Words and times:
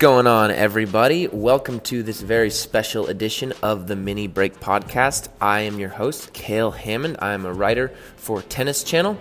going 0.00 0.26
on, 0.26 0.50
everybody? 0.50 1.28
Welcome 1.28 1.78
to 1.80 2.02
this 2.02 2.22
very 2.22 2.48
special 2.48 3.08
edition 3.08 3.52
of 3.62 3.86
the 3.86 3.94
Mini 3.94 4.28
Break 4.28 4.58
Podcast. 4.58 5.28
I 5.42 5.60
am 5.60 5.78
your 5.78 5.90
host, 5.90 6.32
Cale 6.32 6.70
Hammond. 6.70 7.18
I 7.18 7.34
am 7.34 7.44
a 7.44 7.52
writer 7.52 7.92
for 8.16 8.40
Tennis 8.40 8.82
Channel. 8.82 9.18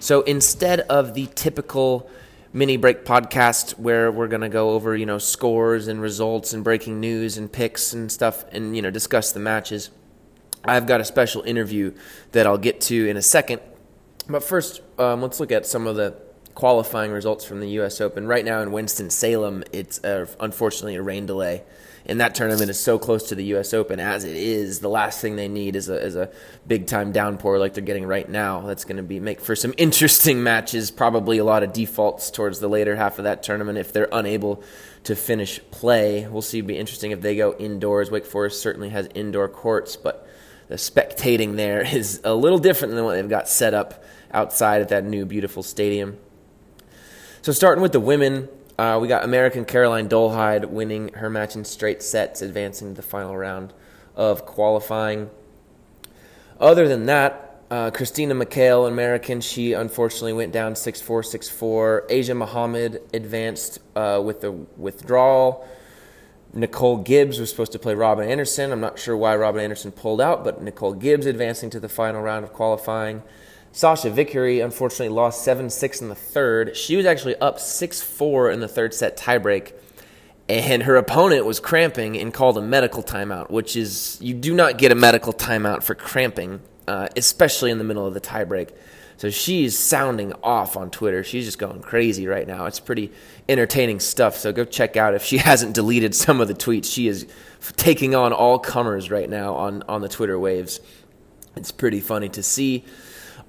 So 0.00 0.22
instead 0.22 0.80
of 0.80 1.14
the 1.14 1.28
typical 1.36 2.10
mini 2.52 2.76
break 2.76 3.04
podcast 3.04 3.78
where 3.78 4.10
we're 4.10 4.26
going 4.26 4.40
to 4.40 4.48
go 4.48 4.70
over, 4.70 4.96
you 4.96 5.06
know, 5.06 5.18
scores 5.18 5.86
and 5.86 6.00
results 6.02 6.52
and 6.52 6.64
breaking 6.64 6.98
news 6.98 7.38
and 7.38 7.52
picks 7.52 7.92
and 7.92 8.10
stuff 8.10 8.44
and, 8.50 8.74
you 8.74 8.82
know, 8.82 8.90
discuss 8.90 9.30
the 9.30 9.38
matches, 9.38 9.90
I've 10.64 10.88
got 10.88 11.00
a 11.00 11.04
special 11.04 11.42
interview 11.42 11.94
that 12.32 12.44
I'll 12.44 12.58
get 12.58 12.80
to 12.80 13.08
in 13.08 13.16
a 13.16 13.22
second. 13.22 13.60
But 14.28 14.42
first, 14.42 14.80
um, 14.98 15.22
let's 15.22 15.38
look 15.38 15.52
at 15.52 15.64
some 15.64 15.86
of 15.86 15.94
the 15.94 16.16
qualifying 16.58 17.12
results 17.12 17.44
from 17.44 17.60
the 17.60 17.68
U.S. 17.74 18.00
Open. 18.00 18.26
Right 18.26 18.44
now 18.44 18.60
in 18.62 18.72
Winston-Salem, 18.72 19.62
it's 19.70 20.00
unfortunately 20.02 20.96
a 20.96 21.02
rain 21.02 21.24
delay. 21.24 21.62
And 22.04 22.20
that 22.20 22.34
tournament 22.34 22.68
is 22.68 22.80
so 22.80 22.98
close 22.98 23.28
to 23.28 23.36
the 23.36 23.44
U.S. 23.44 23.72
Open 23.72 24.00
as 24.00 24.24
it 24.24 24.34
is. 24.34 24.80
The 24.80 24.88
last 24.88 25.20
thing 25.20 25.36
they 25.36 25.46
need 25.46 25.76
is 25.76 25.88
a, 25.88 26.04
is 26.04 26.16
a 26.16 26.32
big 26.66 26.88
time 26.88 27.12
downpour 27.12 27.60
like 27.60 27.74
they're 27.74 27.84
getting 27.84 28.06
right 28.06 28.28
now. 28.28 28.62
That's 28.62 28.84
going 28.84 28.96
to 28.96 29.04
be 29.04 29.20
make 29.20 29.40
for 29.40 29.54
some 29.54 29.72
interesting 29.78 30.42
matches. 30.42 30.90
Probably 30.90 31.38
a 31.38 31.44
lot 31.44 31.62
of 31.62 31.72
defaults 31.72 32.28
towards 32.28 32.58
the 32.58 32.66
later 32.66 32.96
half 32.96 33.18
of 33.18 33.24
that 33.24 33.44
tournament 33.44 33.78
if 33.78 33.92
they're 33.92 34.08
unable 34.10 34.60
to 35.04 35.14
finish 35.14 35.60
play. 35.70 36.26
We'll 36.26 36.42
see. 36.42 36.58
It'd 36.58 36.66
be 36.66 36.76
interesting 36.76 37.12
if 37.12 37.20
they 37.20 37.36
go 37.36 37.54
indoors. 37.54 38.10
Wake 38.10 38.26
Forest 38.26 38.60
certainly 38.60 38.88
has 38.88 39.08
indoor 39.14 39.48
courts, 39.48 39.94
but 39.94 40.26
the 40.66 40.74
spectating 40.74 41.54
there 41.54 41.82
is 41.94 42.20
a 42.24 42.34
little 42.34 42.58
different 42.58 42.94
than 42.94 43.04
what 43.04 43.14
they've 43.14 43.28
got 43.28 43.48
set 43.48 43.74
up 43.74 44.02
outside 44.32 44.82
at 44.82 44.88
that 44.88 45.04
new 45.04 45.24
beautiful 45.24 45.62
stadium. 45.62 46.18
So 47.48 47.52
starting 47.52 47.80
with 47.80 47.92
the 47.92 48.00
women, 48.00 48.50
uh, 48.78 48.98
we 49.00 49.08
got 49.08 49.24
American 49.24 49.64
Caroline 49.64 50.06
Dolehide 50.06 50.66
winning 50.66 51.14
her 51.14 51.30
match 51.30 51.56
in 51.56 51.64
straight 51.64 52.02
sets, 52.02 52.42
advancing 52.42 52.90
to 52.90 52.94
the 52.94 53.00
final 53.00 53.34
round 53.34 53.72
of 54.14 54.44
qualifying. 54.44 55.30
Other 56.60 56.86
than 56.86 57.06
that, 57.06 57.62
uh, 57.70 57.90
Christina 57.90 58.34
McHale, 58.34 58.86
American, 58.86 59.40
she 59.40 59.72
unfortunately 59.72 60.34
went 60.34 60.52
down 60.52 60.76
6 60.76 61.00
4 61.00 61.22
6 61.22 61.48
4. 61.48 62.06
Asia 62.10 62.34
Muhammad 62.34 63.00
advanced 63.14 63.78
uh, 63.96 64.20
with 64.22 64.42
the 64.42 64.52
withdrawal. 64.52 65.66
Nicole 66.52 66.98
Gibbs 66.98 67.40
was 67.40 67.48
supposed 67.48 67.72
to 67.72 67.78
play 67.78 67.94
Robin 67.94 68.28
Anderson. 68.28 68.72
I'm 68.72 68.80
not 68.80 68.98
sure 68.98 69.16
why 69.16 69.34
Robin 69.36 69.62
Anderson 69.62 69.90
pulled 69.90 70.20
out, 70.20 70.44
but 70.44 70.60
Nicole 70.60 70.92
Gibbs 70.92 71.24
advancing 71.24 71.70
to 71.70 71.80
the 71.80 71.88
final 71.88 72.20
round 72.20 72.44
of 72.44 72.52
qualifying. 72.52 73.22
Sachia 73.72 74.10
Vickery 74.10 74.60
unfortunately 74.60 75.14
lost 75.14 75.44
7 75.44 75.70
6 75.70 76.00
in 76.00 76.08
the 76.08 76.14
third. 76.14 76.76
She 76.76 76.96
was 76.96 77.06
actually 77.06 77.36
up 77.36 77.60
6 77.60 78.00
4 78.02 78.50
in 78.50 78.60
the 78.60 78.68
third 78.68 78.94
set 78.94 79.16
tiebreak, 79.16 79.72
and 80.48 80.82
her 80.84 80.96
opponent 80.96 81.44
was 81.44 81.60
cramping 81.60 82.16
and 82.16 82.32
called 82.32 82.56
a 82.58 82.62
medical 82.62 83.02
timeout, 83.02 83.50
which 83.50 83.76
is, 83.76 84.18
you 84.20 84.34
do 84.34 84.54
not 84.54 84.78
get 84.78 84.92
a 84.92 84.94
medical 84.94 85.32
timeout 85.32 85.82
for 85.82 85.94
cramping, 85.94 86.60
uh, 86.86 87.08
especially 87.16 87.70
in 87.70 87.78
the 87.78 87.84
middle 87.84 88.06
of 88.06 88.14
the 88.14 88.20
tiebreak. 88.20 88.70
So 89.18 89.30
she's 89.30 89.76
sounding 89.76 90.32
off 90.44 90.76
on 90.76 90.90
Twitter. 90.90 91.24
She's 91.24 91.44
just 91.44 91.58
going 91.58 91.82
crazy 91.82 92.28
right 92.28 92.46
now. 92.46 92.66
It's 92.66 92.78
pretty 92.78 93.12
entertaining 93.48 93.98
stuff. 93.98 94.36
So 94.36 94.52
go 94.52 94.64
check 94.64 94.96
out 94.96 95.14
if 95.14 95.24
she 95.24 95.38
hasn't 95.38 95.74
deleted 95.74 96.14
some 96.14 96.40
of 96.40 96.46
the 96.46 96.54
tweets. 96.54 96.90
She 96.90 97.08
is 97.08 97.26
taking 97.76 98.14
on 98.14 98.32
all 98.32 98.60
comers 98.60 99.10
right 99.10 99.28
now 99.28 99.54
on, 99.54 99.82
on 99.88 100.02
the 100.02 100.08
Twitter 100.08 100.38
waves. 100.38 100.80
It's 101.56 101.72
pretty 101.72 101.98
funny 101.98 102.28
to 102.30 102.42
see. 102.44 102.84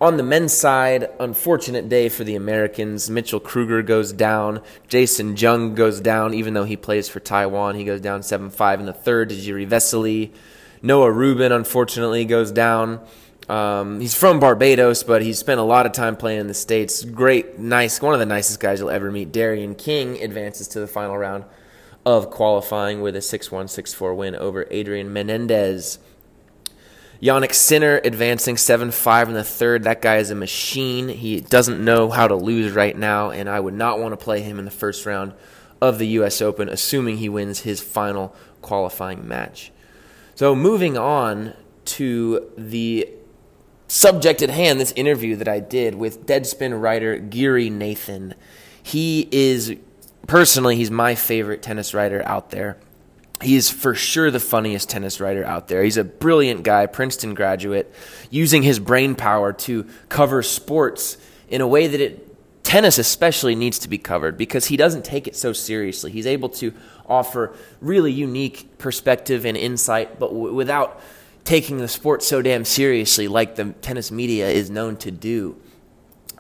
On 0.02 0.16
the 0.16 0.23
men's 0.23 0.53
side, 0.53 1.09
unfortunate 1.19 1.89
day 1.89 2.08
for 2.08 2.23
the 2.23 2.36
Americans. 2.36 3.09
Mitchell 3.09 3.42
Krueger 3.42 3.81
goes 3.81 4.13
down. 4.13 4.62
Jason 4.88 5.35
Jung 5.35 5.75
goes 5.75 6.00
down, 6.00 6.34
even 6.34 6.53
though 6.53 6.63
he 6.63 6.78
plays 6.78 7.09
for 7.09 7.19
Taiwan. 7.19 7.75
He 7.75 7.84
goes 7.84 8.00
down 8.00 8.24
7 8.24 8.50
5 8.50 8.79
in 8.79 8.85
the 8.85 8.94
third 8.94 9.28
to 9.29 9.35
Jiri 9.35 9.68
Vesely. 9.68 10.31
Noah 10.81 11.12
Rubin, 11.12 11.51
unfortunately, 11.51 12.24
goes 12.24 12.50
down. 12.50 13.06
Um, 13.50 14.00
he's 14.00 14.16
from 14.16 14.40
Barbados, 14.40 15.03
but 15.03 15.22
he's 15.22 15.38
spent 15.38 15.59
a 15.59 15.63
lot 15.63 15.85
of 15.85 15.91
time 15.91 16.16
playing 16.16 16.40
in 16.40 16.47
the 16.47 16.53
States. 16.53 17.03
Great, 17.03 17.59
nice, 17.59 18.01
one 18.01 18.13
of 18.13 18.22
the 18.22 18.25
nicest 18.25 18.62
guys 18.62 18.79
you'll 18.79 18.91
ever 18.91 19.12
meet. 19.12 19.34
Darian 19.34 19.75
King 19.75 20.22
advances 20.24 20.69
to 20.69 20.79
the 20.79 20.88
final 20.88 21.18
round 21.18 21.44
of 22.06 22.29
qualifying 22.29 23.01
with 23.01 23.18
a 23.18 23.22
6 23.22 23.51
1 23.51 23.68
6 23.68 23.94
4 23.94 24.13
win 24.13 24.35
over 24.35 24.66
Adrian 24.72 25.12
Menendez. 25.12 26.00
Jannik 27.22 27.53
Sinner 27.53 28.00
advancing 28.03 28.56
7 28.56 28.91
5 28.91 29.28
in 29.30 29.34
the 29.34 29.44
third. 29.44 29.84
That 29.84 30.02
guy 30.02 30.18
is 30.18 30.31
a 30.31 30.35
machine. 30.35 31.09
He 31.09 31.41
doesn't 31.41 31.84
know 31.84 32.09
how 32.09 32.28
to 32.28 32.35
lose 32.35 32.72
right 32.72 32.97
now, 32.97 33.30
and 33.30 33.50
I 33.50 33.59
would 33.59 33.74
not 33.74 34.00
want 34.00 34.13
to 34.13 34.24
play 34.24 34.41
him 34.41 34.57
in 34.57 34.66
the 34.66 34.72
first 34.72 35.06
round 35.06 35.34
of 35.81 35.97
the 35.97 36.07
U.S. 36.07 36.41
Open, 36.41 36.69
assuming 36.69 37.18
he 37.18 37.28
wins 37.28 37.62
his 37.62 37.81
final 37.81 38.34
qualifying 38.62 39.28
match. 39.28 39.72
So, 40.35 40.56
moving 40.56 40.97
on 40.97 41.53
to 41.85 42.50
the 42.57 43.09
subject 43.90 44.41
at 44.41 44.50
hand, 44.50 44.80
this 44.80 44.94
interview 44.94 45.36
that 45.36 45.47
I 45.47 45.59
did 45.59 45.96
with 45.96 46.25
Deadspin 46.25 46.80
writer 46.81 47.18
Giri 47.18 47.69
Nathan. 47.69 48.36
He 48.81 49.28
is, 49.31 49.75
personally, 50.25 50.78
he's 50.78 50.91
my 50.91 51.16
favorite 51.16 51.62
tennis 51.62 51.94
writer 51.94 52.25
out 52.25 52.51
there. 52.51 52.78
He 53.41 53.55
is 53.55 53.69
for 53.69 53.95
sure 53.95 54.31
the 54.31 54.39
funniest 54.39 54.89
tennis 54.89 55.22
writer 55.22 55.45
out 55.45 55.69
there. 55.69 55.83
He's 55.83 55.97
a 55.97 56.03
brilliant 56.03 56.63
guy, 56.63 56.85
Princeton 56.88 57.33
graduate, 57.33 57.94
using 58.29 58.63
his 58.63 58.79
brain 58.79 59.16
power 59.16 59.53
to 59.53 59.88
cover 60.09 60.44
sports 60.44 61.17
in 61.47 61.61
a 61.61 61.67
way 61.67 61.88
that 61.88 62.01
it 62.01 62.25
tennis 62.63 63.00
especially 63.00 63.55
needs 63.55 63.79
to 63.79 63.89
be 63.89 63.97
covered 63.97 64.38
because 64.38 64.66
he 64.66 64.77
doesn't 64.77 65.03
take 65.03 65.27
it 65.27 65.35
so 65.35 65.53
seriously. 65.53 66.11
He's 66.11 66.27
able 66.27 66.50
to 66.50 66.72
offer 67.07 67.55
really 67.81 68.11
unique 68.11 68.77
perspective 68.77 69.45
and 69.45 69.57
insight, 69.57 70.19
but 70.19 70.27
w- 70.27 70.53
without 70.53 71.01
taking 71.45 71.77
the 71.77 71.88
sport 71.88 72.21
so 72.21 72.44
damn 72.44 72.66
seriously 72.66 73.27
like 73.27 73.56
the 73.56 73.73
tennis 73.81 74.11
media 74.11 74.50
is 74.50 74.69
known 74.69 74.97
to 74.97 75.09
do. 75.09 75.59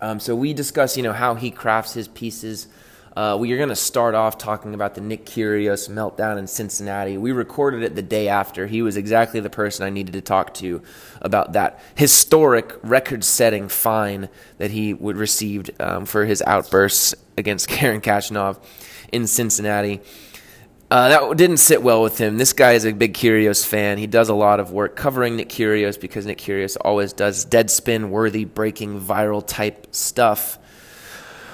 Um, 0.01 0.19
so 0.19 0.35
we 0.35 0.53
discuss, 0.53 0.95
you 0.97 1.01
know, 1.01 1.13
how 1.13 1.33
he 1.33 1.49
crafts 1.49 1.93
his 1.93 2.07
pieces 2.07 2.67
uh, 3.15 3.37
we 3.39 3.51
are 3.51 3.57
going 3.57 3.69
to 3.69 3.75
start 3.75 4.15
off 4.15 4.37
talking 4.37 4.73
about 4.73 4.95
the 4.95 5.01
Nick 5.01 5.25
Kyrgios 5.25 5.89
meltdown 5.89 6.37
in 6.37 6.47
Cincinnati. 6.47 7.17
We 7.17 7.31
recorded 7.31 7.83
it 7.83 7.95
the 7.95 8.01
day 8.01 8.27
after. 8.27 8.67
He 8.67 8.81
was 8.81 8.97
exactly 8.97 9.39
the 9.39 9.49
person 9.49 9.85
I 9.85 9.89
needed 9.89 10.13
to 10.13 10.21
talk 10.21 10.53
to 10.55 10.81
about 11.21 11.53
that 11.53 11.79
historic 11.95 12.73
record-setting 12.83 13.69
fine 13.69 14.29
that 14.57 14.71
he 14.71 14.93
would 14.93 15.17
received 15.17 15.71
um, 15.79 16.05
for 16.05 16.25
his 16.25 16.41
outbursts 16.43 17.15
against 17.37 17.67
Karen 17.69 18.01
Khachanov 18.01 18.63
in 19.11 19.27
Cincinnati. 19.27 20.01
Uh, 20.91 21.09
that 21.09 21.37
didn't 21.37 21.57
sit 21.57 21.83
well 21.83 22.01
with 22.01 22.17
him. 22.17 22.37
This 22.37 22.51
guy 22.51 22.71
is 22.71 22.83
a 22.83 22.91
big 22.91 23.13
Kyrgios 23.13 23.63
fan. 23.65 23.99
He 23.99 24.07
does 24.07 24.29
a 24.29 24.33
lot 24.33 24.59
of 24.59 24.71
work 24.71 24.95
covering 24.95 25.35
Nick 25.35 25.49
Kyrgios 25.49 25.99
because 25.99 26.25
Nick 26.25 26.39
Kyrgios 26.39 26.77
always 26.81 27.13
does 27.13 27.45
deadspin 27.45 28.09
worthy, 28.09 28.43
breaking, 28.45 28.99
viral 28.99 29.45
type 29.45 29.87
stuff. 29.91 30.57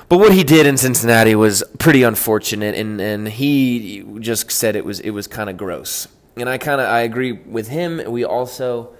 But 0.08 0.20
what 0.20 0.34
he 0.34 0.44
did 0.44 0.68
in 0.68 0.78
Cincinnati 0.78 1.34
was 1.34 1.64
pretty 1.80 2.04
unfortunate, 2.04 2.76
and, 2.76 3.02
and 3.02 3.28
he 3.28 4.06
just 4.20 4.52
said 4.52 4.76
it 4.76 4.86
was 4.86 5.00
it 5.00 5.10
was 5.12 5.28
kind 5.28 5.50
of 5.50 5.58
gross. 5.58 6.08
And 6.38 6.48
I 6.48 6.58
kind 6.58 6.80
of 6.80 6.88
I 6.88 7.02
agree 7.02 7.32
with 7.32 7.70
him. 7.70 8.02
We 8.12 8.24
also 8.24 8.94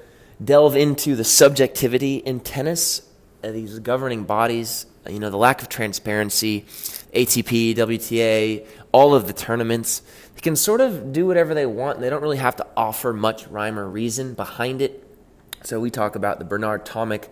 delve 0.44 0.76
into 0.76 1.16
the 1.16 1.24
subjectivity 1.24 2.18
in 2.18 2.40
tennis, 2.40 3.08
uh, 3.44 3.52
these 3.52 3.80
governing 3.80 4.24
bodies. 4.24 4.88
You 5.08 5.20
know, 5.20 5.30
the 5.30 5.38
lack 5.38 5.62
of 5.62 5.70
transparency, 5.70 6.62
ATP, 7.14 7.76
WTA, 7.76 8.66
all 8.92 9.14
of 9.14 9.28
the 9.28 9.34
tournaments. 9.34 10.02
They 10.34 10.42
can 10.42 10.56
sort 10.56 10.82
of 10.82 11.14
do 11.14 11.28
whatever 11.28 11.54
they 11.54 11.68
want. 11.68 12.00
They 12.00 12.10
don't 12.10 12.24
really 12.24 12.38
have 12.38 12.56
to 12.56 12.66
offer 12.76 13.14
much 13.14 13.46
rhyme 13.48 13.78
or 13.78 13.88
reason 13.88 14.34
behind 14.34 14.82
it. 14.82 15.08
So 15.64 15.80
we 15.80 15.92
talk 15.92 16.16
about 16.16 16.40
the 16.40 16.46
Bernard 16.46 16.86
Tomic 16.86 17.30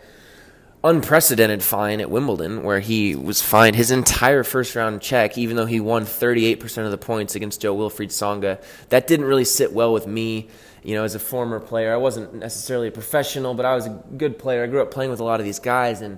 unprecedented 0.83 1.63
fine 1.63 2.01
at 2.01 2.11
Wimbledon, 2.11 2.63
where 2.63 2.79
he 2.79 3.15
was 3.15 3.41
fined 3.41 3.75
his 3.75 3.89
entire 3.89 4.43
first 4.43 4.75
round 4.75 5.01
check, 5.01 5.37
even 5.37 5.55
though 5.55 5.65
he 5.65 5.79
won 5.79 6.03
38% 6.03 6.85
of 6.85 6.91
the 6.91 6.97
points 6.97 7.35
against 7.35 7.61
Jo-Wilfried 7.61 8.09
Tsonga. 8.09 8.61
That 8.89 9.07
didn't 9.07 9.25
really 9.25 9.45
sit 9.45 9.71
well 9.71 9.93
with 9.93 10.07
me. 10.07 10.49
You 10.83 10.95
know, 10.95 11.05
as 11.05 11.15
a 11.15 11.19
former 11.19 11.61
player, 11.61 11.93
I 11.93 11.97
wasn't 11.97 12.33
necessarily 12.33 12.89
a 12.89 12.91
professional, 12.91 13.53
but 13.53 13.65
I 13.65 13.75
was 13.75 13.85
a 13.85 14.01
good 14.17 14.37
player. 14.37 14.63
I 14.63 14.67
grew 14.67 14.81
up 14.81 14.91
playing 14.91 15.11
with 15.11 15.21
a 15.21 15.23
lot 15.23 15.39
of 15.39 15.45
these 15.45 15.59
guys, 15.59 16.01
and 16.01 16.17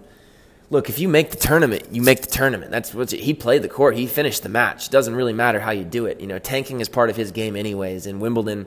look, 0.71 0.89
if 0.89 0.97
you 0.97 1.07
make 1.07 1.29
the 1.29 1.37
tournament, 1.37 1.83
you 1.91 2.01
make 2.01 2.21
the 2.21 2.27
tournament. 2.27 2.71
That's 2.71 2.91
what 2.91 3.11
he 3.11 3.35
played 3.35 3.61
the 3.61 3.69
court. 3.69 3.95
He 3.95 4.07
finished 4.07 4.41
the 4.41 4.49
match. 4.49 4.87
It 4.87 4.91
doesn't 4.91 5.15
really 5.15 5.33
matter 5.33 5.59
how 5.59 5.69
you 5.69 5.83
do 5.83 6.07
it. 6.07 6.19
You 6.19 6.25
know, 6.25 6.39
tanking 6.39 6.79
is 6.79 6.89
part 6.89 7.11
of 7.11 7.15
his 7.15 7.31
game, 7.31 7.55
anyways. 7.55 8.07
And 8.07 8.19
Wimbledon 8.19 8.65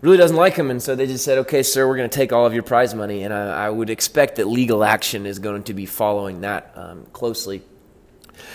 really 0.00 0.16
doesn't 0.16 0.36
like 0.36 0.54
him, 0.54 0.70
and 0.70 0.82
so 0.82 0.94
they 0.94 1.06
just 1.06 1.24
said, 1.24 1.38
"Okay, 1.38 1.62
sir, 1.62 1.86
we're 1.86 1.96
going 1.96 2.08
to 2.08 2.14
take 2.14 2.32
all 2.32 2.46
of 2.46 2.54
your 2.54 2.62
prize 2.62 2.94
money." 2.94 3.22
And 3.24 3.34
I, 3.34 3.66
I, 3.66 3.70
would 3.70 3.90
expect 3.90 4.36
that 4.36 4.46
legal 4.46 4.84
action 4.84 5.26
is 5.26 5.38
going 5.38 5.64
to 5.64 5.74
be 5.74 5.86
following 5.86 6.42
that 6.42 6.72
um, 6.76 7.06
closely. 7.12 7.62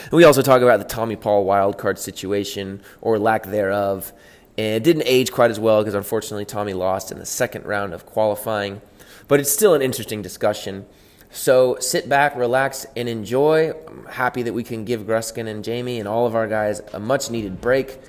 And 0.03 0.13
we 0.13 0.23
also 0.23 0.41
talk 0.41 0.61
about 0.61 0.79
the 0.79 0.85
Tommy 0.85 1.15
Paul 1.15 1.45
wildcard 1.45 1.97
situation 1.97 2.81
or 3.01 3.19
lack 3.19 3.43
thereof. 3.45 4.13
And 4.57 4.75
it 4.75 4.83
didn't 4.83 5.03
age 5.07 5.31
quite 5.31 5.51
as 5.51 5.59
well 5.59 5.81
because 5.81 5.95
unfortunately 5.95 6.45
Tommy 6.45 6.73
lost 6.73 7.11
in 7.11 7.19
the 7.19 7.25
second 7.25 7.65
round 7.65 7.93
of 7.93 8.05
qualifying, 8.05 8.81
but 9.27 9.39
it's 9.39 9.51
still 9.51 9.73
an 9.73 9.81
interesting 9.81 10.21
discussion. 10.21 10.85
So 11.31 11.77
sit 11.79 12.07
back, 12.07 12.35
relax, 12.35 12.85
and 12.95 13.09
enjoy. 13.09 13.71
I'm 13.87 14.05
happy 14.05 14.43
that 14.43 14.53
we 14.53 14.63
can 14.63 14.85
give 14.85 15.01
Gruskin 15.01 15.47
and 15.47 15.63
Jamie 15.63 15.97
and 15.99 16.07
all 16.07 16.27
of 16.27 16.35
our 16.35 16.47
guys 16.47 16.79
a 16.93 16.99
much 16.99 17.31
needed 17.31 17.59
break 17.59 17.99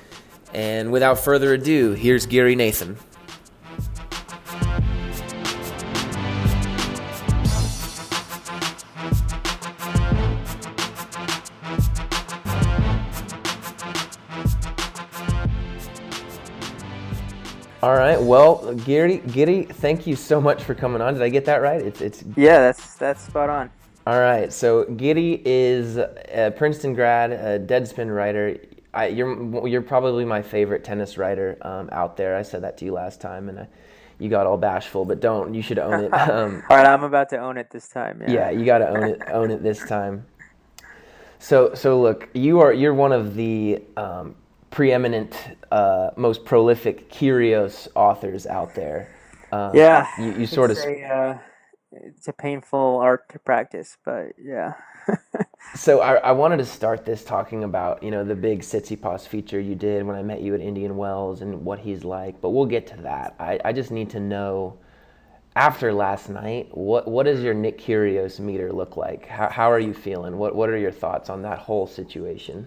And 0.52 0.92
without 0.92 1.18
further 1.18 1.54
ado, 1.54 1.92
here's 1.92 2.26
Giri 2.26 2.54
Nathan. 2.54 2.98
All 17.84 17.92
right. 17.92 18.18
Well, 18.18 18.74
Gary, 18.76 19.18
Giri, 19.18 19.64
thank 19.64 20.06
you 20.06 20.16
so 20.16 20.40
much 20.40 20.64
for 20.64 20.74
coming 20.74 21.02
on. 21.02 21.12
Did 21.12 21.22
I 21.22 21.28
get 21.28 21.44
that 21.44 21.60
right? 21.60 21.82
It's 21.82 22.00
it's. 22.00 22.24
Yeah, 22.34 22.60
that's 22.60 22.94
that's 22.94 23.20
spot 23.20 23.50
on. 23.50 23.70
All 24.06 24.18
right. 24.18 24.50
So 24.50 24.84
Giri 24.84 25.42
is 25.44 25.98
a 25.98 26.50
Princeton 26.56 26.94
grad, 26.94 27.32
a 27.32 27.60
Deadspin 27.60 28.08
writer. 28.16 28.58
I, 28.94 29.08
you're 29.08 29.68
you're 29.68 29.82
probably 29.82 30.24
my 30.24 30.40
favorite 30.40 30.82
tennis 30.82 31.18
writer 31.18 31.58
um, 31.60 31.90
out 31.92 32.16
there. 32.16 32.36
I 32.36 32.40
said 32.40 32.62
that 32.62 32.78
to 32.78 32.86
you 32.86 32.92
last 32.94 33.20
time, 33.20 33.50
and 33.50 33.60
I, 33.60 33.68
you 34.18 34.30
got 34.30 34.46
all 34.46 34.56
bashful. 34.56 35.04
But 35.04 35.20
don't. 35.20 35.52
You 35.52 35.60
should 35.60 35.78
own 35.78 36.04
it. 36.04 36.10
Um, 36.14 36.62
all 36.70 36.78
right, 36.78 36.86
I'm 36.86 37.04
about 37.04 37.28
to 37.30 37.38
own 37.38 37.58
it 37.58 37.68
this 37.68 37.88
time. 37.88 38.22
Yeah, 38.22 38.32
yeah 38.32 38.50
you 38.50 38.64
got 38.64 38.78
to 38.78 38.88
own 38.88 39.02
it. 39.02 39.20
Own 39.30 39.50
it 39.50 39.62
this 39.62 39.86
time. 39.86 40.24
So 41.38 41.74
so 41.74 42.00
look, 42.00 42.30
you 42.32 42.60
are 42.60 42.72
you're 42.72 42.94
one 42.94 43.12
of 43.12 43.34
the 43.34 43.82
um, 43.98 44.36
preeminent, 44.74 45.36
uh, 45.70 46.10
most 46.16 46.44
prolific 46.44 47.08
Kyrgios 47.08 47.86
authors 47.94 48.44
out 48.44 48.74
there. 48.74 49.08
Um, 49.52 49.70
yeah, 49.72 50.08
you, 50.18 50.40
you 50.40 50.46
sort 50.46 50.72
of. 50.72 50.78
A, 50.78 51.04
uh, 51.04 51.38
it's 51.92 52.26
a 52.26 52.32
painful 52.32 52.98
art 53.00 53.28
to 53.30 53.38
practice, 53.38 53.96
but 54.04 54.32
yeah. 54.36 54.72
so 55.76 56.00
I, 56.00 56.14
I, 56.16 56.32
wanted 56.32 56.56
to 56.56 56.64
start 56.64 57.04
this 57.04 57.24
talking 57.24 57.62
about 57.62 58.02
you 58.02 58.10
know 58.10 58.24
the 58.24 58.34
big 58.34 58.62
Tsitsipas 58.62 59.28
feature 59.28 59.60
you 59.60 59.76
did 59.76 60.04
when 60.04 60.16
I 60.16 60.22
met 60.22 60.40
you 60.40 60.54
at 60.54 60.60
Indian 60.60 60.96
Wells 60.96 61.40
and 61.40 61.64
what 61.64 61.78
he's 61.78 62.02
like, 62.02 62.40
but 62.40 62.50
we'll 62.50 62.66
get 62.66 62.88
to 62.88 62.96
that. 63.02 63.36
I, 63.38 63.60
I 63.64 63.72
just 63.72 63.92
need 63.92 64.10
to 64.10 64.20
know 64.20 64.78
after 65.54 65.92
last 65.92 66.30
night, 66.30 66.76
what 66.76 67.06
what 67.06 67.26
does 67.26 67.44
your 67.44 67.54
Nick 67.54 67.78
Kyrgios 67.78 68.40
meter 68.40 68.72
look 68.72 68.96
like? 68.96 69.28
How, 69.28 69.50
how 69.50 69.70
are 69.70 69.78
you 69.78 69.94
feeling? 69.94 70.36
What 70.36 70.56
what 70.56 70.68
are 70.68 70.78
your 70.78 70.90
thoughts 70.90 71.30
on 71.30 71.42
that 71.42 71.60
whole 71.60 71.86
situation? 71.86 72.66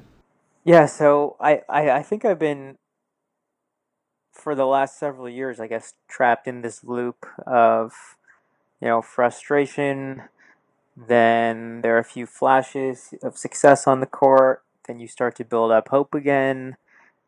Yeah, 0.67 0.85
so 0.85 1.37
I, 1.39 1.61
I, 1.69 1.91
I 1.91 2.03
think 2.03 2.25
I've 2.25 2.39
been 2.39 2.77
for 4.33 4.53
the 4.53 4.65
last 4.65 4.99
several 4.99 5.29
years, 5.29 5.61
I 5.61 5.67
guess, 5.67 5.93
trapped 6.09 6.45
in 6.45 6.61
this 6.61 6.83
loop 6.83 7.25
of, 7.45 7.93
you 8.81 8.89
know, 8.89 9.01
frustration. 9.01 10.23
Then 10.97 11.79
there 11.83 11.95
are 11.95 11.99
a 11.99 12.03
few 12.03 12.25
flashes 12.25 13.13
of 13.23 13.37
success 13.37 13.87
on 13.87 14.01
the 14.01 14.05
court. 14.05 14.61
Then 14.89 14.99
you 14.99 15.07
start 15.07 15.37
to 15.37 15.45
build 15.45 15.71
up 15.71 15.87
hope 15.87 16.13
again. 16.13 16.75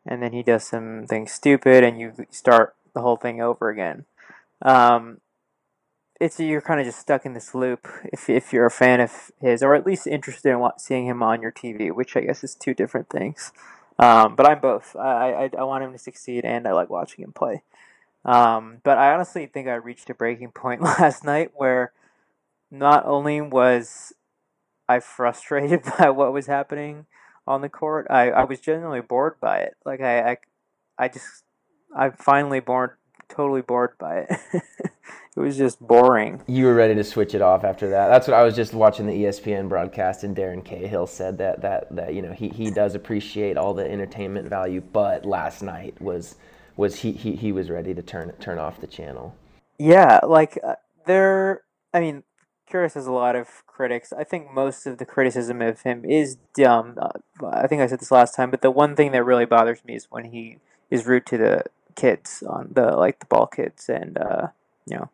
And 0.04 0.22
then 0.22 0.34
he 0.34 0.42
does 0.42 0.64
something 0.64 1.26
stupid 1.26 1.82
and 1.82 1.98
you 1.98 2.12
start 2.28 2.74
the 2.92 3.00
whole 3.00 3.16
thing 3.16 3.40
over 3.40 3.70
again. 3.70 4.04
Um, 4.60 5.22
it's 6.20 6.38
you're 6.38 6.60
kind 6.60 6.78
of 6.78 6.86
just 6.86 7.00
stuck 7.00 7.24
in 7.24 7.32
this 7.32 7.54
loop 7.54 7.88
if 8.12 8.28
if 8.28 8.52
you're 8.52 8.66
a 8.66 8.70
fan 8.70 9.00
of 9.00 9.32
his, 9.40 9.62
or 9.62 9.74
at 9.74 9.86
least 9.86 10.06
interested 10.06 10.50
in 10.50 10.70
seeing 10.78 11.06
him 11.06 11.22
on 11.22 11.42
your 11.42 11.50
TV, 11.50 11.92
which 11.92 12.16
I 12.16 12.20
guess 12.20 12.44
is 12.44 12.54
two 12.54 12.74
different 12.74 13.08
things. 13.08 13.52
Um, 13.98 14.36
but 14.36 14.46
I'm 14.46 14.60
both. 14.60 14.94
I, 14.96 15.32
I 15.32 15.50
I 15.58 15.64
want 15.64 15.84
him 15.84 15.92
to 15.92 15.98
succeed, 15.98 16.44
and 16.44 16.68
I 16.68 16.72
like 16.72 16.90
watching 16.90 17.24
him 17.24 17.32
play. 17.32 17.62
Um, 18.24 18.78
but 18.82 18.98
I 18.98 19.12
honestly 19.14 19.46
think 19.46 19.66
I 19.66 19.74
reached 19.74 20.10
a 20.10 20.14
breaking 20.14 20.50
point 20.52 20.82
last 20.82 21.24
night 21.24 21.52
where 21.54 21.92
not 22.70 23.04
only 23.06 23.40
was 23.40 24.12
I 24.88 25.00
frustrated 25.00 25.82
by 25.98 26.10
what 26.10 26.32
was 26.32 26.46
happening 26.46 27.06
on 27.46 27.62
the 27.62 27.68
court, 27.68 28.06
I, 28.10 28.30
I 28.30 28.44
was 28.44 28.60
genuinely 28.60 29.00
bored 29.00 29.40
by 29.40 29.60
it. 29.60 29.76
Like 29.84 30.00
I, 30.00 30.32
I, 30.32 30.36
I 30.98 31.08
just 31.08 31.44
I'm 31.96 32.12
finally 32.12 32.60
bored, 32.60 32.92
totally 33.30 33.62
bored 33.62 33.96
by 33.98 34.18
it. 34.18 34.30
it 35.36 35.40
was 35.40 35.56
just 35.56 35.80
boring. 35.80 36.42
You 36.46 36.66
were 36.66 36.74
ready 36.74 36.94
to 36.94 37.04
switch 37.04 37.34
it 37.34 37.42
off 37.42 37.64
after 37.64 37.90
that. 37.90 38.08
That's 38.08 38.28
what 38.28 38.34
I 38.34 38.42
was 38.42 38.54
just 38.54 38.74
watching 38.74 39.06
the 39.06 39.12
ESPN 39.12 39.68
broadcast, 39.68 40.24
and 40.24 40.36
Darren 40.36 40.64
Cahill 40.64 41.06
said 41.06 41.38
that 41.38 41.62
that 41.62 41.94
that 41.94 42.14
you 42.14 42.22
know 42.22 42.32
he, 42.32 42.48
he 42.48 42.70
does 42.70 42.94
appreciate 42.94 43.56
all 43.56 43.74
the 43.74 43.88
entertainment 43.90 44.48
value, 44.48 44.80
but 44.80 45.24
last 45.24 45.62
night 45.62 46.00
was 46.00 46.36
was 46.76 46.96
he, 46.96 47.12
he 47.12 47.36
he 47.36 47.52
was 47.52 47.70
ready 47.70 47.94
to 47.94 48.02
turn 48.02 48.32
turn 48.40 48.58
off 48.58 48.80
the 48.80 48.86
channel. 48.86 49.34
Yeah, 49.78 50.20
like 50.22 50.58
uh, 50.62 50.76
there. 51.06 51.62
I 51.92 52.00
mean, 52.00 52.22
Kyrgios 52.70 52.94
has 52.94 53.06
a 53.06 53.12
lot 53.12 53.36
of 53.36 53.66
critics. 53.66 54.12
I 54.12 54.24
think 54.24 54.52
most 54.52 54.86
of 54.86 54.98
the 54.98 55.06
criticism 55.06 55.60
of 55.62 55.82
him 55.82 56.04
is 56.04 56.36
dumb. 56.54 56.96
Uh, 57.00 57.48
I 57.50 57.66
think 57.66 57.82
I 57.82 57.86
said 57.86 58.00
this 58.00 58.10
last 58.10 58.34
time, 58.34 58.50
but 58.50 58.62
the 58.62 58.70
one 58.70 58.94
thing 58.94 59.12
that 59.12 59.24
really 59.24 59.46
bothers 59.46 59.84
me 59.84 59.96
is 59.96 60.06
when 60.10 60.26
he 60.26 60.58
is 60.90 61.06
rude 61.06 61.26
to 61.26 61.38
the 61.38 61.64
kids 62.00 62.42
on 62.48 62.70
the 62.72 62.96
like 62.96 63.18
the 63.20 63.26
ball 63.26 63.46
kids 63.46 63.88
and 63.88 64.16
uh, 64.18 64.48
you 64.86 64.96
know 64.96 65.10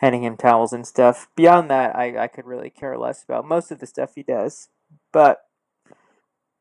handing 0.00 0.24
him 0.24 0.36
towels 0.36 0.72
and 0.72 0.86
stuff. 0.86 1.28
Beyond 1.36 1.70
that, 1.70 1.94
I, 1.94 2.24
I 2.24 2.26
could 2.26 2.46
really 2.46 2.70
care 2.70 2.96
less 2.96 3.22
about 3.22 3.46
most 3.46 3.70
of 3.70 3.80
the 3.80 3.86
stuff 3.86 4.14
he 4.14 4.22
does. 4.22 4.68
But 5.12 5.44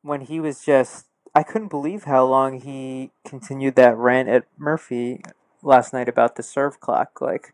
when 0.01 0.21
he 0.21 0.41
was 0.41 0.65
just, 0.65 1.05
I 1.33 1.43
couldn't 1.43 1.69
believe 1.69 2.03
how 2.03 2.25
long 2.25 2.59
he 2.59 3.11
continued 3.25 3.75
that 3.75 3.95
rant 3.95 4.27
at 4.27 4.43
Murphy 4.57 5.21
last 5.63 5.93
night 5.93 6.09
about 6.09 6.35
the 6.35 6.43
serve 6.43 6.81
clock. 6.81 7.21
Like, 7.21 7.53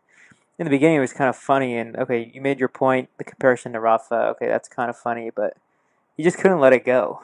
in 0.58 0.64
the 0.64 0.70
beginning, 0.70 0.96
it 0.96 1.00
was 1.00 1.12
kind 1.12 1.28
of 1.28 1.36
funny, 1.36 1.76
and 1.76 1.96
okay, 1.96 2.32
you 2.34 2.40
made 2.40 2.58
your 2.58 2.68
point, 2.68 3.08
the 3.18 3.24
comparison 3.24 3.72
to 3.72 3.80
Rafa, 3.80 4.28
okay, 4.30 4.48
that's 4.48 4.68
kind 4.68 4.90
of 4.90 4.96
funny, 4.96 5.30
but 5.30 5.56
you 6.16 6.24
just 6.24 6.38
couldn't 6.38 6.60
let 6.60 6.72
it 6.72 6.84
go. 6.84 7.20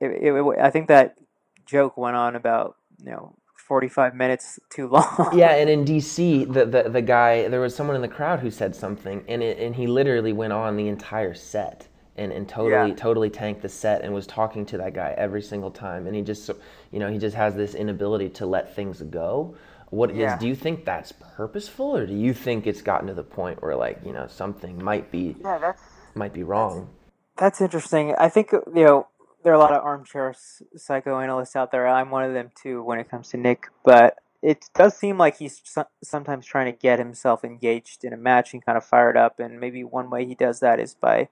It, 0.00 0.10
it, 0.10 0.32
it, 0.32 0.58
I 0.60 0.70
think 0.70 0.88
that 0.88 1.18
joke 1.66 1.96
went 1.96 2.16
on 2.16 2.34
about, 2.34 2.76
you 3.04 3.10
know, 3.10 3.34
45 3.68 4.14
minutes 4.14 4.58
too 4.70 4.88
long. 4.88 5.30
yeah, 5.34 5.50
and 5.54 5.68
in 5.68 5.84
DC, 5.84 6.52
the, 6.52 6.64
the, 6.64 6.88
the 6.88 7.02
guy, 7.02 7.46
there 7.48 7.60
was 7.60 7.74
someone 7.74 7.94
in 7.94 8.02
the 8.02 8.08
crowd 8.08 8.40
who 8.40 8.50
said 8.50 8.74
something, 8.74 9.22
and, 9.28 9.42
it, 9.42 9.58
and 9.58 9.76
he 9.76 9.86
literally 9.86 10.32
went 10.32 10.54
on 10.54 10.76
the 10.76 10.88
entire 10.88 11.34
set 11.34 11.86
and, 12.16 12.32
and 12.32 12.48
totally, 12.48 12.90
yeah. 12.90 12.96
totally 12.96 13.30
tanked 13.30 13.62
the 13.62 13.68
set 13.68 14.02
and 14.02 14.12
was 14.12 14.26
talking 14.26 14.66
to 14.66 14.78
that 14.78 14.94
guy 14.94 15.14
every 15.16 15.42
single 15.42 15.70
time. 15.70 16.06
And 16.06 16.16
he 16.16 16.22
just, 16.22 16.50
you 16.90 16.98
know, 16.98 17.10
he 17.10 17.18
just 17.18 17.36
has 17.36 17.54
this 17.54 17.74
inability 17.74 18.30
to 18.30 18.46
let 18.46 18.74
things 18.74 19.00
go. 19.02 19.54
What 19.90 20.14
yeah. 20.14 20.34
is, 20.34 20.40
do 20.40 20.48
you 20.48 20.54
think 20.54 20.84
that's 20.84 21.12
purposeful 21.12 21.96
or 21.96 22.06
do 22.06 22.14
you 22.14 22.34
think 22.34 22.66
it's 22.66 22.82
gotten 22.82 23.06
to 23.06 23.14
the 23.14 23.22
point 23.22 23.62
where 23.62 23.76
like, 23.76 24.00
you 24.04 24.12
know, 24.12 24.26
something 24.26 24.82
might 24.82 25.10
be, 25.12 25.36
yeah, 25.40 25.58
that's, 25.58 25.82
might 26.14 26.32
be 26.32 26.42
wrong? 26.42 26.88
That's, 27.36 27.58
that's 27.58 27.60
interesting. 27.60 28.14
I 28.18 28.28
think, 28.28 28.52
you 28.52 28.84
know, 28.84 29.06
there 29.48 29.54
are 29.54 29.56
a 29.56 29.60
lot 29.60 29.72
of 29.72 29.82
armchair 29.82 30.34
psychoanalysts 30.76 31.56
out 31.56 31.72
there. 31.72 31.88
I'm 31.88 32.10
one 32.10 32.22
of 32.22 32.34
them 32.34 32.50
too 32.54 32.82
when 32.82 32.98
it 32.98 33.10
comes 33.10 33.28
to 33.28 33.38
Nick, 33.38 33.68
but 33.82 34.18
it 34.42 34.66
does 34.74 34.94
seem 34.94 35.16
like 35.16 35.38
he's 35.38 35.62
sometimes 36.04 36.44
trying 36.44 36.70
to 36.70 36.78
get 36.78 36.98
himself 36.98 37.44
engaged 37.44 38.04
in 38.04 38.12
a 38.12 38.18
match 38.18 38.52
and 38.52 38.62
kind 38.62 38.76
of 38.76 38.84
fired 38.84 39.16
up. 39.16 39.40
And 39.40 39.58
maybe 39.58 39.82
one 39.84 40.10
way 40.10 40.26
he 40.26 40.34
does 40.34 40.60
that 40.60 40.78
is 40.78 40.92
by, 40.92 41.30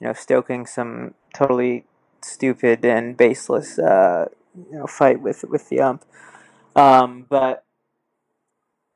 you 0.00 0.08
know, 0.08 0.12
stoking 0.12 0.66
some 0.66 1.14
totally 1.32 1.84
stupid 2.20 2.84
and 2.84 3.16
baseless, 3.16 3.78
uh, 3.78 4.26
you 4.56 4.78
know, 4.78 4.88
fight 4.88 5.20
with 5.20 5.44
with 5.44 5.68
the 5.68 5.82
ump. 5.82 6.04
Um, 6.74 7.26
but 7.28 7.64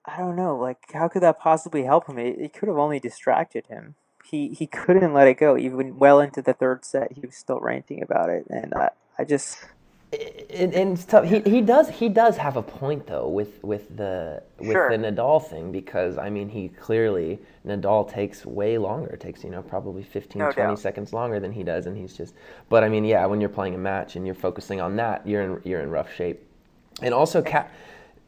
I 0.05 0.19
don't 0.19 0.35
know, 0.35 0.57
like, 0.57 0.91
how 0.93 1.07
could 1.07 1.23
that 1.23 1.39
possibly 1.39 1.85
help 1.85 2.09
him? 2.09 2.19
It, 2.19 2.37
it 2.41 2.53
could 2.53 2.69
have 2.69 2.79
only 2.79 2.99
distracted 2.99 3.69
him 3.69 3.95
he 4.31 4.49
he 4.49 4.67
couldn't 4.67 5.13
let 5.13 5.29
it 5.29 5.35
go. 5.35 5.57
Even 5.57 5.99
well 5.99 6.21
into 6.21 6.43
the 6.43 6.53
third 6.53 6.85
set, 6.85 7.13
he 7.13 7.21
was 7.21 7.35
still 7.35 7.61
ranting 7.61 8.03
about 8.03 8.29
it, 8.31 8.47
and 8.49 8.75
I, 8.75 8.91
I 9.19 9.25
just. 9.25 9.59
And, 10.51 10.73
and 10.73 10.93
it's 10.93 11.05
tough. 11.05 11.25
He, 11.25 11.41
he 11.41 11.61
does 11.61 11.91
he 11.91 12.09
does 12.09 12.37
have 12.37 12.57
a 12.57 12.63
point 12.63 13.09
though 13.09 13.29
with 13.29 13.63
with 13.65 13.97
the 13.97 14.41
with 14.59 14.71
sure. 14.71 14.89
the 14.89 14.97
Nadal 14.97 15.45
thing 15.45 15.73
because 15.73 16.17
I 16.17 16.31
mean 16.31 16.49
he 16.49 16.69
clearly 16.69 17.41
Nadal 17.67 18.09
takes 18.09 18.47
way 18.47 18.79
longer. 18.79 19.11
It 19.11 19.21
takes 19.21 19.43
you 19.43 19.51
know 19.51 19.63
probably 19.63 20.05
15 20.05 20.39
no 20.39 20.53
20 20.53 20.71
doubt. 20.71 20.79
seconds 20.79 21.13
longer 21.13 21.41
than 21.41 21.51
he 21.51 21.65
does 21.65 21.87
and 21.87 21.97
he's 21.97 22.17
just 22.17 22.35
but 22.69 22.85
I 22.85 22.89
mean 22.89 23.05
yeah 23.05 23.27
when 23.27 23.41
you're 23.41 23.51
playing 23.51 23.75
a 23.75 23.79
match 23.79 24.15
and 24.15 24.25
you're 24.25 24.37
focusing 24.37 24.81
on 24.81 24.95
that 24.97 25.27
you're 25.27 25.43
in 25.43 25.61
you're 25.65 25.81
in 25.81 25.91
rough 25.91 26.15
shape. 26.15 26.41
And 27.03 27.13
also 27.13 27.43
Cat 27.43 27.71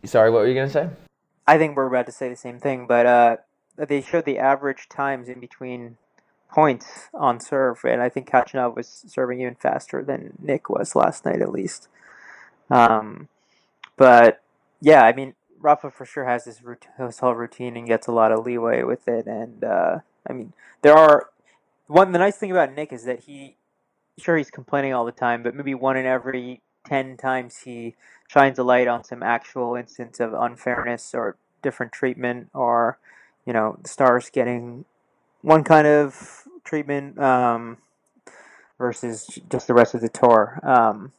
Sorry, 0.05 0.31
what 0.31 0.41
were 0.41 0.49
you 0.49 0.55
going 0.55 0.69
to 0.69 0.73
say? 0.73 0.91
I 1.47 1.59
think 1.59 1.77
we're 1.77 1.87
about 1.87 2.07
to 2.07 2.13
say 2.13 2.29
the 2.29 2.37
same 2.37 2.59
thing, 2.59 2.89
but 2.89 3.07
uh 3.07 3.37
they 3.87 4.03
showed 4.03 4.25
the 4.25 4.39
average 4.39 4.89
times 4.89 5.29
in 5.29 5.39
between 5.39 5.97
points 6.51 7.09
on 7.15 7.41
serve, 7.41 7.85
and 7.85 8.03
I 8.03 8.09
think 8.09 8.29
Khachanov 8.29 8.75
was 8.75 9.05
serving 9.07 9.41
even 9.41 9.55
faster 9.55 10.03
than 10.03 10.33
Nick 10.41 10.69
was 10.69 10.97
last 10.97 11.25
night, 11.25 11.43
at 11.43 11.53
least. 11.53 11.89
Um, 12.71 13.29
but 13.97 14.43
yeah, 14.81 15.03
I 15.03 15.13
mean, 15.13 15.35
Rafa 15.61 15.91
for 15.91 16.05
sure 16.05 16.25
has 16.25 16.45
this, 16.45 16.63
routine, 16.63 16.91
whole 16.99 17.35
routine 17.35 17.77
and 17.77 17.87
gets 17.87 18.07
a 18.07 18.13
lot 18.13 18.33
of 18.33 18.45
leeway 18.45 18.83
with 18.83 19.07
it, 19.09 19.27
and 19.27 19.63
uh, 19.63 19.99
I 20.29 20.33
mean, 20.33 20.53
there 20.83 20.97
are 20.97 21.31
one. 21.87 22.13
The 22.13 22.19
nice 22.19 22.37
thing 22.37 22.51
about 22.51 22.75
Nick 22.75 22.93
is 22.93 23.05
that 23.05 23.25
he, 23.25 23.57
sure, 24.19 24.37
he's 24.37 24.51
complaining 24.51 24.93
all 24.93 25.05
the 25.05 25.13
time, 25.13 25.43
but 25.43 25.55
maybe 25.55 25.75
one 25.75 25.97
in 25.97 26.07
every 26.07 26.61
ten 26.87 27.17
times 27.17 27.59
he 27.59 27.95
shines 28.29 28.59
a 28.59 28.63
light 28.63 28.89
on 28.89 29.05
some 29.05 29.23
actual 29.23 29.75
instance 29.75 30.21
of 30.21 30.33
unfairness 30.35 31.15
or 31.15 31.37
different 31.63 31.93
treatment 31.93 32.49
or 32.55 32.99
you 33.49 33.55
know, 33.55 33.79
the 33.83 33.89
stars 33.91 34.31
getting 34.31 34.87
one 35.43 35.65
kind 35.65 35.89
of 35.89 36.45
treatment 36.65 37.19
um, 37.19 37.79
versus 38.79 39.41
just 39.51 39.67
the 39.69 39.75
rest 39.75 39.95
of 39.95 40.03
the 40.03 40.11
tour. 40.11 40.61
Um, 40.65 41.13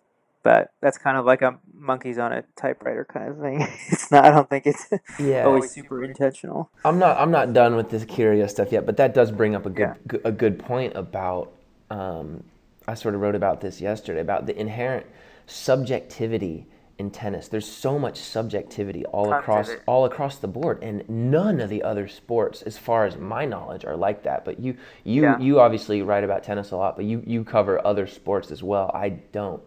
but 0.44 0.72
that's 0.82 0.98
kind 1.00 1.18
of 1.18 1.26
like 1.26 1.42
a 1.42 1.60
monkeys 1.74 2.20
on 2.20 2.34
a 2.34 2.44
typewriter 2.58 3.06
kind 3.06 3.30
of 3.32 3.40
thing. 3.40 3.62
it's 3.92 4.12
not. 4.12 4.26
I 4.26 4.32
don't 4.32 4.50
think 4.50 4.68
it's 4.68 4.90
Yeah. 5.20 5.44
always 5.44 5.70
super 5.72 6.04
intentional. 6.04 6.72
I'm 6.86 7.00
not 7.00 7.18
I'm 7.20 7.32
not 7.32 7.54
done 7.54 7.76
with 7.76 7.92
this 7.92 8.06
Kyrgios 8.06 8.52
stuff 8.52 8.72
yet, 8.72 8.86
but 8.86 8.98
that 8.98 9.14
does 9.14 9.32
bring 9.32 9.56
up 9.56 9.66
a 9.66 9.72
good 9.72 9.88
Yeah. 9.88 9.96
g- 10.12 10.20
a 10.26 10.32
good 10.32 10.60
point 10.60 10.96
about 10.96 11.52
um, 11.92 12.44
I 12.88 12.96
sort 12.96 13.16
of 13.16 13.22
wrote 13.22 13.36
about 13.36 13.62
this 13.62 13.82
yesterday 13.82 14.22
about 14.22 14.48
the 14.48 14.60
inherent 14.60 15.06
subjectivity 15.48 16.68
in 17.00 17.10
tennis. 17.10 17.48
There's 17.48 17.66
so 17.66 17.98
much 17.98 18.20
subjectivity 18.20 19.06
all 19.06 19.30
Tons 19.32 19.42
across 19.42 19.70
all 19.88 20.06
across 20.06 20.36
the 20.38 20.48
board, 20.48 20.84
and 20.84 21.10
none 21.10 21.62
of 21.62 21.70
the 21.70 21.82
other 21.82 22.08
sports, 22.08 22.62
as 22.62 22.78
far 22.78 23.06
as 23.06 23.18
my 23.18 23.46
knowledge, 23.46 23.86
are 23.86 23.96
like 23.96 24.24
that. 24.24 24.44
But 24.46 24.60
you 24.60 24.76
you 25.04 25.24
Yeah. 25.24 25.40
you 25.40 25.60
obviously 25.62 26.02
write 26.02 26.24
about 26.26 26.44
tennis 26.44 26.72
a 26.72 26.78
lot, 26.78 26.96
but 26.98 27.06
you 27.06 27.24
you 27.26 27.44
cover 27.44 27.84
other 27.88 28.06
sports 28.06 28.52
as 28.52 28.62
well. 28.62 28.92
I 28.94 29.10
don't. 29.10 29.64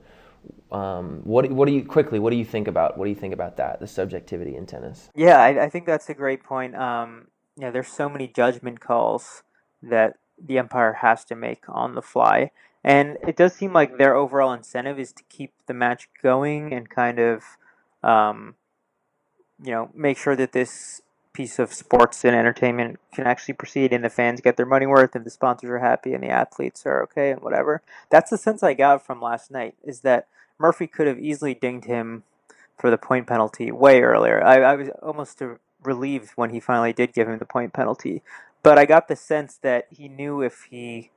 Um, 0.71 1.21
what 1.25 1.51
what 1.51 1.67
do 1.67 1.75
you 1.75 1.85
quickly? 1.85 2.19
What 2.19 2.31
do 2.31 2.37
you 2.37 2.45
think 2.45 2.69
about 2.69 2.99
what 2.99 3.07
do 3.07 3.11
you 3.11 3.17
think 3.17 3.35
about 3.35 3.57
that? 3.57 3.81
The 3.81 3.87
subjectivity 3.87 4.55
in 4.55 4.67
tennis. 4.67 5.11
Yeah, 5.15 5.41
I, 5.41 5.65
I 5.65 5.69
think 5.71 5.87
that's 5.87 6.09
a 6.11 6.15
great 6.15 6.45
point. 6.45 6.77
Um, 6.77 7.29
you 7.57 7.63
know, 7.63 7.71
there's 7.71 7.89
so 7.89 8.09
many 8.09 8.29
judgment 8.29 8.81
calls 8.81 9.43
that 9.83 10.17
the 10.43 10.59
umpire 10.59 10.95
has 10.95 11.25
to 11.27 11.35
make 11.35 11.65
on 11.69 11.95
the 11.95 12.03
fly, 12.03 12.51
and 12.85 13.17
it 13.27 13.37
does 13.37 13.53
seem 13.53 13.73
like 13.73 13.99
their 13.99 14.15
overall 14.15 14.53
incentive 14.53 14.99
is 14.99 15.13
to 15.13 15.23
keep 15.29 15.53
the 15.67 15.75
match 15.75 16.09
going 16.23 16.73
and 16.73 16.89
kind 16.89 17.19
of, 17.19 17.45
um, 18.03 18.55
you 19.63 19.71
know, 19.71 19.91
make 19.95 20.19
sure 20.19 20.35
that 20.37 20.53
this 20.53 21.01
piece 21.33 21.59
of 21.59 21.73
sports 21.73 22.25
and 22.25 22.37
entertainment 22.37 22.99
can 23.15 23.27
actually 23.27 23.55
proceed, 23.55 23.93
and 23.93 24.05
the 24.05 24.11
fans 24.11 24.41
get 24.41 24.57
their 24.57 24.67
money 24.67 24.87
worth, 24.87 25.15
and 25.15 25.25
the 25.25 25.31
sponsors 25.31 25.71
are 25.71 25.79
happy, 25.79 26.13
and 26.13 26.23
the 26.23 26.29
athletes 26.29 26.85
are 26.85 27.03
okay, 27.03 27.31
and 27.31 27.41
whatever. 27.41 27.83
That's 28.11 28.31
the 28.31 28.39
sense 28.39 28.63
I 28.63 28.75
got 28.75 29.05
from 29.05 29.21
last 29.21 29.51
night. 29.51 29.75
Is 29.83 30.01
that 30.01 30.27
Murphy 30.59 30.87
could 30.87 31.07
have 31.07 31.19
easily 31.19 31.55
dinged 31.55 31.87
him 31.87 32.25
for 32.79 32.91
the 32.91 32.99
point 32.99 33.27
penalty 33.27 33.71
way 33.71 34.03
earlier. 34.03 34.45
I, 34.45 34.61
I 34.61 34.75
was 34.75 34.89
almost 35.03 35.41
relieved 35.83 36.31
when 36.37 36.51
he 36.51 36.61
finally 36.61 36.93
did 36.93 37.13
give 37.13 37.29
him 37.29 37.39
the 37.39 37.47
point 37.47 37.73
penalty, 37.73 38.23
but 38.63 38.79
I 38.79 38.85
got 38.85 39.09
the 39.09 39.17
sense 39.17 39.57
that 39.63 39.87
he 39.91 40.09
knew 40.09 40.43
if 40.43 40.67
he 40.71 41.11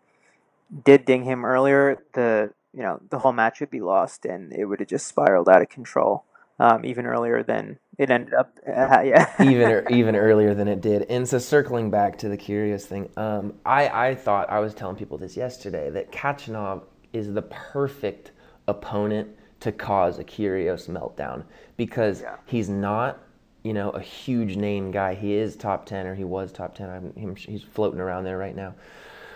did 0.84 1.06
ding 1.06 1.24
him 1.24 1.46
earlier, 1.46 1.98
the 2.14 2.52
you 2.74 2.84
know 2.84 3.00
the 3.10 3.20
whole 3.20 3.34
match 3.34 3.60
would 3.60 3.72
be 3.72 3.82
lost 3.82 4.26
and 4.26 4.54
it 4.54 4.66
would 4.66 4.80
have 4.80 4.90
just 4.90 5.08
spiraled 5.08 5.50
out 5.50 5.62
of 5.62 5.70
control. 5.70 6.26
Um, 6.60 6.86
even 6.86 7.06
earlier 7.06 7.44
than 7.44 7.80
it 7.98 8.10
ended 8.10 8.34
up. 8.34 8.58
Uh, 8.68 9.02
yeah, 9.06 9.30
even 9.40 9.86
even 9.90 10.16
earlier 10.16 10.54
than 10.54 10.68
it 10.68 10.82
did. 10.82 11.04
And 11.10 11.28
so 11.28 11.40
circling 11.40 11.90
back 11.92 12.18
to 12.20 12.30
the 12.30 12.38
Kyrgios 12.38 12.84
thing, 12.84 13.10
um, 13.18 13.54
I 13.66 14.10
I 14.10 14.16
thought 14.16 14.50
I 14.50 14.60
was 14.60 14.74
telling 14.74 14.96
people 14.96 15.18
this 15.18 15.38
yesterday 15.38 15.90
that 15.92 16.12
Khachanov 16.12 16.84
is 17.14 17.34
the 17.34 17.42
perfect 17.44 18.32
opponent 18.68 19.30
to 19.62 19.72
cause 19.72 20.20
a 20.20 20.24
Kyrgios 20.24 20.90
meltdown 20.90 21.44
because 21.78 22.22
Yeah. 22.22 22.38
he's 22.46 22.70
not 22.70 23.20
you 23.64 23.74
know 23.74 23.90
a 23.92 24.02
huge 24.02 24.56
name 24.58 24.92
guy. 24.92 25.16
He 25.16 25.36
is 25.36 25.56
top 25.56 25.86
ten 25.86 26.08
or 26.08 26.16
he 26.16 26.24
was 26.24 26.52
top 26.52 26.76
ten. 26.76 26.90
I'm, 26.90 27.36
he's 27.36 27.64
floating 27.64 28.00
around 28.00 28.24
there 28.24 28.38
right 28.38 28.56
now. 28.56 28.76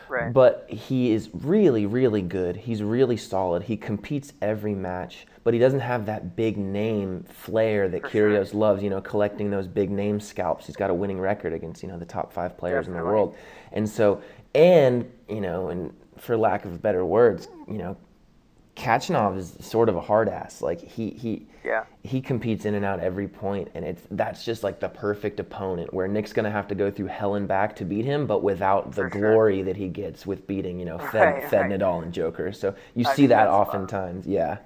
Right. 0.10 0.34
But 0.34 0.66
he 0.70 1.12
is 1.12 1.30
really, 1.34 1.86
really 1.86 2.22
good. 2.22 2.56
He's 2.56 2.82
really 2.82 3.18
solid. 3.18 3.64
He 3.64 3.78
competes 3.78 4.34
every 4.42 4.76
match, 4.76 5.26
but 5.44 5.54
he 5.54 5.60
doesn't 5.60 5.80
have 5.80 6.06
that 6.08 6.36
big 6.36 6.58
name 6.58 7.24
flair 7.30 7.90
that 7.90 8.02
For 8.02 8.10
sure. 8.10 8.60
Loves. 8.60 8.84
You 8.84 8.90
know, 8.90 9.02
collecting 9.02 9.50
those 9.50 9.68
big 9.68 9.90
name 9.90 10.20
scalps. 10.20 10.66
He's 10.66 10.76
got 10.76 10.90
a 10.90 10.94
winning 10.94 11.20
record 11.20 11.54
against 11.54 11.84
you 11.84 11.90
know 11.90 11.98
the 11.98 12.06
top 12.06 12.34
five 12.34 12.58
players 12.58 12.88
in 12.88 12.94
the 12.94 13.04
world, 13.04 13.36
and 13.72 13.88
so 13.88 14.22
and 14.56 15.10
you 15.28 15.42
know, 15.42 15.70
and 15.70 15.94
for 16.18 16.38
lack 16.38 16.66
of 16.66 16.82
better 16.82 17.06
words, 17.06 17.48
you 17.68 17.78
know, 17.78 17.98
Khachanov 18.80 19.38
is 19.38 19.56
sort 19.60 19.90
of 19.90 19.96
a 19.96 20.02
hard 20.02 20.30
ass. 20.30 20.62
Like 20.62 20.80
he 20.82 21.10
he 21.12 21.48
yeah, 21.66 21.84
he 22.04 22.22
competes 22.22 22.66
in 22.66 22.76
and 22.76 22.86
out 22.86 23.00
every 23.02 23.28
point, 23.28 23.70
and 23.76 23.84
it's 23.86 24.02
that's 24.12 24.46
just 24.46 24.64
like 24.64 24.80
the 24.80 24.90
perfect 24.90 25.40
opponent 25.40 25.94
where 25.94 26.08
Nick's 26.08 26.32
gonna 26.34 26.50
have 26.52 26.68
to 26.70 26.76
go 26.76 26.90
through 26.90 27.08
hell 27.08 27.36
and 27.36 27.48
back 27.48 27.76
to 27.78 27.86
beat 27.86 28.06
him, 28.06 28.26
but 28.26 28.42
without 28.42 28.92
the 28.94 29.04
For 29.04 29.10
sure. 29.12 29.32
glory 29.32 29.62
that 29.64 29.76
he 29.76 29.90
gets 29.90 30.26
with 30.26 30.48
beating, 30.48 30.80
you 30.80 30.86
know, 30.86 30.98
Fed, 30.98 31.36
Right, 31.36 31.50
Fed 31.50 31.70
right. 31.70 31.80
Nadal 31.80 32.04
and 32.04 32.14
Joker. 32.14 32.52
So 32.54 32.74
you 32.96 33.06
I 33.08 33.14
see 33.16 33.28
that 33.28 33.46
that's 33.46 33.70
fun. 33.70 33.84
oftentimes, 33.84 34.26
yeah. 34.28 34.60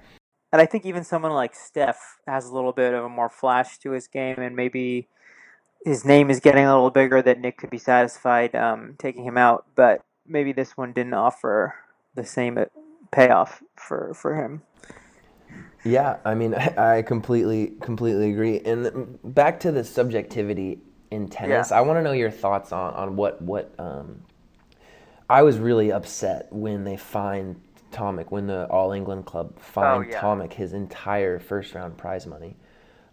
and 0.52 0.62
I 0.62 0.66
think 0.66 0.86
even 0.86 1.02
someone 1.04 1.32
like 1.32 1.54
Steph 1.54 2.18
has 2.28 2.46
a 2.46 2.54
little 2.54 2.72
bit 2.72 2.94
of 2.94 3.04
a 3.04 3.08
more 3.08 3.28
flash 3.28 3.78
to 3.78 3.90
his 3.90 4.06
game, 4.06 4.36
and 4.38 4.54
maybe 4.54 5.08
his 5.84 6.04
name 6.04 6.30
is 6.30 6.40
getting 6.40 6.64
a 6.64 6.72
little 6.74 6.90
bigger 6.90 7.20
that 7.22 7.40
Nick 7.40 7.58
could 7.58 7.70
be 7.70 7.78
satisfied 7.78 8.54
um, 8.54 8.94
taking 8.98 9.24
him 9.24 9.36
out, 9.36 9.66
but 9.74 10.02
maybe 10.26 10.52
this 10.52 10.76
one 10.76 10.92
didn't 10.92 11.14
offer 11.14 11.74
the 12.14 12.24
same 12.24 12.56
payoff 13.14 13.62
for 13.76 14.12
for 14.14 14.34
him. 14.34 14.62
Yeah, 15.84 16.16
I 16.24 16.34
mean, 16.34 16.54
I 16.78 17.02
completely, 17.02 17.74
completely 17.80 18.30
agree. 18.32 18.60
And 18.60 19.18
back 19.22 19.60
to 19.60 19.72
the 19.72 19.84
subjectivity 19.84 20.78
in 21.10 21.28
tennis, 21.28 21.70
Yeah. 21.70 21.78
I 21.78 21.80
want 21.82 21.98
to 21.98 22.02
know 22.02 22.12
your 22.12 22.30
thoughts 22.30 22.72
on 22.72 22.94
on 22.94 23.16
what 23.16 23.40
what. 23.42 23.74
Um, 23.78 24.22
I 25.30 25.42
was 25.42 25.58
really 25.58 25.90
upset 25.90 26.48
when 26.52 26.84
they 26.84 26.96
fined 26.98 27.60
Tomic, 27.92 28.30
when 28.30 28.46
the 28.46 28.66
All 28.68 28.92
England 28.92 29.24
Club 29.26 29.58
fined 29.58 30.06
Oh, 30.06 30.10
yeah. 30.10 30.20
Tomic 30.20 30.52
his 30.52 30.74
entire 30.74 31.38
first 31.38 31.74
round 31.74 31.96
prize 31.96 32.26
money. 32.26 32.56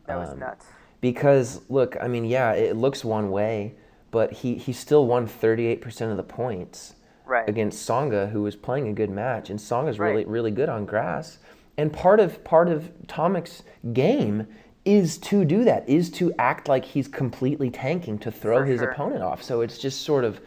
That 0.08 0.17
was 0.17 0.31
Um, 0.31 0.39
nuts. 0.39 0.65
Because 1.00 1.62
look, 1.70 1.96
I 2.01 2.08
mean, 2.08 2.25
yeah, 2.25 2.51
it 2.53 2.75
looks 2.75 3.05
one 3.05 3.31
way, 3.31 3.75
but 4.12 4.34
he 4.34 4.55
he 4.55 4.74
still 4.74 5.08
won 5.08 5.27
38% 5.27 6.12
of 6.12 6.17
the 6.17 6.24
points 6.24 6.96
Right. 7.31 7.47
against 7.47 7.88
Tsonga, 7.88 8.29
who 8.31 8.41
was 8.41 8.55
playing 8.57 8.89
a 8.89 8.93
good 8.93 9.09
match, 9.09 9.50
and 9.50 9.57
Tsonga's 9.57 10.00
Right. 10.00 10.09
really 10.11 10.25
really 10.25 10.51
good 10.51 10.67
on 10.69 10.85
grass. 10.85 11.39
And 11.77 11.93
part 11.93 12.19
of 12.19 12.43
part 12.43 12.67
of 12.67 12.91
Tomic's 13.07 13.63
game 13.93 14.47
is 14.83 15.17
to 15.19 15.45
do 15.45 15.63
that, 15.63 15.88
is 15.88 16.09
to 16.09 16.33
act 16.38 16.67
like 16.67 16.83
he's 16.83 17.07
completely 17.07 17.69
tanking 17.69 18.17
to 18.19 18.31
throw 18.31 18.59
For 18.59 18.65
his 18.65 18.81
sure. 18.81 18.89
opponent 18.89 19.23
off. 19.23 19.41
So 19.43 19.61
it's 19.61 19.77
just 19.77 20.01
sort 20.01 20.23
of, 20.23 20.41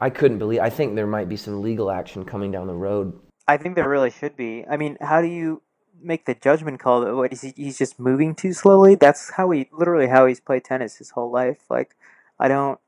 I 0.00 0.10
couldn't 0.10 0.38
believe. 0.38 0.60
I 0.60 0.70
think 0.70 0.94
there 0.94 1.06
might 1.06 1.28
be 1.28 1.36
some 1.36 1.62
legal 1.62 1.90
action 1.90 2.24
coming 2.24 2.52
down 2.52 2.66
the 2.66 2.74
road. 2.74 3.18
I 3.48 3.56
think 3.56 3.74
there 3.74 3.88
really 3.88 4.10
should 4.10 4.36
be. 4.36 4.64
I 4.70 4.76
mean, 4.76 4.98
how 5.00 5.20
do 5.22 5.26
you 5.26 5.62
make 6.00 6.26
the 6.26 6.34
judgment 6.34 6.78
call 6.78 7.00
that 7.00 7.16
what 7.16 7.32
is 7.32 7.40
he 7.40 7.52
he's 7.56 7.78
just 7.78 7.98
moving 7.98 8.34
too 8.34 8.52
slowly? 8.52 8.94
That's 8.94 9.32
how 9.32 9.50
he 9.50 9.68
literally 9.72 10.06
how 10.06 10.26
he's 10.26 10.38
played 10.38 10.64
tennis 10.64 10.96
his 10.96 11.10
whole 11.10 11.30
life. 11.30 11.64
Like 11.68 11.96
I 12.38 12.46
don't 12.46 12.78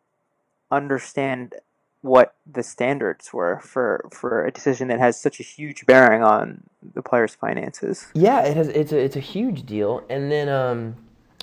understand 0.70 1.54
what 2.02 2.34
the 2.50 2.62
standards 2.62 3.32
were 3.32 3.60
for 3.62 4.08
for 4.10 4.46
a 4.46 4.50
decision 4.50 4.88
that 4.88 4.98
has 4.98 5.20
such 5.20 5.38
a 5.40 5.42
huge 5.42 5.84
bearing 5.86 6.22
on 6.22 6.62
the 6.94 7.02
player's 7.02 7.34
finances. 7.34 8.06
Yeah, 8.14 8.40
it 8.42 8.56
has. 8.56 8.68
It's 8.68 8.92
a 8.92 8.98
it's 8.98 9.16
a 9.16 9.20
huge 9.20 9.66
deal. 9.66 10.02
And 10.08 10.32
then 10.32 10.48
um, 10.48 10.96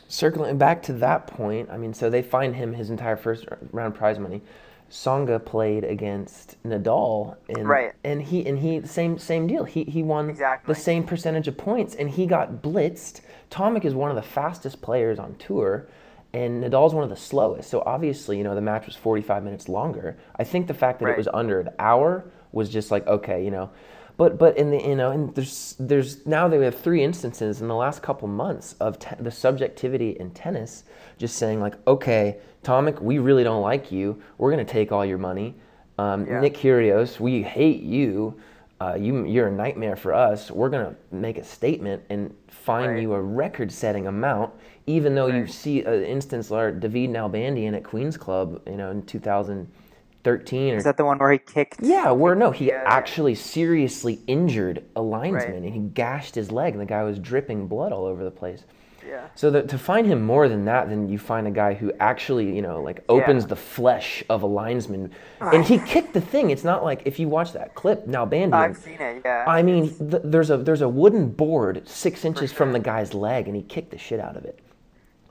circling 0.07 0.57
back 0.57 0.81
to 0.83 0.93
that 0.93 1.27
point, 1.27 1.69
I 1.71 1.77
mean, 1.77 1.93
so 1.93 2.09
they 2.09 2.21
find 2.21 2.55
him 2.55 2.73
his 2.73 2.89
entire 2.89 3.17
first 3.17 3.45
round 3.71 3.95
prize 3.95 4.17
money. 4.19 4.41
Tsonga 4.89 5.43
played 5.43 5.83
against 5.83 6.55
Nadal, 6.63 7.35
and 7.49 7.67
Right. 7.67 7.91
and 8.05 8.21
he 8.21 8.45
and 8.47 8.57
he 8.59 8.81
same 8.87 9.17
same 9.19 9.45
deal. 9.45 9.65
He 9.65 9.83
he 9.83 10.01
won 10.01 10.29
Exactly. 10.29 10.73
the 10.73 10.79
same 10.79 11.03
percentage 11.03 11.47
of 11.47 11.57
points, 11.57 11.93
and 11.93 12.09
he 12.09 12.25
got 12.25 12.61
blitzed. 12.63 13.19
Tomic 13.51 13.83
is 13.85 13.93
one 13.93 14.09
of 14.09 14.15
the 14.15 14.21
fastest 14.21 14.81
players 14.81 15.19
on 15.19 15.35
tour, 15.35 15.87
and 16.33 16.63
Nadal's 16.63 16.93
one 16.93 17.03
of 17.03 17.09
the 17.09 17.15
slowest. 17.15 17.69
So 17.69 17.81
obviously, 17.85 18.37
you 18.37 18.43
know, 18.43 18.53
the 18.55 18.61
match 18.61 18.85
was 18.85 18.95
45 18.95 19.43
minutes 19.43 19.69
longer. 19.69 20.17
I 20.35 20.43
think 20.43 20.67
the 20.67 20.73
fact 20.73 20.99
that 20.99 21.05
Right. 21.05 21.13
it 21.13 21.17
was 21.17 21.29
under 21.33 21.59
an 21.59 21.69
hour 21.79 22.25
was 22.51 22.69
just 22.69 22.91
like 22.91 23.05
okay, 23.07 23.43
you 23.43 23.51
know. 23.51 23.69
But 24.17 24.37
but 24.39 24.57
in 24.57 24.71
the 24.71 24.79
you 24.81 24.95
know 24.95 25.11
and 25.11 25.33
there's 25.35 25.75
there's 25.79 26.25
now 26.25 26.47
they 26.47 26.57
have 26.65 26.77
three 26.79 27.03
instances 27.03 27.61
in 27.61 27.67
the 27.67 27.75
last 27.75 28.01
couple 28.01 28.27
months 28.27 28.73
of 28.79 28.97
te- 28.97 29.15
the 29.19 29.29
subjectivity 29.29 30.17
in 30.19 30.31
tennis 30.31 30.83
just 31.19 31.35
saying 31.37 31.59
like 31.61 31.75
okay 31.87 32.37
Tomic 32.63 32.99
we 32.99 33.19
really 33.19 33.43
don't 33.43 33.61
like 33.61 33.91
you 33.91 34.19
we're 34.39 34.49
gonna 34.49 34.65
take 34.65 34.91
all 34.91 35.05
your 35.05 35.19
money 35.19 35.53
um, 35.99 36.25
Yeah. 36.25 36.39
Nick 36.41 36.55
Kyrgios 36.55 37.19
we 37.19 37.43
hate 37.43 37.83
you 37.83 38.39
uh, 38.81 38.95
you 38.99 39.23
you're 39.25 39.49
a 39.49 39.51
nightmare 39.51 39.95
for 39.95 40.15
us 40.15 40.49
we're 40.49 40.69
gonna 40.69 40.95
make 41.11 41.37
a 41.37 41.43
statement 41.43 42.01
and 42.09 42.33
fine 42.47 42.89
Right. 42.89 43.01
you 43.03 43.13
a 43.13 43.21
record-setting 43.21 44.07
amount 44.07 44.51
even 44.87 45.13
though 45.15 45.27
you 45.27 45.45
see 45.47 45.83
an 45.83 46.03
instance 46.03 46.49
like 46.49 46.79
David 46.79 47.09
Nalbandian 47.11 47.75
at 47.75 47.83
Queens 47.83 48.17
Club 48.17 48.61
you 48.65 48.77
know 48.77 48.89
in 48.91 49.03
2013 49.05 50.73
or 50.73 50.77
Is 50.77 50.83
that 50.85 50.97
the 50.97 51.05
one 51.05 51.17
where 51.19 51.31
he 51.31 51.37
kicked? 51.37 51.81
yeah, 51.81 52.11
where 52.11 52.35
no, 52.35 52.51
he 52.51 52.67
Yeah. 52.69 52.83
actually 52.85 53.35
seriously 53.35 54.19
injured 54.27 54.83
a 54.95 55.01
linesman 55.01 55.53
Right. 55.53 55.63
and 55.63 55.73
he 55.73 55.79
gashed 55.79 56.35
his 56.35 56.51
leg 56.51 56.73
and 56.73 56.81
the 56.81 56.85
guy 56.85 57.03
was 57.03 57.19
dripping 57.19 57.67
blood 57.67 57.91
all 57.91 58.05
over 58.05 58.23
the 58.23 58.31
place. 58.31 58.63
Yeah. 59.07 59.27
So 59.35 59.61
to 59.61 59.77
find 59.77 60.05
him 60.05 60.25
more 60.25 60.49
than 60.49 60.65
that, 60.65 60.89
then 60.89 61.07
you 61.07 61.17
find 61.17 61.47
a 61.47 61.51
guy 61.51 61.75
who 61.75 61.93
actually, 61.99 62.53
you 62.53 62.61
know, 62.61 62.81
like 62.81 63.03
opens 63.07 63.43
Yeah. 63.43 63.47
the 63.47 63.55
flesh 63.55 64.21
of 64.29 64.43
a 64.43 64.47
linesman, 64.47 65.11
and 65.39 65.63
he 65.63 65.77
ah. 65.79 65.85
kicked 65.85 66.13
the 66.13 66.19
thing. 66.19 66.49
It's 66.49 66.65
not 66.65 66.83
like 66.83 67.03
if 67.05 67.17
you 67.17 67.29
watch 67.29 67.53
that 67.53 67.73
clip 67.73 68.05
now, 68.07 68.25
Bandy. 68.25 68.53
I've 68.55 68.75
seen 68.75 68.99
it. 68.99 69.21
Yeah. 69.23 69.45
I 69.47 69.61
mean, 69.61 69.89
th- 69.97 70.23
there's 70.25 70.49
a 70.49 70.57
there's 70.57 70.81
a 70.81 70.89
wooden 70.89 71.29
board 71.29 71.87
six 71.87 72.25
inches 72.25 72.51
from 72.51 72.73
the 72.73 72.79
guy's 72.79 73.13
leg, 73.13 73.47
and 73.47 73.55
he 73.55 73.61
kicked 73.61 73.91
the 73.91 73.97
shit 73.97 74.19
out 74.19 74.35
of 74.35 74.43
it. 74.43 74.59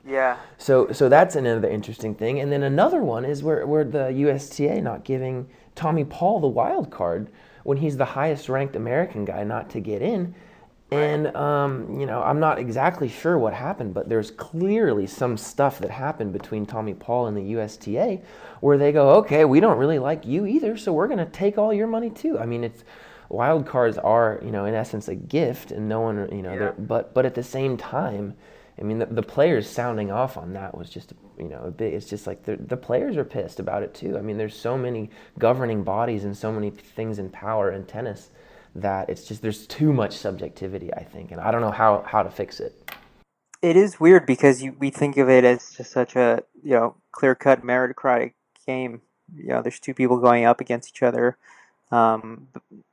Yeah. 0.07 0.37
So 0.57 0.91
so 0.91 1.09
that's 1.09 1.35
another 1.35 1.69
interesting 1.69 2.15
thing. 2.15 2.39
And 2.39 2.51
then 2.51 2.63
another 2.63 3.01
one 3.03 3.25
is 3.25 3.43
where, 3.43 3.65
where 3.67 3.83
the 3.83 4.07
USTA 4.11 4.81
not 4.81 5.03
giving 5.03 5.47
Tommy 5.75 6.05
Paul 6.05 6.39
the 6.39 6.47
wild 6.47 6.89
card 6.89 7.29
when 7.63 7.77
he's 7.77 7.97
the 7.97 8.05
highest 8.05 8.47
ranked 8.49 8.75
American 8.75 9.25
guy 9.25 9.43
not 9.43 9.69
to 9.71 9.79
get 9.81 10.01
in. 10.01 10.33
And 10.89 11.35
um, 11.35 11.99
you 11.99 12.05
know, 12.05 12.23
I'm 12.23 12.39
not 12.39 12.59
exactly 12.59 13.09
sure 13.09 13.37
what 13.37 13.53
happened, 13.53 13.93
but 13.93 14.07
there's 14.07 14.31
clearly 14.31 15.05
some 15.05 15.35
stuff 15.35 15.79
that 15.79 15.91
happened 15.91 16.31
between 16.31 16.65
Tommy 16.65 16.93
Paul 16.93 17.27
and 17.27 17.35
the 17.35 17.43
USTA 17.59 18.21
where 18.61 18.77
they 18.77 18.93
go, 18.93 19.09
"Okay, 19.15 19.43
we 19.43 19.59
don't 19.59 19.77
really 19.77 19.99
like 19.99 20.25
you 20.25 20.45
either, 20.45 20.77
so 20.77 20.93
we're 20.93 21.07
going 21.07 21.19
to 21.19 21.25
take 21.25 21.57
all 21.57 21.73
your 21.73 21.87
money 21.87 22.09
too." 22.09 22.39
I 22.39 22.45
mean, 22.45 22.63
it's 22.63 22.85
wild 23.27 23.65
cards 23.65 23.97
are, 23.97 24.39
you 24.41 24.51
know, 24.51 24.63
in 24.63 24.73
essence 24.73 25.09
a 25.09 25.15
gift 25.15 25.71
and 25.71 25.89
no 25.89 25.99
one, 25.99 26.29
you 26.31 26.41
know, 26.41 26.53
Yeah. 26.53 26.71
but 26.79 27.13
but 27.13 27.25
at 27.25 27.35
the 27.35 27.43
same 27.43 27.75
time, 27.75 28.35
I 28.79 28.83
mean, 28.83 28.99
the, 28.99 29.07
the 29.07 29.23
players 29.23 29.67
sounding 29.67 30.11
off 30.11 30.37
on 30.37 30.53
that 30.53 30.77
was 30.77 30.89
just, 30.89 31.13
you 31.37 31.47
know, 31.47 31.61
a 31.63 31.71
bit. 31.71 31.93
It's 31.93 32.07
just 32.07 32.27
like 32.27 32.43
the 32.43 32.57
the 32.57 32.77
players 32.77 33.17
are 33.17 33.23
pissed 33.23 33.59
about 33.59 33.81
it 33.83 33.93
too. 33.93 34.17
I 34.17 34.21
mean, 34.21 34.37
there's 34.37 34.55
so 34.55 34.77
many 34.77 35.09
governing 35.39 35.83
bodies 35.83 36.23
and 36.23 36.37
so 36.37 36.51
many 36.51 36.69
things 36.69 37.17
in 37.17 37.29
power 37.29 37.71
in 37.71 37.85
tennis 37.85 38.29
that 38.75 39.09
it's 39.09 39.23
just 39.23 39.41
there's 39.41 39.65
too 39.65 39.91
much 39.91 40.15
subjectivity. 40.15 40.93
I 40.93 41.03
think, 41.03 41.31
and 41.31 41.41
I 41.41 41.51
don't 41.51 41.61
know 41.61 41.71
how 41.71 42.03
how 42.05 42.21
to 42.21 42.29
fix 42.29 42.59
it. 42.59 42.91
It 43.63 43.75
is 43.75 43.99
weird 43.99 44.27
because 44.27 44.61
you, 44.61 44.75
we 44.77 44.91
think 44.91 45.17
of 45.17 45.27
it 45.29 45.43
as 45.43 45.71
just 45.71 45.91
such 45.91 46.15
a 46.15 46.43
you 46.61 46.71
know 46.71 46.95
clear 47.11 47.33
cut 47.33 47.63
meritocratic 47.63 48.33
game. 48.67 49.01
You 49.35 49.47
know, 49.47 49.61
there's 49.63 49.79
two 49.79 49.95
people 49.95 50.19
going 50.19 50.45
up 50.45 50.61
against 50.61 50.89
each 50.89 51.01
other, 51.01 51.37
um, 51.91 52.49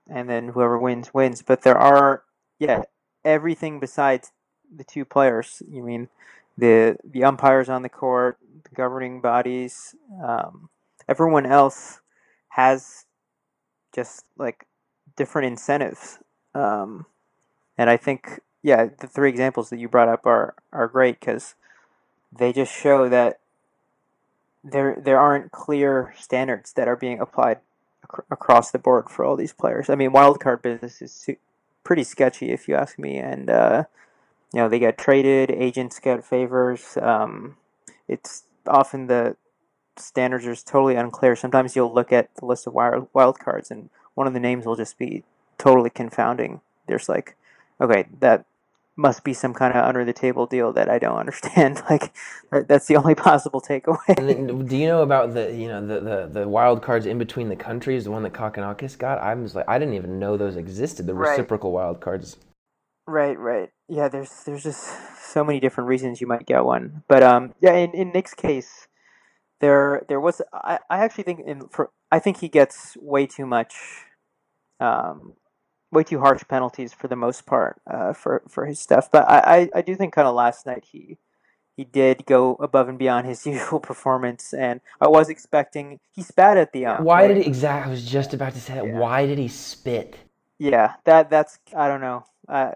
and 0.08 0.30
then 0.30 0.48
whoever 0.48 0.78
wins 0.78 1.12
wins. 1.12 1.42
But 1.42 1.60
there 1.60 1.76
are 1.76 2.24
yeah 2.58 2.84
everything 3.22 3.80
besides 3.80 4.32
the 4.74 4.84
two 4.84 5.04
players. 5.04 5.62
You 5.68 5.82
mean 5.82 6.08
the 6.56 6.96
the 7.04 7.24
umpires 7.24 7.68
on 7.68 7.82
the 7.82 7.88
court, 7.88 8.38
the 8.62 8.74
governing 8.74 9.20
bodies, 9.20 9.94
um, 10.22 10.68
everyone 11.08 11.46
else 11.46 12.00
has 12.50 13.06
just 13.94 14.24
like 14.36 14.66
different 15.16 15.46
incentives. 15.46 16.18
Um, 16.54 17.06
and 17.76 17.90
I 17.90 17.96
think 17.96 18.40
yeah, 18.62 18.86
the 18.98 19.06
three 19.06 19.28
examples 19.28 19.70
that 19.70 19.78
you 19.78 19.88
brought 19.88 20.08
up 20.08 20.26
are 20.26 20.54
are 20.72 20.88
great 20.88 21.20
because 21.20 21.54
they 22.32 22.52
just 22.52 22.72
show 22.72 23.08
that 23.08 23.40
there 24.62 24.96
there 25.00 25.18
aren't 25.18 25.52
clear 25.52 26.14
standards 26.18 26.72
that 26.72 26.88
are 26.88 26.96
being 26.96 27.20
applied 27.20 27.58
ac- 28.10 28.24
across 28.30 28.70
the 28.70 28.78
board 28.78 29.10
for 29.10 29.24
all 29.24 29.36
these 29.36 29.52
players. 29.52 29.90
I 29.90 29.94
mean, 29.94 30.10
wildcard 30.12 30.62
business 30.62 31.02
is 31.02 31.28
pretty 31.84 32.04
sketchy 32.04 32.50
if 32.50 32.66
you 32.66 32.74
ask 32.74 32.98
me, 32.98 33.18
and 33.18 33.50
uh, 33.50 33.84
you 34.54 34.60
know 34.60 34.68
they 34.68 34.78
get 34.78 34.96
traded, 34.96 35.50
agents 35.50 35.98
get 35.98 36.24
favors. 36.24 36.96
Um, 37.02 37.56
it's 38.06 38.44
often 38.68 39.08
the 39.08 39.36
standards 39.96 40.46
are 40.46 40.54
totally 40.54 40.94
unclear. 40.94 41.34
Sometimes 41.34 41.74
you'll 41.74 41.92
look 41.92 42.12
at 42.12 42.34
the 42.36 42.46
list 42.46 42.68
of 42.68 42.72
wild 42.72 43.08
wild 43.12 43.40
cards, 43.40 43.72
and 43.72 43.90
one 44.14 44.28
of 44.28 44.32
the 44.32 44.40
names 44.40 44.64
will 44.64 44.76
just 44.76 44.96
be 44.96 45.24
totally 45.58 45.90
confounding. 45.90 46.60
There's 46.86 47.08
like, 47.08 47.36
okay, 47.80 48.06
that 48.20 48.44
must 48.96 49.24
be 49.24 49.34
some 49.34 49.54
kind 49.54 49.74
of 49.74 49.84
under 49.84 50.04
the 50.04 50.12
table 50.12 50.46
deal 50.46 50.72
that 50.72 50.88
I 50.88 51.00
don't 51.00 51.18
understand. 51.24 51.82
Like, 51.90 52.14
that's 52.52 52.86
the 52.86 52.96
only 52.96 53.16
possible 53.16 53.60
takeaway. 53.60 54.16
And 54.16 54.28
then, 54.28 54.66
do 54.66 54.76
you 54.76 54.86
know 54.86 55.02
about 55.02 55.34
the 55.34 55.52
you 55.52 55.66
know 55.66 55.84
the, 55.84 55.98
the, 56.00 56.40
the 56.40 56.48
wild 56.48 56.80
cards 56.80 57.06
in 57.06 57.18
between 57.18 57.48
the 57.48 57.56
countries, 57.56 58.04
the 58.04 58.12
one 58.12 58.22
that 58.22 58.32
Kokkinakis 58.34 58.96
got? 58.98 59.18
I 59.18 59.34
was 59.34 59.56
like, 59.56 59.68
I 59.68 59.80
didn't 59.80 59.94
even 59.94 60.20
know 60.20 60.36
those 60.36 60.54
existed. 60.54 61.06
The 61.06 61.14
Right. 61.14 61.30
reciprocal 61.30 61.72
wild 61.72 62.00
cards. 62.00 62.36
Right, 63.06 63.38
right. 63.38 63.70
Yeah, 63.88 64.08
there's 64.08 64.44
there's 64.44 64.62
just 64.62 64.82
so 65.20 65.44
many 65.44 65.60
different 65.60 65.88
reasons 65.88 66.20
you 66.20 66.26
might 66.26 66.46
get 66.46 66.64
one. 66.64 67.02
But 67.08 67.22
um 67.22 67.54
yeah, 67.60 67.74
in, 67.74 67.92
in 67.92 68.12
Nick's 68.12 68.34
case, 68.34 68.88
there 69.60 70.04
there 70.08 70.20
was 70.20 70.40
I, 70.52 70.78
I 70.88 70.98
actually 71.04 71.24
think 71.24 71.40
in 71.46 71.68
for 71.68 71.90
I 72.10 72.18
think 72.18 72.38
he 72.38 72.48
gets 72.48 72.96
way 73.00 73.26
too 73.26 73.46
much 73.46 73.74
um 74.80 75.34
way 75.92 76.02
too 76.02 76.20
harsh 76.20 76.42
penalties 76.48 76.92
for 76.92 77.08
the 77.08 77.16
most 77.16 77.46
part 77.46 77.80
uh 77.90 78.14
for 78.14 78.42
for 78.48 78.64
his 78.64 78.80
stuff. 78.80 79.10
But 79.10 79.28
I 79.28 79.38
I, 79.38 79.70
I 79.76 79.82
do 79.82 79.94
think 79.96 80.14
kind 80.14 80.26
of 80.26 80.34
last 80.34 80.64
night 80.64 80.84
he 80.90 81.18
he 81.76 81.84
did 81.84 82.24
go 82.24 82.54
above 82.54 82.88
and 82.88 82.98
beyond 82.98 83.26
his 83.26 83.46
usual 83.46 83.80
performance 83.80 84.54
and 84.54 84.80
I 84.98 85.08
was 85.08 85.28
expecting 85.28 86.00
he 86.12 86.22
spat 86.22 86.56
at 86.56 86.72
the 86.72 86.86
ump. 86.86 87.00
Why 87.00 87.22
right? 87.22 87.34
did 87.34 87.42
he 87.42 87.48
exactly? 87.48 87.88
I 87.88 87.90
was 87.90 88.06
just 88.06 88.32
about 88.32 88.54
to 88.54 88.60
say 88.60 88.74
that. 88.74 88.86
Yeah. 88.86 88.98
Why 88.98 89.26
did 89.26 89.36
he 89.36 89.48
spit? 89.48 90.16
Yeah, 90.58 90.94
that 91.04 91.28
that's 91.28 91.58
I 91.76 91.88
don't 91.88 92.00
know. 92.00 92.24
Uh, 92.48 92.72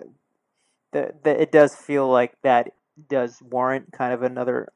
the, 0.92 1.12
the 1.22 1.42
it 1.42 1.52
does 1.52 1.74
feel 1.74 2.08
like 2.10 2.32
that 2.42 2.72
does 3.08 3.40
warrant 3.42 3.92
kind 3.92 4.12
of 4.12 4.22
another 4.22 4.68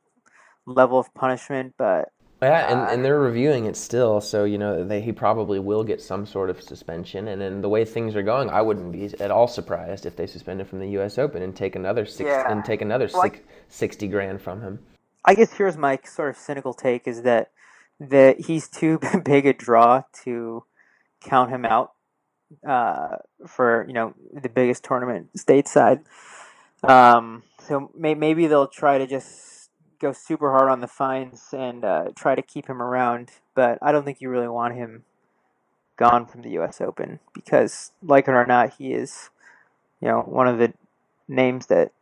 level 0.67 0.99
of 0.99 1.13
punishment, 1.15 1.75
but 1.77 2.11
Yeah, 2.41 2.71
and, 2.71 2.81
Uh, 2.81 2.87
and 2.91 3.05
they're 3.05 3.19
reviewing 3.21 3.67
it 3.67 3.77
still, 3.77 4.21
so 4.21 4.45
you 4.45 4.59
know 4.59 4.85
they, 4.85 5.01
he 5.01 5.13
probably 5.13 5.59
will 5.59 5.85
get 5.85 6.01
some 6.01 6.27
sort 6.27 6.51
of 6.51 6.61
suspension. 6.63 7.29
And 7.29 7.41
then 7.41 7.61
the 7.63 7.69
way 7.69 7.85
things 7.85 8.15
are 8.17 8.23
going, 8.23 8.51
I 8.51 8.63
wouldn't 8.63 8.93
be 8.93 9.07
at 9.21 9.31
all 9.31 9.49
surprised 9.49 10.07
if 10.07 10.17
they 10.17 10.27
suspend 10.27 10.61
him 10.61 10.67
from 10.67 10.81
the 10.81 10.89
U.S. 10.91 11.19
Open 11.19 11.43
and 11.43 11.55
take 11.55 11.77
another 11.77 12.05
six 12.07 12.29
Yeah. 12.29 12.51
and 12.51 12.65
take 12.65 12.83
another 12.83 13.09
six, 13.09 13.41
sixty 13.69 14.09
grand 14.09 14.41
from 14.43 14.61
him. 14.61 14.79
I 15.25 15.35
guess 15.35 15.53
here's 15.53 15.77
my 15.77 15.99
sort 16.05 16.31
of 16.31 16.37
cynical 16.37 16.75
take 16.75 17.07
is 17.07 17.23
that 17.23 17.51
that 18.01 18.41
he's 18.41 18.69
too 18.69 18.99
big 19.25 19.47
a 19.47 19.53
draw 19.53 20.03
to 20.25 20.65
count 21.25 21.51
him 21.51 21.65
out 21.65 21.93
uh, 22.67 23.17
for 23.47 23.85
you 23.87 23.95
know 23.95 24.15
the 24.33 24.49
biggest 24.49 24.85
tournament 24.85 25.31
stateside. 25.37 26.01
Um, 26.83 27.45
so 27.61 27.91
may, 27.97 28.15
maybe 28.15 28.47
they'll 28.47 28.67
try 28.67 28.99
to 28.99 29.07
just 29.07 29.71
go 30.01 30.13
super 30.13 30.51
hard 30.51 30.69
on 30.69 30.81
the 30.81 30.89
fines 30.89 31.49
and 31.53 31.85
uh, 31.85 32.09
try 32.17 32.35
to 32.35 32.43
keep 32.43 32.67
him 32.67 32.83
around, 32.83 33.31
but 33.55 33.79
I 33.81 33.93
don't 33.93 34.05
think 34.05 34.21
you 34.21 34.29
really 34.29 34.49
want 34.49 34.75
him 34.75 35.05
gone 35.97 36.27
from 36.27 36.43
the 36.43 36.51
U.S. 36.51 36.81
Open 36.81 37.21
because, 37.33 37.93
like 38.03 38.27
it 38.27 38.33
or 38.33 38.47
not, 38.47 38.75
he 38.79 38.93
is 38.93 39.31
you 40.01 40.09
know 40.09 40.21
one 40.21 40.49
of 40.49 40.59
the 40.59 40.73
names 41.29 41.67
that 41.67 41.93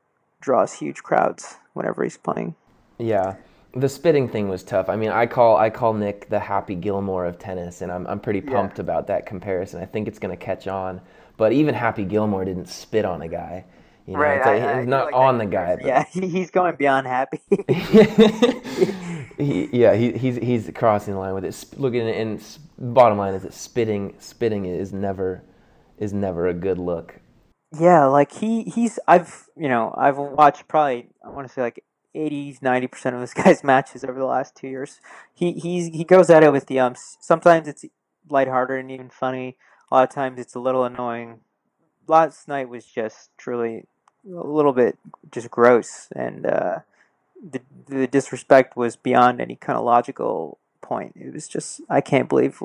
draws 0.40 0.74
huge 0.74 1.02
crowds 1.02 1.56
whenever 1.74 2.02
he's 2.02 2.16
playing. 2.16 2.54
Yeah, 2.98 3.36
the 3.74 3.88
spitting 3.88 4.28
thing 4.28 4.48
was 4.48 4.62
tough. 4.62 4.88
I 4.88 4.96
mean, 4.96 5.10
I 5.10 5.26
call 5.26 5.56
I 5.56 5.70
call 5.70 5.92
Nick 5.94 6.28
the 6.28 6.40
Happy 6.40 6.74
Gilmore 6.74 7.24
of 7.26 7.38
tennis, 7.38 7.82
and 7.82 7.90
I'm 7.92 8.06
I'm 8.06 8.20
pretty 8.20 8.40
Yeah. 8.40 8.52
pumped 8.52 8.78
about 8.78 9.06
that 9.08 9.26
comparison. 9.26 9.80
I 9.80 9.86
think 9.86 10.08
it's 10.08 10.18
going 10.18 10.36
to 10.36 10.42
catch 10.44 10.66
on. 10.68 11.00
But 11.36 11.52
even 11.52 11.74
Happy 11.74 12.04
Gilmore 12.04 12.44
didn't 12.44 12.68
spit 12.68 13.04
on 13.04 13.22
a 13.22 13.28
guy. 13.28 13.64
You 14.06 14.14
know, 14.14 14.20
like- 14.20 14.60
it's 14.62 14.88
not 14.88 15.12
on 15.12 15.38
the 15.38 15.46
guy. 15.46 15.76
But 15.76 15.86
Yeah, 15.86 16.04
he's 16.10 16.50
going 16.50 16.74
beyond 16.76 17.06
happy. 17.06 17.40
he, 19.38 19.68
yeah, 19.72 19.94
he, 19.94 20.12
he's 20.12 20.36
he's 20.36 20.70
crossing 20.74 21.14
the 21.14 21.20
line 21.20 21.34
with 21.34 21.44
it. 21.44 21.52
Sp- 21.54 21.78
Look, 21.78 21.94
and, 21.94 22.42
bottom 22.78 23.18
line 23.18 23.34
is 23.34 23.42
that 23.42 23.54
spitting 23.54 24.14
spitting 24.18 24.64
is 24.64 24.92
never 24.92 25.42
is 25.98 26.12
never 26.12 26.48
a 26.48 26.54
good 26.54 26.78
look. 26.78 27.14
yeah, 27.78 28.04
like 28.06 28.32
he 28.32 28.64
he's 28.64 28.98
I've 29.06 29.46
you 29.56 29.68
know 29.68 29.94
I've 29.96 30.16
watched 30.18 30.66
probably 30.68 31.08
I 31.24 31.28
want 31.30 31.46
to 31.46 31.52
say 31.52 31.60
like 31.62 31.84
80 32.14 32.58
90 32.60 32.86
percent 32.86 33.14
of 33.14 33.20
this 33.20 33.34
guy's 33.34 33.64
matches 33.64 34.04
over 34.04 34.18
the 34.18 34.24
last 34.24 34.54
two 34.54 34.68
years. 34.68 35.00
He 35.34 35.52
he's 35.52 35.88
he 35.88 36.04
goes 36.04 36.30
at 36.30 36.42
it 36.42 36.52
with 36.52 36.66
the 36.66 36.78
umps. 36.78 37.16
Sometimes 37.20 37.68
it's 37.68 37.84
lighthearted 38.28 38.80
and 38.80 38.90
even 38.90 39.10
funny. 39.10 39.56
A 39.90 39.94
lot 39.96 40.08
of 40.08 40.14
times 40.14 40.38
it's 40.38 40.54
a 40.54 40.60
little 40.60 40.84
annoying. 40.84 41.40
Last 42.06 42.48
night 42.48 42.68
was 42.68 42.84
just 42.84 43.30
truly 43.36 43.86
a 44.26 44.46
little 44.46 44.72
bit 44.72 44.98
just 45.30 45.50
gross 45.50 46.08
and 46.14 46.46
uh, 46.46 46.78
the 47.42 47.60
the 47.86 48.06
disrespect 48.06 48.76
was 48.76 48.96
beyond 48.96 49.40
any 49.40 49.56
kind 49.56 49.78
of 49.78 49.84
logical 49.84 50.58
point. 50.80 51.14
It 51.16 51.32
was 51.32 51.48
just 51.48 51.80
I 51.88 52.00
can't 52.00 52.28
believe 52.28 52.62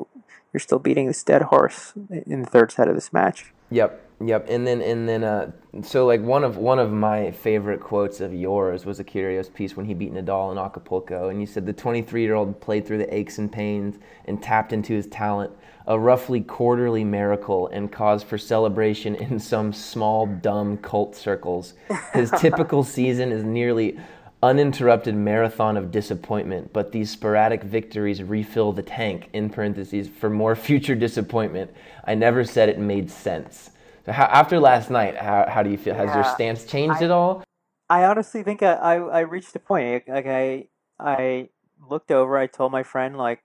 you're 0.52 0.60
still 0.60 0.78
beating 0.78 1.06
this 1.06 1.22
dead 1.22 1.42
horse 1.42 1.92
in 2.26 2.42
the 2.42 2.48
third 2.48 2.72
set 2.72 2.88
of 2.88 2.94
this 2.94 3.12
match. 3.12 3.52
Yep, 3.70 4.05
yep. 4.24 4.46
And 4.48 4.66
then 4.66 4.80
and 4.80 5.08
then 5.08 5.24
uh, 5.24 5.52
so 5.82 6.06
like 6.06 6.20
one 6.20 6.44
of 6.44 6.56
one 6.56 6.78
of 6.78 6.92
my 6.92 7.30
favorite 7.30 7.80
quotes 7.80 8.20
of 8.20 8.32
yours 8.32 8.86
was 8.86 9.00
a 9.00 9.04
Kyrgios 9.04 9.52
piece 9.52 9.76
when 9.76 9.86
he 9.86 9.94
beat 9.94 10.12
Nadal 10.12 10.52
in 10.52 10.58
Acapulco, 10.58 11.28
and 11.28 11.40
you 11.40 11.46
said 11.46 11.66
the 11.66 11.72
23 11.72 12.22
year 12.22 12.34
old 12.34 12.60
played 12.60 12.86
through 12.86 12.98
the 12.98 13.14
aches 13.14 13.38
and 13.38 13.50
pains 13.50 13.96
and 14.24 14.42
tapped 14.42 14.72
into 14.72 14.94
his 14.94 15.06
talent, 15.06 15.52
a 15.86 15.98
roughly 15.98 16.40
quarterly 16.40 17.04
miracle, 17.04 17.68
and 17.68 17.92
cause 17.92 18.22
for 18.22 18.38
celebration 18.38 19.14
in 19.16 19.38
some 19.38 19.72
small 19.72 20.26
dumb 20.26 20.78
cult 20.78 21.14
circles. 21.14 21.74
His 22.12 22.30
typical 22.38 22.82
season 22.84 23.32
is 23.32 23.44
nearly 23.44 23.98
uninterrupted 24.42 25.14
marathon 25.14 25.76
of 25.76 25.90
disappointment, 25.90 26.72
but 26.72 26.92
these 26.92 27.10
sporadic 27.10 27.62
victories 27.62 28.22
refill 28.22 28.72
the 28.72 28.82
tank, 28.82 29.28
in 29.32 29.50
parentheses, 29.50 30.08
for 30.08 30.30
more 30.30 30.54
future 30.54 30.94
disappointment. 30.94 31.70
I 32.04 32.14
never 32.14 32.44
said 32.44 32.68
it 32.68 32.78
made 32.78 33.10
sense. 33.10 33.70
So 34.06 34.12
how, 34.12 34.26
after 34.26 34.60
last 34.60 34.88
night, 34.88 35.16
how, 35.16 35.46
how 35.48 35.62
do 35.64 35.70
you 35.70 35.76
feel? 35.76 35.96
Has 35.96 36.14
your 36.14 36.22
stance 36.22 36.64
changed 36.64 37.02
I- 37.02 37.04
at 37.04 37.10
all? 37.10 37.42
I 37.88 38.04
honestly 38.04 38.42
think 38.42 38.64
I, 38.64 38.72
I, 38.72 38.94
I 38.96 39.20
reached 39.20 39.54
a 39.54 39.60
point. 39.60 40.08
Like 40.08 40.26
I 40.26 40.66
I 40.98 41.50
looked 41.88 42.10
over. 42.10 42.36
I 42.36 42.48
told 42.48 42.72
my 42.72 42.82
friend 42.82 43.16
like, 43.16 43.44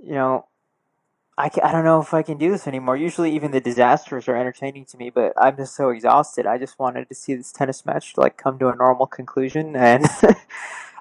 you 0.00 0.14
know, 0.14 0.46
I, 1.36 1.48
I 1.62 1.70
don't 1.70 1.84
know 1.84 2.00
if 2.00 2.12
I 2.12 2.22
can 2.22 2.36
do 2.36 2.50
this 2.50 2.66
anymore. 2.66 2.96
Usually, 2.96 3.32
even 3.36 3.52
the 3.52 3.60
disasters 3.60 4.26
are 4.26 4.34
entertaining 4.34 4.86
to 4.86 4.96
me, 4.96 5.10
but 5.10 5.34
I'm 5.40 5.56
just 5.56 5.76
so 5.76 5.90
exhausted. 5.90 6.46
I 6.46 6.58
just 6.58 6.80
wanted 6.80 7.08
to 7.08 7.14
see 7.14 7.34
this 7.36 7.52
tennis 7.52 7.86
match 7.86 8.16
like 8.16 8.36
come 8.36 8.58
to 8.58 8.68
a 8.68 8.76
normal 8.76 9.06
conclusion. 9.06 9.76
And 9.76 10.04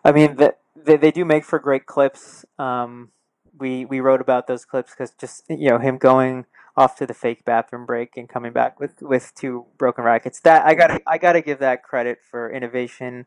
I 0.06 0.12
mean, 0.12 0.36
the, 0.36 0.56
they 0.76 0.98
they 0.98 1.12
do 1.12 1.26
make 1.26 1.44
for 1.44 1.58
great 1.58 1.88
clips. 1.88 2.46
Um, 2.60 3.10
we 3.58 3.86
we 3.86 4.00
wrote 4.00 4.22
about 4.22 4.46
those 4.46 4.64
clips 4.64 4.92
because 4.92 5.12
just 5.20 5.44
you 5.50 5.70
know 5.70 5.80
him 5.80 5.98
going 5.98 6.46
off 6.78 6.96
to 6.96 7.08
the 7.08 7.14
fake 7.14 7.44
bathroom 7.44 7.86
break 7.86 8.16
and 8.16 8.30
coming 8.30 8.54
back 8.54 8.80
with 8.80 9.02
with 9.02 9.34
two 9.36 9.66
broken 9.78 10.04
rackets. 10.04 10.40
That 10.42 10.66
I 10.66 10.76
got 10.76 10.88
to 10.88 11.02
I 11.08 11.18
got 11.18 11.34
to 11.34 11.42
give 11.42 11.60
that 11.60 11.84
credit 11.84 12.20
for 12.30 12.50
innovation, 12.52 13.26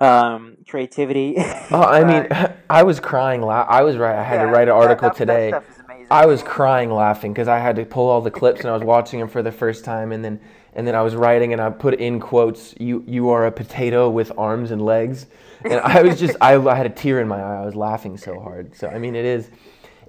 um, 0.00 0.58
creativity. 0.68 1.36
Oh, 1.72 1.82
I 1.82 2.04
mean, 2.04 2.28
I 2.70 2.82
was 2.84 3.00
crying. 3.00 3.40
La- 3.40 3.62
I 3.68 3.82
was 3.82 3.96
right. 3.96 4.14
I 4.14 4.22
had 4.22 4.36
Yeah, 4.36 4.46
to 4.46 4.52
write 4.52 4.68
an 4.68 4.74
article 4.74 5.08
that- 5.08 5.16
that 5.16 5.18
today. 5.18 5.48
stuff 5.50 5.68
is 5.70 5.78
amazing. 5.84 6.06
I 6.10 6.26
was 6.26 6.42
crying 6.42 6.92
laughing 6.92 7.32
because 7.32 7.48
I 7.48 7.58
had 7.58 7.74
to 7.76 7.84
pull 7.84 8.08
all 8.08 8.20
the 8.20 8.30
clips 8.30 8.60
and 8.60 8.70
I 8.70 8.74
was 8.74 8.84
watching 8.84 9.18
them 9.18 9.28
for 9.28 9.42
the 9.42 9.50
first 9.50 9.84
time 9.84 10.12
and 10.12 10.24
then 10.24 10.38
and 10.74 10.86
then 10.86 10.94
I 10.94 11.00
was 11.02 11.16
writing 11.16 11.52
and 11.54 11.60
I 11.60 11.70
put 11.70 11.94
in 11.94 12.20
quotes 12.20 12.74
you 12.78 13.02
you 13.08 13.30
are 13.30 13.46
a 13.46 13.50
potato 13.50 14.08
with 14.10 14.30
arms 14.38 14.70
and 14.70 14.80
legs 14.84 15.26
and 15.64 15.80
I 15.80 16.02
was 16.02 16.20
just 16.20 16.36
I, 16.40 16.54
I 16.54 16.74
had 16.76 16.86
a 16.86 16.90
tear 16.90 17.18
in 17.20 17.26
my 17.26 17.40
eye 17.42 17.62
I 17.62 17.64
was 17.64 17.74
laughing 17.74 18.16
so 18.18 18.38
hard 18.38 18.76
so 18.76 18.86
I 18.88 18.98
mean 18.98 19.16
it 19.16 19.24
is 19.24 19.50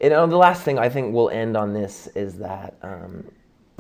you 0.02 0.10
know 0.10 0.28
the 0.28 0.38
last 0.38 0.64
thing 0.64 0.78
I 0.80 0.90
think 0.90 1.14
we'll 1.14 1.30
end 1.30 1.56
on 1.58 1.74
this 1.74 2.08
is 2.16 2.38
that 2.40 2.76
um, 2.82 3.26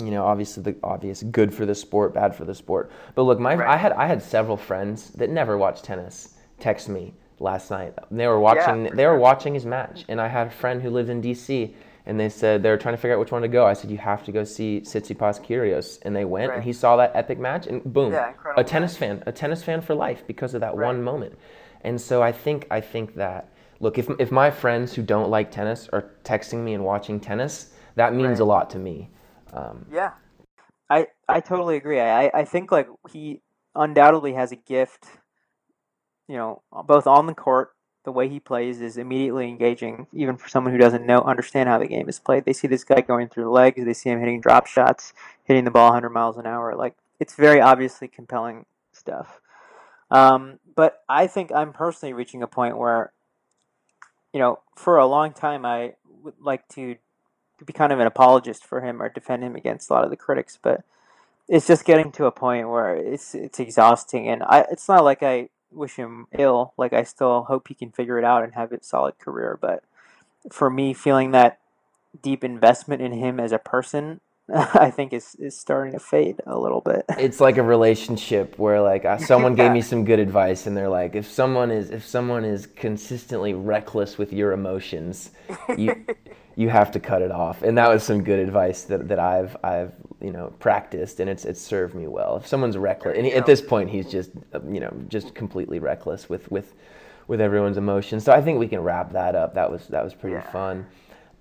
you 0.03 0.11
know 0.11 0.25
obviously 0.25 0.63
the 0.63 0.75
obvious 0.83 1.23
good 1.23 1.53
for 1.53 1.65
the 1.65 1.75
sport 1.75 2.13
bad 2.13 2.35
for 2.35 2.45
the 2.45 2.55
sport 2.55 2.91
but 3.15 3.23
look 3.23 3.39
my 3.39 3.55
Right. 3.55 3.67
I 3.67 3.77
had 3.77 3.91
I 3.93 4.07
had 4.07 4.21
several 4.21 4.57
friends 4.57 5.09
that 5.11 5.29
never 5.29 5.57
watched 5.57 5.83
tennis 5.83 6.35
text 6.59 6.89
me 6.89 7.13
last 7.39 7.69
night 7.69 7.93
they 8.11 8.27
were 8.27 8.39
watching 8.39 8.89
for 8.89 8.95
they 8.95 9.05
were 9.05 9.17
watching 9.19 9.53
his 9.53 9.65
match 9.65 10.05
and 10.07 10.19
I 10.19 10.27
had 10.27 10.47
a 10.47 10.51
friend 10.51 10.81
who 10.81 10.89
lived 10.89 11.09
in 11.09 11.21
DC 11.21 11.73
and 12.07 12.17
they 12.19 12.29
said 12.29 12.63
they 12.63 12.69
were 12.69 12.77
trying 12.77 12.93
to 12.93 12.97
figure 12.97 13.15
out 13.15 13.19
which 13.19 13.33
one 13.33 13.41
to 13.41 13.49
go. 13.49 13.65
I 13.65 13.73
said 13.73 13.91
you 13.91 13.97
have 13.97 14.23
to 14.23 14.31
go 14.31 14.45
see 14.45 14.79
Tsitsipas 14.79 15.45
Kyrgios, 15.45 15.99
and 16.03 16.15
they 16.15 16.23
went 16.23 16.47
Right. 16.51 16.55
and 16.55 16.63
he 16.63 16.71
saw 16.71 16.95
that 16.95 17.11
epic 17.13 17.37
match, 17.37 17.67
and 17.67 17.83
boom, 17.83 18.13
Yeah, 18.13 18.31
a 18.55 18.63
tennis 18.63 18.93
match. 18.93 18.99
fan, 18.99 19.23
a 19.25 19.33
tennis 19.33 19.61
fan 19.61 19.81
for 19.81 19.93
life 19.93 20.23
because 20.25 20.53
of 20.53 20.61
that 20.61 20.73
Right. 20.73 20.85
one 20.85 21.03
moment. 21.03 21.37
And 21.81 21.99
so 21.99 22.23
I 22.23 22.31
think 22.31 22.65
I 22.71 22.79
think 22.79 23.15
that 23.15 23.49
look, 23.79 23.97
if 23.97 24.09
if 24.19 24.31
my 24.31 24.51
friends 24.51 24.93
who 24.93 25.01
don't 25.03 25.29
like 25.29 25.51
tennis 25.51 25.89
are 25.93 26.11
texting 26.23 26.63
me 26.63 26.73
and 26.73 26.83
watching 26.83 27.19
tennis, 27.19 27.71
that 27.95 28.13
means 28.13 28.39
Right. 28.39 28.39
a 28.39 28.45
lot 28.45 28.69
to 28.71 28.79
me. 28.79 29.09
Um, 29.53 29.85
Yeah, 29.91 30.13
I 30.89 31.07
I 31.27 31.39
totally 31.41 31.77
agree. 31.77 31.99
I 31.99 32.31
I 32.33 32.45
think 32.45 32.71
like 32.71 32.87
he 33.11 33.41
undoubtedly 33.75 34.33
has 34.33 34.51
a 34.51 34.55
gift. 34.57 35.05
You 36.27 36.35
know, 36.37 36.61
both 36.85 37.07
on 37.07 37.25
the 37.25 37.33
court, 37.33 37.71
the 38.03 38.11
way 38.11 38.27
he 38.29 38.39
plays 38.39 38.81
is 38.81 38.97
immediately 38.97 39.47
engaging, 39.47 40.07
even 40.13 40.37
for 40.37 40.49
someone 40.49 40.73
who 40.73 40.79
doesn't 40.79 41.05
know 41.05 41.21
understand 41.21 41.69
how 41.69 41.77
the 41.79 41.87
game 41.87 42.09
is 42.09 42.19
played. 42.19 42.45
They 42.45 42.53
see 42.53 42.67
this 42.67 42.83
guy 42.83 43.01
going 43.01 43.29
through 43.29 43.45
the 43.45 43.49
legs. 43.49 43.83
They 43.83 43.93
see 43.93 44.09
him 44.09 44.19
hitting 44.19 44.41
drop 44.41 44.67
shots, 44.67 45.13
hitting 45.45 45.63
the 45.65 45.71
ball 45.71 45.87
100 45.89 46.09
miles 46.09 46.37
an 46.37 46.45
hour. 46.45 46.75
Like 46.75 46.95
it's 47.19 47.35
very 47.35 47.61
obviously 47.61 48.07
compelling 48.07 48.65
stuff. 48.93 49.41
Um, 50.11 50.59
but 50.75 50.99
I 51.09 51.27
think 51.27 51.51
I'm 51.53 51.73
personally 51.73 52.13
reaching 52.13 52.43
a 52.43 52.47
point 52.47 52.77
where, 52.77 53.11
you 54.33 54.39
know, 54.39 54.59
for 54.75 54.97
a 54.97 55.07
long 55.07 55.33
time 55.33 55.65
I 55.65 55.93
would 56.23 56.35
like 56.41 56.67
to 56.69 56.95
be 57.65 57.73
kind 57.73 57.91
of 57.91 57.99
an 57.99 58.07
apologist 58.07 58.65
for 58.65 58.81
him 58.81 59.01
or 59.01 59.09
defend 59.09 59.43
him 59.43 59.55
against 59.55 59.89
a 59.89 59.93
lot 59.93 60.03
of 60.03 60.09
the 60.09 60.15
critics, 60.15 60.59
but 60.61 60.83
it's 61.47 61.67
just 61.67 61.85
getting 61.85 62.11
to 62.13 62.25
a 62.25 62.31
point 62.31 62.69
where 62.69 62.95
it's 62.95 63.33
it's 63.33 63.59
exhausting, 63.59 64.27
and 64.27 64.43
I 64.43 64.65
it's 64.71 64.87
not 64.87 65.03
like 65.03 65.23
I 65.23 65.49
wish 65.71 65.95
him 65.95 66.27
ill. 66.37 66.73
Like 66.77 66.93
I 66.93 67.03
still 67.03 67.43
hope 67.43 67.67
he 67.67 67.73
can 67.73 67.91
figure 67.91 68.17
it 68.17 68.25
out 68.25 68.43
and 68.43 68.53
have 68.53 68.71
a 68.71 68.83
solid 68.83 69.17
career, 69.17 69.57
but 69.59 69.83
for 70.51 70.69
me, 70.69 70.93
feeling 70.93 71.31
that 71.31 71.59
deep 72.21 72.43
investment 72.43 73.01
in 73.01 73.13
him 73.13 73.39
as 73.39 73.51
a 73.51 73.59
person, 73.59 74.19
I 74.53 74.91
think 74.91 75.11
is 75.13 75.35
is 75.35 75.57
starting 75.57 75.93
to 75.93 75.99
fade 75.99 76.41
a 76.45 76.57
little 76.57 76.81
bit. 76.81 77.05
it's 77.17 77.39
like 77.41 77.57
a 77.57 77.63
relationship 77.63 78.57
where 78.57 78.81
like 78.81 79.03
uh, 79.03 79.17
someone 79.31 79.55
gave 79.55 79.71
me 79.71 79.81
some 79.81 80.05
good 80.05 80.19
advice 80.19 80.67
and 80.67 80.75
they're 80.77 80.89
like 80.89 81.15
if 81.15 81.29
someone 81.29 81.69
is 81.71 81.89
if 81.89 82.05
someone 82.05 82.45
is 82.45 82.67
consistently 82.67 83.53
reckless 83.53 84.17
with 84.17 84.31
your 84.31 84.53
emotions 84.53 85.31
you 85.77 86.05
you 86.55 86.69
have 86.69 86.91
to 86.91 86.99
cut 86.99 87.21
it 87.21 87.31
off. 87.31 87.61
And 87.61 87.77
that 87.77 87.87
was 87.89 88.01
some 88.03 88.23
good 88.23 88.39
advice 88.39 88.83
that, 88.83 89.07
that 89.09 89.19
I've 89.19 89.57
I've 89.63 89.93
you 90.21 90.31
know 90.31 90.53
practiced 90.59 91.19
and 91.19 91.29
it's 91.29 91.43
it's 91.43 91.61
served 91.61 91.93
me 91.93 92.07
well. 92.07 92.37
If 92.37 92.47
someone's 92.47 92.77
reckless 92.77 93.17
and 93.17 93.27
at 93.27 93.45
this 93.45 93.61
point 93.61 93.89
he's 93.89 94.09
just 94.09 94.31
uh, 94.53 94.61
you 94.63 94.79
know 94.79 94.93
just 95.09 95.35
completely 95.35 95.79
reckless 95.79 96.29
with 96.29 96.49
with 96.49 96.73
with 97.27 97.41
everyone's 97.41 97.77
emotions. 97.77 98.23
So 98.23 98.31
I 98.31 98.41
think 98.41 98.59
we 98.59 98.69
can 98.69 98.79
wrap 98.79 99.11
that 99.11 99.35
up. 99.35 99.55
That 99.55 99.69
was 99.69 99.87
that 99.87 100.05
was 100.05 100.13
pretty 100.13 100.35
Yeah. 100.35 100.51
fun 100.51 100.85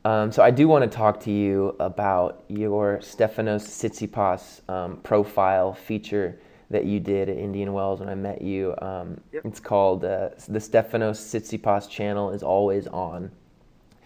um, 0.06 0.30
so 0.30 0.40
I 0.42 0.50
do 0.52 0.64
want 0.68 0.82
to 0.90 0.96
talk 1.04 1.14
to 1.20 1.32
you 1.32 1.74
about 1.80 2.44
your 2.48 2.98
Stefanos 2.98 3.64
Tsitsipas 3.78 4.42
um, 4.68 4.90
profile 5.10 5.74
feature 5.74 6.38
that 6.70 6.84
you 6.84 6.98
did 7.00 7.28
at 7.28 7.36
Indian 7.38 7.72
Wells 7.72 8.00
when 8.00 8.08
I 8.08 8.14
met 8.14 8.40
you. 8.42 8.74
Um, 8.82 9.08
Yep. 9.32 9.42
It's 9.46 9.60
called 9.60 10.04
uh, 10.04 10.30
the 10.56 10.60
Stefanos 10.60 11.18
Tsitsipas 11.30 11.88
channel 11.90 12.30
is 12.30 12.42
always 12.42 12.86
on, 12.88 13.30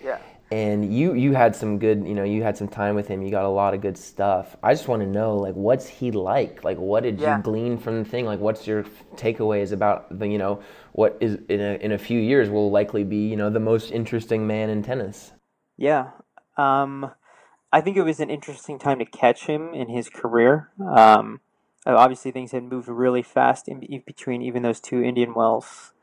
yeah. 0.02 0.18
and 0.50 0.78
you 0.98 1.14
you 1.14 1.32
had 1.34 1.54
some 1.54 1.78
good 1.78 1.98
you 2.06 2.14
know 2.14 2.24
you 2.24 2.42
had 2.42 2.56
some 2.56 2.68
time 2.68 2.94
with 2.94 3.06
him. 3.08 3.22
You 3.22 3.30
got 3.30 3.44
a 3.44 3.54
lot 3.62 3.74
of 3.74 3.80
good 3.80 3.98
stuff. 3.98 4.56
I 4.62 4.72
just 4.74 4.88
want 4.88 5.02
to 5.02 5.08
know 5.08 5.36
like 5.36 5.54
what's 5.54 5.86
he 5.86 6.10
like? 6.12 6.64
Like 6.64 6.78
what 6.78 7.02
did 7.02 7.20
Yeah. 7.20 7.36
you 7.36 7.42
glean 7.42 7.78
from 7.78 7.94
the 8.02 8.08
thing? 8.08 8.24
Like 8.26 8.40
what's 8.40 8.66
your 8.66 8.84
takeaways 9.16 9.72
about 9.72 10.18
the 10.18 10.26
you 10.26 10.38
know 10.38 10.60
what 10.92 11.16
is 11.20 11.38
in 11.48 11.60
a 11.60 11.72
in 11.86 11.92
a 11.92 11.98
few 11.98 12.20
years 12.20 12.48
will 12.48 12.70
likely 12.70 13.04
be 13.04 13.28
you 13.28 13.36
know 13.36 13.50
the 13.50 13.60
most 13.72 13.90
interesting 13.92 14.46
man 14.46 14.70
in 14.70 14.82
tennis. 14.82 15.32
Yeah. 15.80 16.10
Um, 16.58 17.12
I 17.72 17.80
think 17.80 17.96
it 17.96 18.02
was 18.02 18.20
an 18.20 18.28
interesting 18.28 18.78
time 18.78 18.98
to 18.98 19.06
catch 19.06 19.46
him 19.46 19.72
in 19.72 19.88
his 19.88 20.10
career. 20.10 20.68
Um, 20.78 21.40
obviously, 21.86 22.30
things 22.30 22.52
had 22.52 22.64
moved 22.64 22.86
really 22.86 23.22
fast 23.22 23.66
in 23.66 23.80
between 24.04 24.42
even 24.42 24.62
those 24.62 24.78
two 24.78 25.02
Indian 25.02 25.32
Wells 25.32 25.94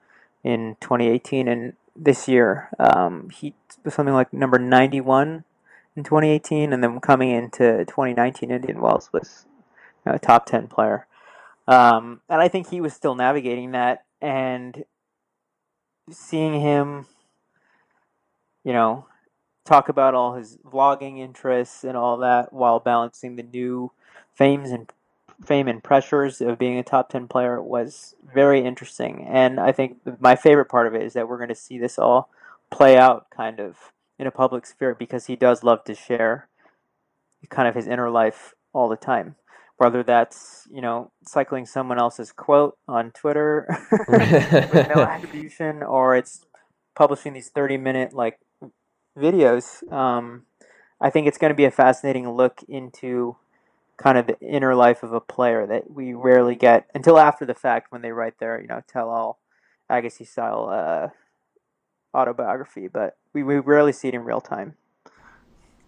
in 0.44 0.78
2018 0.82 1.48
and 1.48 1.74
this 1.96 2.28
year. 2.28 2.70
Um, 2.80 3.30
he 3.30 3.54
was 3.86 3.94
something 3.94 4.16
like 4.16 4.34
number 4.34 4.58
91 4.58 5.44
in 5.96 6.04
2018, 6.04 6.74
and 6.74 6.84
then 6.84 7.00
coming 7.00 7.30
into 7.30 7.86
2019 7.86 8.50
Indian 8.50 8.82
Wells 8.82 9.12
was 9.14 9.46
you 10.06 10.12
know, 10.12 10.16
a 10.16 10.20
top 10.20 10.48
10 10.48 10.70
player. 10.70 11.06
Um, 11.68 12.22
and 12.28 12.42
I 12.42 12.48
think 12.48 12.72
he 12.72 12.82
was 12.82 12.94
still 12.94 13.14
navigating 13.14 13.74
that, 13.74 14.06
and 14.22 14.86
seeing 16.10 16.62
him, 16.62 17.06
you 18.64 18.74
know, 18.74 19.06
talk 19.68 19.90
about 19.90 20.16
all 20.16 20.36
his 20.36 20.58
vlogging 20.66 21.20
interests 21.20 21.84
and 21.84 21.98
all 21.98 22.18
that 22.18 22.54
while 22.54 22.80
balancing 22.80 23.36
the 23.36 23.44
new 23.44 23.92
fames 24.34 24.72
and 24.72 24.92
fame 25.46 25.68
and 25.68 25.84
pressures 25.84 26.42
of 26.42 26.58
being 26.58 26.80
a 26.80 26.84
top 26.84 27.10
10 27.10 27.28
player 27.28 27.62
was 27.62 28.16
very 28.34 28.64
interesting. 28.64 29.26
And 29.28 29.60
i 29.60 29.72
think 29.72 29.98
my 30.20 30.36
favorite 30.36 30.66
part 30.70 30.88
of 30.88 30.96
it 30.96 31.04
is 31.04 31.14
that 31.14 31.28
we're 31.28 31.38
going 31.38 31.50
to 31.50 31.56
see 31.56 31.78
this 31.78 32.00
all 32.00 32.30
play 32.72 32.98
out 32.98 33.28
kind 33.30 33.60
of 33.60 33.92
in 34.18 34.28
a 34.28 34.32
public 34.32 34.66
sphere 34.66 34.96
because 34.96 35.28
he 35.28 35.36
does 35.36 35.64
love 35.64 35.84
to 35.84 35.94
share 35.94 36.48
kind 37.50 37.68
of 37.68 37.76
his 37.76 37.88
inner 37.88 38.10
life 38.10 38.54
all 38.74 38.90
the 38.90 38.96
time. 38.96 39.36
Whether 39.78 40.02
that's 40.02 40.68
you 40.72 40.82
know 40.82 41.12
cycling 41.26 41.68
someone 41.68 42.00
else's 42.00 42.32
quote 42.32 42.78
on 42.88 43.12
twitter 43.12 43.68
with 44.08 44.88
no 44.96 45.02
attribution 45.14 45.84
or 45.84 46.16
it's 46.16 46.46
publishing 46.96 47.34
these 47.34 47.50
30 47.50 47.78
minute 47.78 48.12
like 48.12 48.40
videos 49.18 49.90
um, 49.92 50.44
i 51.02 51.10
think 51.10 51.28
it's 51.28 51.38
going 51.38 51.52
to 51.52 51.56
be 51.56 51.66
a 51.66 51.72
fascinating 51.72 52.30
look 52.30 52.64
into 52.68 53.36
kind 53.98 54.18
of 54.18 54.28
the 54.28 54.40
inner 54.40 54.76
life 54.76 55.02
of 55.02 55.12
a 55.12 55.20
player 55.20 55.66
that 55.66 55.90
we 55.92 56.14
rarely 56.14 56.56
get 56.56 56.88
until 56.94 57.18
after 57.18 57.46
the 57.46 57.56
fact 57.56 57.92
when 57.92 58.02
they 58.02 58.12
write 58.12 58.40
their 58.40 58.62
you 58.62 58.68
know 58.68 58.82
tell 58.88 59.10
all 59.10 59.40
agassi 59.90 60.28
style 60.28 60.70
uh, 60.70 62.18
autobiography 62.18 62.88
but 62.88 63.18
we, 63.34 63.44
we 63.44 63.58
rarely 63.58 63.92
see 63.92 64.08
it 64.08 64.14
in 64.14 64.24
real 64.24 64.42
time 64.42 64.76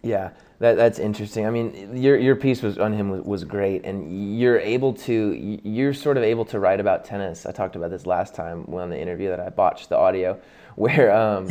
Yeah, 0.02 0.30
that 0.60 0.76
that's 0.76 0.98
interesting. 0.98 1.46
I 1.46 1.50
mean, 1.50 1.96
your 1.96 2.16
your 2.16 2.34
piece 2.34 2.62
was 2.62 2.78
on 2.78 2.94
him 2.94 3.10
was, 3.10 3.20
was 3.22 3.44
great, 3.44 3.84
and 3.84 4.38
you're 4.38 4.58
able 4.58 4.94
to 4.94 5.60
you're 5.62 5.92
sort 5.92 6.16
of 6.16 6.22
able 6.22 6.46
to 6.46 6.58
write 6.58 6.80
about 6.80 7.04
tennis. 7.04 7.44
I 7.44 7.52
talked 7.52 7.76
about 7.76 7.90
this 7.90 8.06
last 8.06 8.34
time 8.34 8.64
on 8.72 8.88
the 8.88 8.98
interview 8.98 9.28
that 9.28 9.40
I 9.40 9.50
botched 9.50 9.90
the 9.90 9.98
audio, 9.98 10.40
where 10.76 11.14
um, 11.14 11.50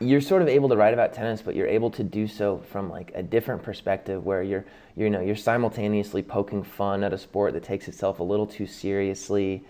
you're 0.00 0.22
sort 0.22 0.40
of 0.40 0.48
able 0.48 0.70
to 0.70 0.76
write 0.76 0.94
about 0.94 1.12
tennis, 1.12 1.42
but 1.42 1.54
you're 1.54 1.66
able 1.66 1.90
to 1.90 2.02
do 2.02 2.26
so 2.26 2.58
from 2.70 2.90
like 2.90 3.12
a 3.14 3.22
different 3.22 3.62
perspective, 3.62 4.24
where 4.24 4.42
you're 4.42 4.64
you 4.96 5.10
know 5.10 5.20
you're 5.20 5.36
simultaneously 5.36 6.22
poking 6.22 6.62
fun 6.62 7.04
at 7.04 7.12
a 7.12 7.18
sport 7.18 7.52
that 7.52 7.62
takes 7.62 7.86
itself 7.86 8.20
a 8.20 8.22
little 8.22 8.46
too 8.46 8.66
seriously. 8.66 9.62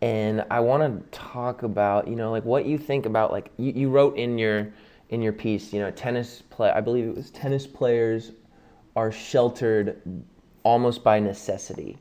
And 0.00 0.44
I 0.50 0.60
want 0.60 0.82
to 0.82 1.18
talk 1.18 1.62
about 1.62 2.08
you 2.08 2.16
know 2.16 2.30
like 2.30 2.44
what 2.44 2.64
you 2.64 2.78
think 2.78 3.04
about 3.04 3.30
like 3.30 3.50
you, 3.58 3.72
you 3.72 3.90
wrote 3.90 4.16
in 4.16 4.38
your 4.38 4.72
in 5.10 5.22
your 5.22 5.32
piece, 5.32 5.72
you 5.72 5.80
know, 5.80 5.90
tennis 5.90 6.42
play. 6.50 6.70
I 6.70 6.80
believe 6.80 7.06
it 7.06 7.14
was 7.14 7.30
tennis 7.30 7.66
players 7.66 8.32
are 8.96 9.12
sheltered 9.12 10.00
almost 10.62 11.04
by 11.04 11.18
necessity, 11.18 11.98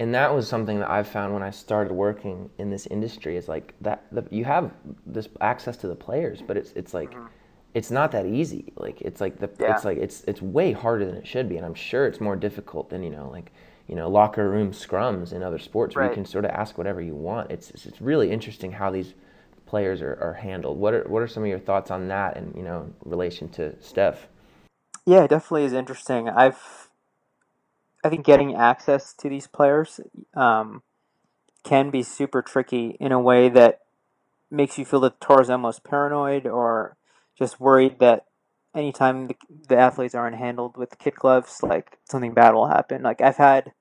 and 0.00 0.14
that 0.14 0.34
was 0.34 0.48
something 0.48 0.78
that 0.78 0.90
I 0.90 1.02
found 1.02 1.34
when 1.34 1.42
I 1.42 1.50
started 1.50 1.92
working 1.92 2.48
in 2.56 2.70
this 2.70 2.86
industry. 2.86 3.36
Is 3.36 3.48
like 3.48 3.74
that 3.82 4.06
the, 4.10 4.24
you 4.30 4.44
have 4.46 4.72
this 5.04 5.28
access 5.42 5.76
to 5.78 5.88
the 5.88 5.94
players, 5.94 6.42
but 6.44 6.56
it's 6.56 6.72
it's 6.72 6.94
like 6.94 7.10
mm-hmm. 7.10 7.26
it's 7.74 7.90
not 7.90 8.10
that 8.12 8.24
easy. 8.24 8.72
Like 8.76 9.02
it's 9.02 9.20
like 9.20 9.38
the 9.38 9.50
Yeah. 9.60 9.74
it's 9.74 9.84
like 9.84 9.98
it's 9.98 10.24
it's 10.26 10.40
way 10.40 10.72
harder 10.72 11.04
than 11.04 11.16
it 11.16 11.26
should 11.26 11.50
be, 11.50 11.58
and 11.58 11.66
I'm 11.66 11.74
sure 11.74 12.06
it's 12.06 12.18
more 12.20 12.34
difficult 12.34 12.88
than 12.88 13.02
you 13.02 13.10
know 13.10 13.28
like 13.30 13.52
you 13.88 13.94
know 13.94 14.08
locker 14.08 14.48
room 14.48 14.72
scrums 14.72 15.34
in 15.34 15.42
other 15.42 15.58
sports 15.58 15.94
where 15.94 16.06
you 16.06 16.14
can 16.14 16.24
sort 16.24 16.46
of 16.46 16.50
ask 16.52 16.78
whatever 16.78 17.02
you 17.02 17.14
want. 17.14 17.50
It's 17.50 17.70
it's, 17.70 17.84
it's 17.84 18.00
really 18.00 18.30
interesting 18.32 18.72
how 18.72 18.90
these 18.90 19.12
players 19.66 20.00
are, 20.00 20.16
are 20.18 20.32
handled. 20.32 20.78
What 20.78 20.94
are 20.94 21.04
what 21.08 21.22
are 21.22 21.28
some 21.28 21.42
of 21.42 21.48
your 21.50 21.58
thoughts 21.58 21.90
on 21.90 22.08
that 22.08 22.38
and 22.38 22.56
you 22.56 22.62
know 22.62 22.90
in 23.04 23.10
relation 23.10 23.50
to 23.50 23.74
Steph? 23.82 24.28
Yeah, 25.04 25.24
it 25.24 25.28
definitely 25.28 25.64
is 25.64 25.72
interesting. 25.72 26.28
I've, 26.28 26.89
I 28.02 28.08
think 28.08 28.24
getting 28.24 28.54
access 28.54 29.12
to 29.14 29.28
these 29.28 29.46
players 29.46 30.00
um, 30.34 30.82
can 31.64 31.90
be 31.90 32.02
super 32.02 32.42
tricky 32.42 32.96
in 32.98 33.12
a 33.12 33.20
way 33.20 33.48
that 33.48 33.80
makes 34.50 34.78
you 34.78 34.84
feel 34.84 35.00
that 35.00 35.16
is 35.40 35.50
almost 35.50 35.84
paranoid 35.84 36.46
or 36.46 36.96
just 37.38 37.60
worried 37.60 37.98
that 38.00 38.26
anytime 38.74 39.28
the, 39.28 39.36
the 39.68 39.76
athletes 39.76 40.14
aren't 40.14 40.36
handled 40.36 40.76
with 40.76 40.98
kid 40.98 41.14
gloves, 41.14 41.62
like 41.62 41.98
something 42.04 42.34
bad 42.34 42.54
will 42.54 42.68
happen. 42.68 43.02
Like 43.02 43.20
I've 43.20 43.36
had 43.36 43.72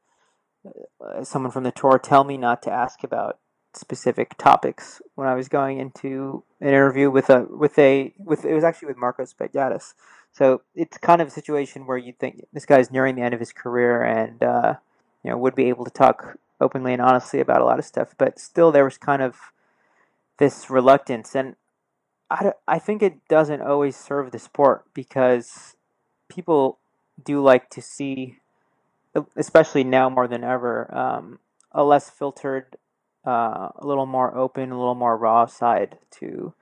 uh, 0.65 1.23
someone 1.23 1.51
from 1.51 1.63
the 1.63 1.71
tour 1.71 1.97
tell 1.97 2.23
me 2.23 2.37
not 2.37 2.61
to 2.63 2.71
ask 2.71 3.03
about 3.03 3.39
specific 3.73 4.37
topics 4.37 5.01
when 5.15 5.27
I 5.27 5.35
was 5.35 5.47
going 5.47 5.79
into 5.79 6.43
an 6.59 6.69
interview 6.69 7.11
with 7.11 7.29
a 7.29 7.45
with 7.49 7.77
a 7.77 8.13
with 8.17 8.43
it 8.43 8.53
was 8.53 8.63
actually 8.63 8.87
with 8.87 8.97
Marcos 8.97 9.33
Baghdatis. 9.33 9.93
So 10.31 10.61
it's 10.75 10.97
kind 10.97 11.21
of 11.21 11.27
a 11.27 11.31
situation 11.31 11.85
where 11.85 11.97
you 11.97 12.13
think 12.13 12.45
this 12.53 12.65
guy's 12.65 12.91
nearing 12.91 13.15
the 13.15 13.21
end 13.21 13.33
of 13.33 13.39
his 13.39 13.51
career 13.51 14.03
and 14.03 14.41
uh, 14.41 14.75
you 15.23 15.31
know 15.31 15.37
would 15.37 15.55
be 15.55 15.69
able 15.69 15.85
to 15.85 15.91
talk 15.91 16.37
openly 16.61 16.93
and 16.93 17.01
honestly 17.01 17.39
about 17.39 17.61
a 17.61 17.65
lot 17.65 17.79
of 17.79 17.85
stuff, 17.85 18.13
but 18.17 18.39
still 18.39 18.71
there 18.71 18.83
was 18.83 18.97
kind 18.97 19.21
of 19.21 19.37
this 20.37 20.69
reluctance, 20.69 21.35
and 21.35 21.55
I, 22.29 22.53
I 22.67 22.79
think 22.79 23.01
it 23.01 23.27
doesn't 23.27 23.61
always 23.61 23.95
serve 23.95 24.31
the 24.31 24.39
sport 24.39 24.85
because 24.93 25.75
people 26.29 26.77
do 27.23 27.41
like 27.41 27.69
to 27.71 27.81
see, 27.81 28.37
especially 29.35 29.83
now 29.83 30.09
more 30.09 30.27
than 30.27 30.43
ever, 30.43 30.93
um, 30.95 31.39
a 31.71 31.83
less 31.83 32.09
filtered, 32.09 32.77
uh, 33.25 33.69
a 33.75 33.85
little 33.85 34.05
more 34.05 34.35
open, 34.35 34.71
a 34.71 34.77
little 34.77 34.95
more 34.95 35.17
raw 35.17 35.45
side 35.45 35.97
to 36.11 36.53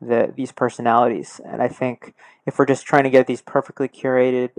the 0.00 0.32
these 0.36 0.52
personalities. 0.52 1.40
And 1.44 1.62
I 1.62 1.68
think 1.68 2.14
if 2.46 2.58
we're 2.58 2.66
just 2.66 2.86
trying 2.86 3.04
to 3.04 3.10
get 3.10 3.26
these 3.26 3.42
perfectly 3.42 3.88
curated, 3.88 4.50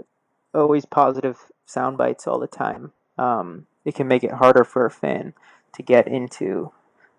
always 0.54 0.86
positive 0.86 1.52
sound 1.66 1.98
bites 1.98 2.28
all 2.28 2.40
the 2.40 2.48
time, 2.48 2.92
um, 3.18 3.68
it 3.86 3.96
can 3.96 4.08
make 4.08 4.24
it 4.24 4.32
harder 4.32 4.64
for 4.64 4.86
a 4.86 4.92
fan 4.92 5.34
to 5.74 5.84
get 5.84 6.08
into 6.08 6.72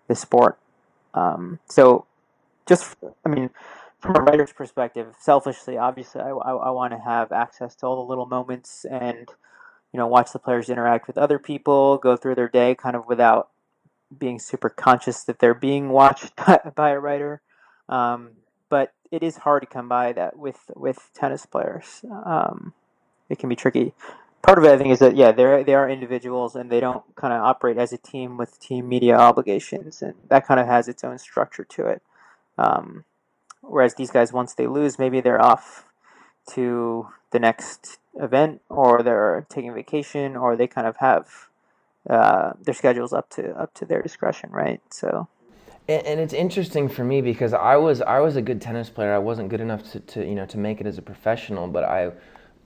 the 0.07 0.15
sport. 0.15 0.57
Um, 1.13 1.59
so, 1.67 2.05
just 2.67 2.95
I 3.25 3.29
mean, 3.29 3.49
from 3.99 4.15
a 4.15 4.21
writer's 4.21 4.53
perspective, 4.53 5.15
selfishly, 5.19 5.77
obviously, 5.77 6.21
I, 6.21 6.29
I, 6.29 6.51
I 6.53 6.69
want 6.71 6.93
to 6.93 6.99
have 6.99 7.31
access 7.31 7.75
to 7.75 7.85
all 7.85 7.95
the 7.97 8.09
little 8.09 8.25
moments 8.25 8.85
and 8.85 9.29
you 9.91 9.97
know 9.97 10.07
watch 10.07 10.31
the 10.31 10.39
players 10.39 10.69
interact 10.69 11.07
with 11.07 11.17
other 11.17 11.39
people, 11.39 11.97
go 11.97 12.15
through 12.15 12.35
their 12.35 12.49
day 12.49 12.75
kind 12.75 12.95
of 12.95 13.07
without 13.07 13.49
being 14.17 14.39
super 14.39 14.69
conscious 14.69 15.23
that 15.23 15.39
they're 15.39 15.53
being 15.53 15.89
watched 15.89 16.35
by, 16.47 16.59
by 16.75 16.89
a 16.91 16.99
writer. 16.99 17.41
Um, 17.89 18.31
but 18.69 18.93
it 19.11 19.23
is 19.23 19.37
hard 19.37 19.63
to 19.63 19.67
come 19.67 19.89
by 19.89 20.13
that 20.13 20.37
with 20.37 20.71
with 20.75 21.09
tennis 21.13 21.45
players. 21.45 22.05
Um, 22.25 22.73
it 23.27 23.39
can 23.39 23.49
be 23.49 23.55
tricky 23.55 23.93
part 24.41 24.57
of 24.57 24.65
it, 24.65 24.73
I 24.73 24.77
think, 24.77 24.91
is 24.91 24.99
that 24.99 25.15
yeah, 25.15 25.31
they 25.31 25.63
they 25.63 25.75
are 25.75 25.89
individuals 25.89 26.55
and 26.55 26.69
they 26.69 26.79
don't 26.79 27.03
kind 27.15 27.33
of 27.33 27.41
operate 27.41 27.77
as 27.77 27.93
a 27.93 27.97
team 27.97 28.37
with 28.37 28.59
team 28.59 28.87
media 28.87 29.15
obligations, 29.15 30.01
and 30.01 30.15
that 30.29 30.47
kind 30.47 30.59
of 30.59 30.67
has 30.67 30.87
its 30.87 31.03
own 31.03 31.17
structure 31.17 31.63
to 31.63 31.87
it. 31.87 32.01
Um, 32.57 33.05
whereas 33.61 33.95
these 33.95 34.11
guys, 34.11 34.33
once 34.33 34.53
they 34.53 34.67
lose, 34.67 34.99
maybe 34.99 35.21
they're 35.21 35.41
off 35.41 35.85
to 36.53 37.07
the 37.31 37.39
next 37.39 37.99
event, 38.15 38.61
or 38.69 39.03
they're 39.03 39.45
taking 39.49 39.73
vacation, 39.73 40.35
or 40.35 40.55
they 40.55 40.67
kind 40.67 40.87
of 40.87 40.97
have 40.97 41.47
uh, 42.09 42.53
their 42.61 42.73
schedules 42.73 43.13
up 43.13 43.29
to 43.31 43.51
up 43.51 43.73
to 43.75 43.85
their 43.85 44.01
discretion, 44.01 44.49
right? 44.51 44.81
So. 44.89 45.27
And, 45.89 46.05
and 46.05 46.19
it's 46.19 46.33
interesting 46.33 46.87
for 46.87 47.03
me 47.03 47.21
because 47.21 47.53
I 47.53 47.75
was 47.75 48.01
I 48.01 48.19
was 48.19 48.35
a 48.35 48.41
good 48.41 48.61
tennis 48.61 48.89
player. 48.89 49.13
I 49.13 49.17
wasn't 49.17 49.49
good 49.49 49.59
enough 49.59 49.91
to, 49.91 49.99
to 49.99 50.25
you 50.25 50.35
know 50.35 50.45
to 50.45 50.57
make 50.57 50.79
it 50.79 50.87
as 50.87 50.97
a 50.99 51.01
professional, 51.01 51.67
but 51.67 51.83
I 51.83 52.11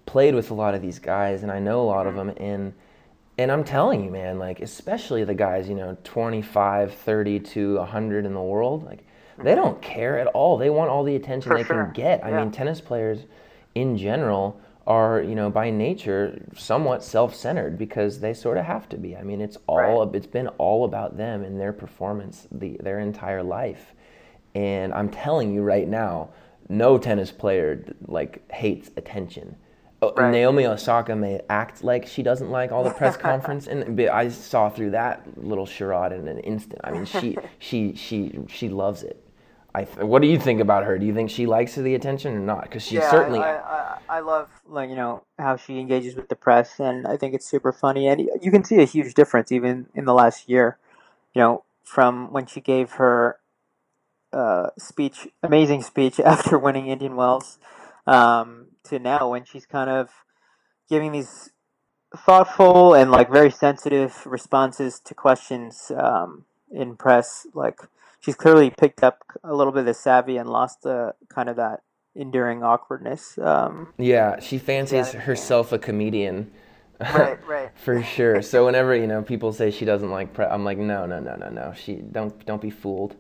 played 0.06 0.36
with 0.36 0.52
a 0.52 0.54
lot 0.54 0.76
of 0.76 0.82
these 0.82 1.00
guys 1.00 1.44
and 1.44 1.52
I 1.52 1.60
know 1.60 1.82
a 1.82 1.88
lot 1.88 2.06
of 2.08 2.16
them 2.16 2.34
and 2.38 2.74
and 3.38 3.52
I'm 3.52 3.64
telling 3.64 4.04
you 4.04 4.12
man 4.12 4.38
like 4.38 4.60
especially 4.60 5.24
the 5.24 5.34
guys 5.34 5.70
you 5.70 5.76
know 5.76 5.98
25 6.04 6.94
30 6.94 7.40
to 7.40 7.78
100 7.78 8.26
in 8.26 8.34
the 8.34 8.42
world 8.42 8.84
like 8.84 9.06
they 9.38 9.52
mm-hmm. 9.52 9.62
don't 9.62 9.82
care 9.82 10.20
at 10.20 10.28
all 10.28 10.58
they 10.58 10.70
want 10.70 10.90
all 10.90 11.04
the 11.04 11.16
attention 11.16 11.52
For 11.52 11.58
they 11.58 11.64
sure. 11.64 11.86
can 11.86 11.94
get 11.94 12.24
I 12.24 12.32
yeah. 12.32 12.40
mean 12.40 12.52
tennis 12.52 12.82
players 12.82 13.20
in 13.76 13.98
general 13.98 14.60
are 14.86 15.22
you 15.22 15.36
know 15.36 15.50
by 15.50 15.70
nature 15.70 16.46
somewhat 16.56 17.04
self-centered 17.04 17.78
because 17.78 18.20
they 18.20 18.34
sort 18.34 18.58
of 18.58 18.66
have 18.66 18.90
to 18.90 18.98
be 18.98 19.16
I 19.16 19.24
mean 19.24 19.40
it's 19.40 19.58
all 19.68 20.06
right. 20.06 20.16
it's 20.16 20.28
been 20.28 20.48
all 20.58 20.84
about 20.84 21.16
them 21.18 21.44
and 21.44 21.60
their 21.60 21.74
performance 21.74 22.48
the 22.52 22.78
their 22.82 23.00
entire 23.00 23.44
life 23.44 23.94
and 24.54 24.94
I'm 24.94 25.10
telling 25.10 25.54
you 25.54 25.62
right 25.62 25.88
now 25.88 26.30
no 26.68 26.98
tennis 26.98 27.32
player 27.32 27.86
like 28.08 28.50
hates 28.52 28.92
attention 28.98 29.56
right. 30.12 30.32
Naomi 30.32 30.66
Osaka 30.66 31.16
may 31.16 31.42
act 31.50 31.84
like 31.84 32.08
she 32.08 32.24
doesn't 32.24 32.50
like 32.50 32.72
all 32.72 32.84
the 32.84 32.92
press 32.92 33.18
conference, 33.32 33.68
and 33.68 34.00
I 34.02 34.30
saw 34.30 34.70
through 34.70 34.92
that 34.92 35.26
little 35.38 35.66
charade 35.66 36.12
in 36.12 36.28
an 36.28 36.40
instant. 36.40 36.82
I 36.84 36.92
mean, 36.92 37.06
she 37.06 37.38
she 37.60 37.96
she 37.96 38.38
she 38.48 38.70
loves 38.70 39.04
it. 39.04 39.23
I 39.76 39.86
th- 39.86 40.06
what 40.06 40.22
do 40.22 40.28
you 40.28 40.40
think 40.40 40.62
about 40.62 40.84
her? 40.84 41.00
Do 41.00 41.06
you 41.06 41.14
think 41.14 41.30
she 41.30 41.48
likes 41.48 41.76
the 41.76 41.96
attention 41.96 42.34
or 42.34 42.40
not? 42.40 42.64
Because 42.64 42.84
she 42.84 42.96
yeah, 42.96 43.10
certainly. 43.10 43.40
I, 43.40 43.58
I, 43.58 43.98
I 44.10 44.20
love 44.20 44.50
like 44.68 44.90
you 44.90 44.96
know 44.96 45.24
how 45.40 45.56
she 45.58 45.80
engages 45.80 46.16
with 46.16 46.30
the 46.30 46.36
press, 46.36 46.80
and 46.80 47.08
I 47.08 47.18
think 47.18 47.34
it's 47.34 47.50
super 47.50 47.72
funny, 47.72 48.08
and 48.08 48.22
you 48.42 48.52
can 48.52 48.64
see 48.64 48.80
a 48.82 48.86
huge 48.86 49.16
difference 49.16 49.52
even 49.52 49.88
in 49.96 50.06
the 50.06 50.14
last 50.14 50.48
year. 50.48 50.78
You 51.34 51.42
know, 51.42 51.64
from 51.84 52.32
when 52.32 52.46
she 52.46 52.62
gave 52.62 52.92
her 52.94 53.40
uh, 54.32 54.68
speech, 54.78 55.28
amazing 55.42 55.82
speech 55.82 56.20
after 56.26 56.60
winning 56.60 56.88
Indian 56.88 57.16
Wells 57.16 57.58
um, 58.06 58.68
to 58.84 59.00
now 59.00 59.30
when 59.30 59.44
she's 59.44 59.66
kind 59.66 59.90
of 59.90 60.10
giving 60.90 61.12
these 61.12 61.50
thoughtful 62.16 62.94
and 62.94 63.10
like 63.10 63.32
very 63.32 63.50
sensitive 63.50 64.24
responses 64.28 65.00
to 65.00 65.16
questions 65.16 65.92
um, 65.98 66.46
in 66.72 66.96
press. 66.96 67.48
Like 67.56 67.80
she's 68.24 68.36
clearly 68.36 68.70
picked 68.70 69.04
up 69.04 69.20
a 69.44 69.54
little 69.54 69.74
bit 69.74 69.82
of 69.82 69.86
the 69.86 69.94
savvy 69.94 70.38
and 70.38 70.50
lost 70.50 70.84
the 70.84 71.14
kind 71.34 71.50
of 71.50 71.56
that 71.58 71.82
enduring 72.16 72.64
awkwardness. 72.64 73.38
Um, 73.38 73.94
yeah, 73.98 74.40
she 74.40 74.58
fancies 74.58 75.14
yeah, 75.14 75.22
herself 75.22 75.72
a 75.72 75.80
comedian. 75.80 76.52
Right, 77.00 77.48
right. 77.48 77.72
For 77.76 78.02
sure. 78.04 78.42
So 78.42 78.66
whenever 78.66 78.96
you 78.96 79.08
know 79.08 79.22
people 79.24 79.52
say 79.52 79.72
she 79.72 79.86
doesn't 79.86 80.12
like 80.12 80.34
press, 80.34 80.50
I'm 80.52 80.64
like, 80.64 80.78
no, 80.78 81.06
no, 81.06 81.20
no, 81.20 81.36
no, 81.36 81.50
no. 81.50 81.74
She 81.74 81.96
don't 81.96 82.46
don't 82.46 82.62
be 82.62 82.70
fooled. 82.70 83.16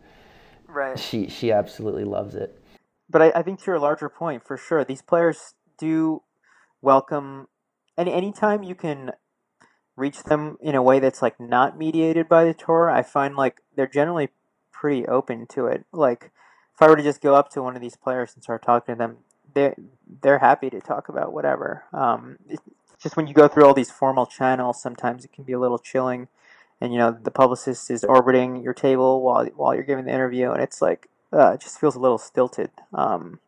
Right. 0.67 0.97
She 0.97 1.27
she 1.27 1.51
absolutely 1.51 2.03
loves 2.03 2.35
it 2.35 2.59
but 3.13 3.21
I, 3.21 3.31
I 3.35 3.43
think 3.43 3.59
to 3.59 3.65
your 3.67 3.79
larger 3.79 4.09
point, 4.09 4.45
for 4.45 4.57
sure, 4.57 4.83
these 4.83 5.01
players 5.01 5.53
do 5.77 6.23
welcome 6.81 7.47
any 7.97 8.11
anytime 8.11 8.63
you 8.63 8.75
can 8.75 9.11
reach 9.95 10.23
them 10.23 10.57
in 10.59 10.73
a 10.75 10.81
way 10.81 10.99
that's 10.99 11.21
like 11.21 11.39
not 11.39 11.77
mediated 11.77 12.27
by 12.27 12.43
the 12.43 12.53
tour. 12.53 12.89
I 12.89 13.03
find 13.03 13.35
like 13.35 13.61
they're 13.75 13.87
generally 13.87 14.29
pretty 14.83 15.07
open 15.07 15.47
to 15.47 15.65
it. 15.67 15.85
Like 15.93 16.29
if 16.75 16.81
I 16.81 16.89
were 16.89 16.97
to 16.97 17.03
just 17.03 17.21
go 17.21 17.35
up 17.35 17.49
to 17.51 17.61
one 17.61 17.77
of 17.77 17.81
these 17.81 17.95
players 17.95 18.33
and 18.33 18.43
start 18.43 18.61
talking 18.61 18.95
to 18.95 18.99
them, 18.99 19.17
they 19.53 19.75
they're 20.21 20.39
happy 20.39 20.69
to 20.69 20.81
talk 20.81 21.07
about 21.07 21.31
whatever. 21.31 21.85
Um, 21.93 22.37
just 23.01 23.15
when 23.15 23.25
you 23.25 23.33
go 23.33 23.47
through 23.47 23.65
all 23.65 23.73
these 23.73 23.91
formal 23.91 24.25
channels, 24.25 24.81
sometimes 24.81 25.23
it 25.23 25.31
can 25.31 25.45
be 25.45 25.53
a 25.53 25.59
little 25.59 25.79
chilling. 25.79 26.27
And 26.81 26.91
you 26.91 26.99
know 26.99 27.11
the 27.11 27.31
publicist 27.31 27.89
is 27.89 28.03
orbiting 28.03 28.61
your 28.61 28.73
table 28.73 29.21
while 29.21 29.45
while 29.55 29.73
you're 29.73 29.85
giving 29.85 30.03
the 30.03 30.11
interview, 30.11 30.51
and 30.51 30.61
it's 30.61 30.81
like 30.81 31.07
uh, 31.31 31.51
it 31.53 31.61
just 31.61 31.79
feels 31.79 31.95
a 31.95 31.99
little 31.99 32.17
stilted. 32.17 32.71
Um, 32.93 33.39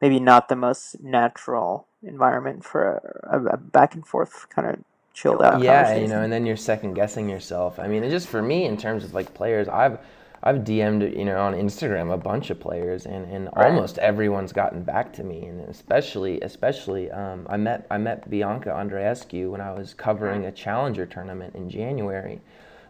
maybe 0.00 0.18
not 0.18 0.48
the 0.48 0.56
most 0.56 1.00
natural 1.00 1.86
environment 2.02 2.64
for 2.64 3.22
a, 3.22 3.40
a 3.54 3.56
back 3.56 3.94
and 3.94 4.04
forth 4.04 4.48
kind 4.50 4.66
of 4.66 4.80
chilled 5.14 5.42
out. 5.42 5.62
Yeah, 5.62 5.94
you 5.94 6.08
know, 6.08 6.22
and 6.22 6.32
then 6.32 6.44
you're 6.44 6.56
second 6.56 6.94
guessing 6.94 7.28
yourself. 7.28 7.78
I 7.78 7.86
mean, 7.86 8.02
just 8.10 8.26
for 8.26 8.42
me 8.42 8.64
in 8.64 8.76
terms 8.76 9.04
of 9.04 9.14
like 9.14 9.32
players, 9.32 9.68
I've 9.68 10.00
I've 10.42 10.58
DM'd 10.58 11.16
you 11.16 11.24
know 11.24 11.40
on 11.40 11.54
Instagram 11.54 12.12
a 12.12 12.16
bunch 12.18 12.50
of 12.50 12.58
players, 12.58 13.06
and, 13.06 13.30
and 13.30 13.48
right. 13.54 13.66
almost 13.66 13.98
everyone's 13.98 14.52
gotten 14.52 14.82
back 14.82 15.12
to 15.14 15.24
me, 15.24 15.44
and 15.44 15.60
especially 15.68 16.40
especially 16.40 17.10
um, 17.10 17.46
I 17.48 17.56
met 17.56 17.86
I 17.90 17.98
met 17.98 18.28
Bianca 18.28 18.70
Andreescu 18.70 19.50
when 19.50 19.60
I 19.60 19.72
was 19.72 19.94
covering 19.94 20.46
a 20.46 20.52
challenger 20.52 21.06
tournament 21.06 21.54
in 21.54 21.70
January, 21.70 22.40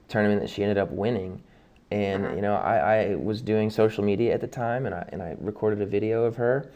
tournament 0.08 0.40
that 0.40 0.50
she 0.50 0.62
ended 0.62 0.78
up 0.78 0.90
winning 0.90 1.42
and 1.92 2.24
mm-hmm. 2.24 2.36
you 2.36 2.42
know 2.42 2.54
I, 2.54 2.76
I 2.76 3.14
was 3.16 3.42
doing 3.42 3.68
social 3.70 4.02
media 4.02 4.32
at 4.32 4.40
the 4.40 4.46
time 4.46 4.86
and 4.86 4.94
I, 4.94 5.08
and 5.12 5.22
I 5.22 5.36
recorded 5.40 5.82
a 5.82 5.86
video 5.86 6.24
of 6.24 6.36
her 6.36 6.70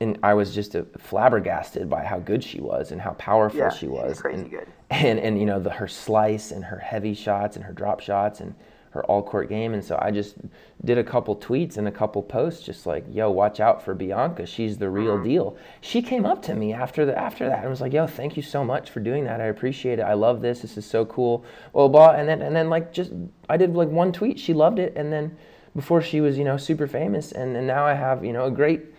and 0.00 0.18
I 0.22 0.34
was 0.34 0.54
just 0.54 0.74
a, 0.74 0.84
flabbergasted 0.98 1.88
by 1.90 2.04
how 2.04 2.18
good 2.18 2.42
she 2.42 2.60
was 2.60 2.92
and 2.92 3.00
how 3.00 3.12
powerful 3.12 3.58
yeah, 3.58 3.70
she 3.70 3.88
was 3.88 4.20
crazy 4.20 4.42
and, 4.42 4.50
good. 4.50 4.68
and 4.90 5.18
and 5.18 5.38
you 5.38 5.46
know 5.46 5.58
the, 5.58 5.70
her 5.70 5.88
slice 5.88 6.52
and 6.52 6.64
her 6.64 6.78
heavy 6.78 7.14
shots 7.14 7.56
and 7.56 7.64
her 7.64 7.72
drop 7.72 8.00
shots 8.00 8.40
and 8.40 8.54
her 8.94 9.04
all 9.06 9.22
court 9.22 9.48
game. 9.48 9.74
And 9.74 9.84
so 9.84 9.98
I 10.00 10.12
just 10.12 10.36
did 10.84 10.98
a 10.98 11.04
couple 11.04 11.34
tweets 11.36 11.76
and 11.76 11.86
a 11.88 11.92
couple 11.92 12.22
posts, 12.22 12.64
just 12.64 12.86
like, 12.86 13.04
"Yo, 13.10 13.30
watch 13.30 13.58
out 13.58 13.82
for 13.84 13.92
Bianca. 13.92 14.46
She's 14.46 14.78
the 14.78 14.88
real 14.88 15.16
mm-hmm. 15.16 15.28
deal." 15.28 15.56
She 15.80 16.00
came 16.00 16.24
up 16.24 16.42
to 16.42 16.54
me 16.54 16.72
after 16.72 17.04
the 17.04 17.18
after 17.18 17.46
that 17.48 17.60
and 17.60 17.70
was 17.70 17.80
like, 17.80 17.92
"Yo, 17.92 18.06
thank 18.06 18.36
you 18.36 18.42
so 18.42 18.64
much 18.64 18.90
for 18.90 19.00
doing 19.00 19.24
that. 19.24 19.40
I 19.40 19.46
appreciate 19.46 19.98
it. 19.98 20.02
I 20.02 20.14
love 20.14 20.40
this. 20.40 20.60
This 20.60 20.78
is 20.78 20.86
so 20.86 21.04
cool." 21.04 21.44
Well, 21.72 21.88
blah, 21.88 22.12
and 22.12 22.28
then 22.28 22.40
and 22.40 22.54
then 22.54 22.70
like 22.70 22.92
just 22.92 23.12
I 23.48 23.56
did 23.56 23.74
like 23.74 23.88
one 23.88 24.12
tweet. 24.12 24.38
She 24.38 24.54
loved 24.54 24.78
it, 24.78 24.94
and 24.96 25.12
then 25.12 25.36
before 25.74 26.00
she 26.00 26.20
was 26.20 26.38
you 26.38 26.44
know 26.44 26.56
super 26.56 26.86
famous, 26.86 27.32
and, 27.32 27.56
and 27.56 27.66
now 27.66 27.84
I 27.84 27.94
have 27.94 28.24
you 28.24 28.32
know 28.32 28.44
a 28.44 28.50
great 28.50 28.94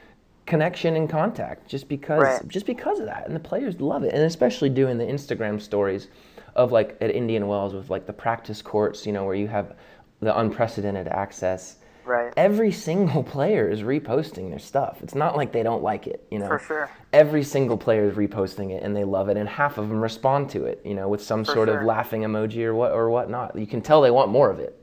connection 0.45 0.95
and 0.95 1.09
contact 1.09 1.67
just 1.67 1.87
because 1.87 2.21
Right. 2.21 2.47
just 2.47 2.67
because 2.67 2.99
of 2.99 3.07
that 3.07 3.25
and 3.25 3.35
the 3.35 3.39
players 3.39 3.81
love 3.81 4.03
it 4.03 4.13
and 4.13 4.21
especially 4.21 4.69
doing 4.69 4.99
the 4.99 5.03
instagram 5.03 5.59
stories 5.59 6.07
of 6.55 6.71
like 6.71 6.97
at 7.01 7.11
indian 7.11 7.47
wells 7.47 7.73
with 7.73 7.89
like 7.89 8.05
the 8.05 8.13
practice 8.13 8.61
courts 8.61 9.05
you 9.05 9.11
know 9.13 9.23
where 9.25 9.35
you 9.35 9.47
have 9.47 9.75
the 10.21 10.37
unprecedented 10.39 11.07
access 11.07 11.77
Right. 12.05 12.31
every 12.37 12.71
single 12.71 13.23
player 13.35 13.67
is 13.69 13.81
reposting 13.81 14.49
their 14.51 14.59
stuff 14.59 14.99
it's 15.01 15.15
not 15.15 15.35
like 15.35 15.51
they 15.51 15.63
don't 15.63 15.81
like 15.83 16.05
it 16.07 16.25
you 16.31 16.37
know 16.39 16.47
For 16.47 16.59
sure. 16.59 16.91
every 17.13 17.43
single 17.43 17.77
player 17.77 18.05
is 18.07 18.15
reposting 18.15 18.71
it 18.71 18.83
and 18.83 18.95
they 18.95 19.03
love 19.03 19.27
it 19.29 19.37
and 19.37 19.49
half 19.49 19.77
of 19.79 19.89
them 19.89 20.01
respond 20.01 20.49
to 20.51 20.65
it 20.65 20.81
you 20.85 20.93
know 20.93 21.07
with 21.09 21.21
some 21.23 21.43
sort 21.45 21.67
sure. 21.67 21.79
of 21.79 21.85
laughing 21.85 22.21
emoji 22.21 22.63
or 22.63 22.75
what 22.75 22.91
or 22.91 23.09
whatnot 23.09 23.57
you 23.57 23.65
can 23.67 23.81
tell 23.81 24.01
they 24.01 24.11
want 24.11 24.29
more 24.29 24.51
of 24.51 24.59
it 24.59 24.77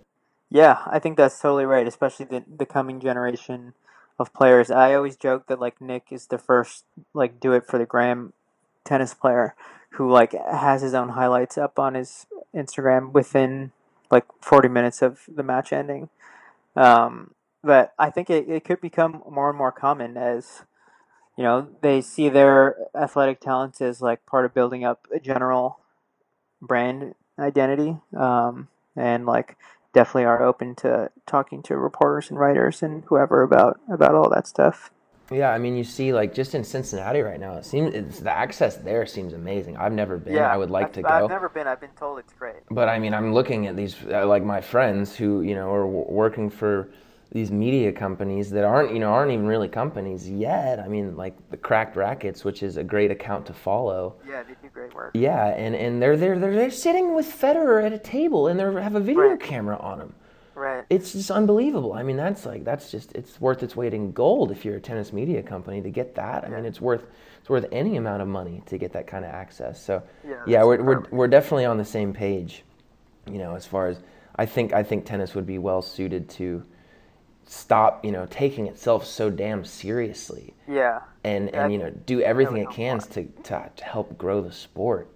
Yeah, 0.50 0.78
I 0.86 0.98
think 0.98 1.16
that's 1.16 1.38
totally 1.40 1.64
right, 1.64 1.86
especially 1.86 2.26
the 2.26 2.44
the 2.58 2.66
coming 2.66 3.00
generation 3.00 3.72
of 4.18 4.32
players. 4.34 4.70
I 4.70 4.94
always 4.94 5.16
joke 5.16 5.46
that 5.46 5.58
like 5.60 5.80
Nick 5.80 6.04
is 6.10 6.26
the 6.26 6.38
first 6.38 6.84
like 7.14 7.40
do 7.40 7.52
it 7.54 7.66
for 7.66 7.78
the 7.78 7.86
gram 7.86 8.32
tennis 8.84 9.14
player 9.14 9.54
who 9.92 10.10
like 10.10 10.32
has 10.32 10.82
his 10.82 10.94
own 10.94 11.10
highlights 11.10 11.58
up 11.58 11.78
on 11.78 11.94
his 11.94 12.26
Instagram 12.54 13.12
within 13.12 13.72
like 14.10 14.24
40 14.40 14.68
minutes 14.68 15.02
of 15.02 15.20
the 15.28 15.42
match 15.42 15.72
ending. 15.72 16.08
Um, 16.76 17.34
but 17.62 17.92
I 17.98 18.10
think 18.10 18.30
it, 18.30 18.48
it 18.48 18.64
could 18.64 18.80
become 18.80 19.22
more 19.30 19.48
and 19.48 19.58
more 19.58 19.72
common 19.72 20.16
as 20.16 20.62
you 21.36 21.44
know 21.44 21.68
they 21.80 22.00
see 22.00 22.28
their 22.28 22.76
athletic 22.94 23.40
talents 23.40 23.80
as 23.80 24.02
like 24.02 24.24
part 24.26 24.44
of 24.44 24.54
building 24.54 24.84
up 24.84 25.06
a 25.14 25.18
general 25.18 25.78
brand 26.60 27.14
identity 27.38 27.96
um, 28.16 28.68
and 28.96 29.24
like 29.26 29.56
definitely 29.94 30.24
are 30.24 30.42
open 30.42 30.74
to 30.74 31.10
talking 31.26 31.62
to 31.62 31.76
reporters 31.76 32.30
and 32.30 32.38
writers 32.38 32.82
and 32.82 33.04
whoever 33.06 33.42
about 33.42 33.80
about 33.90 34.14
all 34.14 34.30
that 34.30 34.46
stuff 34.46 34.90
yeah 35.34 35.50
i 35.50 35.58
mean 35.58 35.76
you 35.76 35.84
see 35.84 36.12
like 36.12 36.34
just 36.34 36.54
in 36.54 36.62
cincinnati 36.64 37.20
right 37.20 37.40
now 37.40 37.54
it 37.56 37.64
seems 37.64 37.94
it's, 37.94 38.20
the 38.20 38.30
access 38.30 38.76
there 38.76 39.04
seems 39.06 39.32
amazing 39.32 39.76
i've 39.76 39.92
never 39.92 40.16
been 40.18 40.34
Yeah, 40.34 40.52
i 40.52 40.56
would 40.56 40.70
like 40.70 40.92
to 40.94 41.02
go 41.02 41.08
I've 41.08 41.30
never 41.30 41.48
been 41.48 41.66
i've 41.66 41.80
been 41.80 41.90
told 41.98 42.18
it's 42.18 42.32
great 42.32 42.56
but 42.70 42.88
I 42.88 42.98
mean, 42.98 43.12
I'm 43.14 43.32
looking 43.34 43.66
at 43.66 43.76
these 43.76 43.96
uh, 44.10 44.26
like 44.26 44.44
my 44.44 44.60
friends 44.60 45.14
who 45.16 45.42
you 45.42 45.54
know 45.54 45.72
are 45.72 45.84
w- 45.84 46.06
working 46.08 46.48
for 46.50 46.88
these 47.32 47.50
media 47.50 47.90
companies 47.92 48.50
that 48.50 48.64
aren't 48.64 48.92
you 48.92 48.98
know 48.98 49.10
aren't 49.12 49.30
even 49.32 49.46
really 49.46 49.68
companies 49.68 50.28
yet. 50.28 50.78
I 50.78 50.86
mean, 50.88 51.16
like 51.16 51.34
the 51.50 51.56
Cracked 51.56 51.96
Rackets, 51.96 52.44
which 52.44 52.62
is 52.62 52.76
a 52.76 52.84
great 52.84 53.10
account 53.10 53.46
to 53.46 53.54
follow. 53.54 54.16
yeah 54.28 54.42
they 54.42 54.54
do 54.62 54.68
great 54.72 54.94
work 54.94 55.10
Yeah, 55.14 55.46
and 55.46 55.74
and 55.74 56.00
they're 56.02 56.16
they're 56.16 56.38
they're, 56.38 56.54
they're 56.54 56.70
sitting 56.70 57.14
with 57.14 57.26
Federer 57.26 57.84
at 57.84 57.92
a 57.92 57.98
table 57.98 58.48
and 58.48 58.58
they 58.60 58.64
have 58.82 58.94
a 58.96 59.00
video 59.00 59.22
Right. 59.30 59.40
camera 59.40 59.76
on 59.78 59.98
them. 59.98 60.12
Right 60.54 60.84
It's 60.90 61.12
just 61.12 61.30
unbelievable. 61.30 61.92
I 61.92 62.02
mean, 62.02 62.16
that's 62.16 62.44
like 62.46 62.64
that's 62.64 62.90
just 62.90 63.12
it's 63.12 63.40
worth 63.40 63.62
its 63.62 63.74
weight 63.76 63.94
in 63.94 64.12
gold 64.12 64.50
if 64.50 64.64
you're 64.64 64.76
a 64.76 64.80
tennis 64.80 65.12
media 65.12 65.42
company 65.42 65.80
to 65.82 65.90
get 65.90 66.14
that. 66.16 66.44
I 66.44 66.48
mean, 66.48 66.64
it's 66.64 66.80
worth 66.80 67.06
it's 67.40 67.48
worth 67.50 67.66
any 67.72 67.96
amount 67.96 68.22
of 68.22 68.28
money 68.28 68.62
to 68.66 68.78
get 68.78 68.92
that 68.92 69.06
kind 69.06 69.24
of 69.24 69.30
access. 69.30 69.82
So 69.82 70.02
Yeah, 70.26 70.42
yeah, 70.46 70.64
we're, 70.64 70.82
we're 70.82 71.02
we're 71.10 71.28
definitely 71.28 71.64
on 71.64 71.78
the 71.78 71.84
same 71.84 72.12
page. 72.12 72.64
You 73.26 73.38
know, 73.38 73.54
as 73.54 73.66
far 73.66 73.86
as 73.88 74.00
I 74.36 74.46
think 74.46 74.72
I 74.72 74.82
think 74.82 75.04
tennis 75.04 75.34
would 75.34 75.46
be 75.46 75.58
well 75.58 75.82
suited 75.82 76.28
to 76.30 76.64
stop, 77.44 78.04
you 78.04 78.12
know, 78.12 78.26
taking 78.30 78.66
itself 78.66 79.04
so 79.04 79.30
damn 79.30 79.64
seriously 79.64 80.54
yeah 80.68 81.00
and 81.24 81.50
Yeah, 81.52 81.64
and 81.64 81.72
you 81.72 81.78
know 81.78 81.90
do 81.90 82.20
everything 82.20 82.56
it 82.58 82.70
can 82.70 82.98
to, 83.00 83.24
to 83.24 83.70
to 83.76 83.84
help 83.84 84.16
grow 84.16 84.40
the 84.40 84.52
sport 84.52 85.08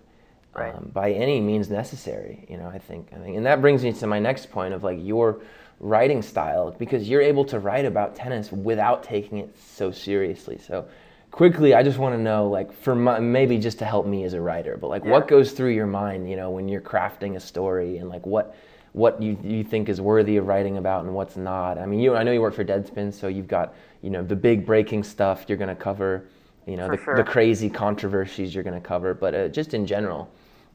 Right. 0.57 0.75
um, 0.75 0.91
by 0.93 1.13
any 1.13 1.41
means 1.41 1.71
necessary. 1.71 2.47
You 2.49 2.57
know, 2.57 2.69
I 2.69 2.79
think 2.79 3.09
I 3.13 3.19
think, 3.19 3.37
and 3.37 3.47
that 3.47 3.61
brings 3.61 3.85
me 3.85 3.93
to 3.93 4.07
my 4.07 4.19
next 4.19 4.51
point 4.51 4.75
of 4.75 4.83
like 4.83 4.99
your 5.01 5.41
writing 5.81 6.23
style 6.23 6.75
because 6.79 7.09
you're 7.09 7.21
able 7.21 7.45
to 7.45 7.59
write 7.59 7.85
about 7.85 8.17
tennis 8.17 8.51
without 8.51 9.03
taking 9.03 9.39
it 9.39 9.55
so 9.59 9.91
seriously. 9.91 10.59
So 10.59 10.87
quickly, 11.31 11.75
I 11.75 11.83
just 11.83 11.99
want 11.99 12.15
to 12.15 12.21
know 12.21 12.49
like 12.49 12.73
for 12.73 12.95
my, 12.95 13.19
maybe 13.19 13.59
just 13.59 13.79
to 13.81 13.85
help 13.85 14.07
me 14.07 14.25
as 14.25 14.33
a 14.33 14.41
writer, 14.41 14.77
but 14.77 14.89
like 14.89 15.05
what 15.05 15.29
goes 15.29 15.53
through 15.53 15.73
your 15.73 15.87
mind, 15.87 16.31
you 16.31 16.37
know, 16.37 16.51
when 16.51 16.69
you're 16.69 16.81
crafting 16.81 17.37
a 17.37 17.41
story 17.41 17.99
and 17.99 18.09
like 18.09 18.25
what 18.27 18.57
what 18.93 19.21
you, 19.21 19.39
you 19.45 19.63
think 19.63 19.91
is 19.91 20.01
worthy 20.01 20.39
of 20.39 20.47
writing 20.47 20.79
about 20.79 21.05
and 21.05 21.15
what's 21.15 21.37
not. 21.37 21.77
I 21.77 21.85
mean, 21.85 22.01
you 22.01 22.17
I 22.17 22.23
know 22.23 22.33
you 22.33 22.41
work 22.41 22.55
for 22.55 22.65
Deadspin, 22.65 23.13
so 23.13 23.29
you've 23.29 23.49
got 23.49 23.75
you 24.01 24.09
know 24.09 24.23
the 24.23 24.37
big 24.37 24.65
breaking 24.65 25.05
stuff 25.05 25.45
you're 25.49 25.59
going 25.59 25.69
to 25.69 25.75
cover, 25.75 26.25
you 26.67 26.77
know 26.77 26.89
the, 26.89 26.97
sure. 26.97 27.17
the 27.17 27.25
crazy 27.25 27.69
controversies 27.69 28.55
you're 28.55 28.65
going 28.65 28.81
to 28.81 28.87
cover, 28.87 29.13
but 29.13 29.35
uh, 29.35 29.49
just 29.49 29.75
in 29.75 29.87
general, 29.87 30.31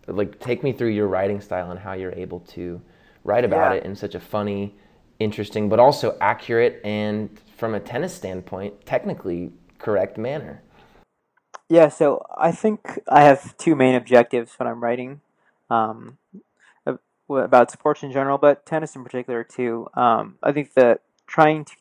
like 0.07 0.39
take 0.39 0.63
me 0.63 0.73
through 0.73 0.89
your 0.89 1.07
writing 1.07 1.41
style 1.41 1.71
and 1.71 1.79
how 1.79 1.93
you're 1.93 2.13
able 2.13 2.39
to 2.39 2.81
write 3.23 3.45
about 3.45 3.71
Yeah. 3.71 3.77
it 3.77 3.85
in 3.85 3.95
such 3.95 4.15
a 4.15 4.19
funny, 4.19 4.75
interesting, 5.19 5.69
but 5.69 5.79
also 5.79 6.17
accurate 6.19 6.81
and 6.83 7.29
from 7.57 7.73
a 7.73 7.79
tennis 7.79 8.13
standpoint, 8.13 8.85
technically 8.85 9.51
correct 9.77 10.17
manner. 10.17 10.61
Yeah, 11.69 11.89
so 11.89 12.25
I 12.37 12.51
think 12.51 12.99
I 13.07 13.23
have 13.23 13.55
two 13.57 13.75
main 13.75 13.95
objectives 13.95 14.53
when 14.57 14.67
I'm 14.67 14.83
writing 14.83 15.21
um, 15.69 16.17
about 17.29 17.71
sports 17.71 18.03
in 18.03 18.11
general, 18.11 18.37
but 18.37 18.65
tennis 18.65 18.95
in 18.95 19.03
particular 19.03 19.43
too. 19.43 19.87
Um, 19.93 20.37
I 20.43 20.51
think 20.51 20.73
that 20.73 21.01
trying 21.27 21.65
to 21.65 21.73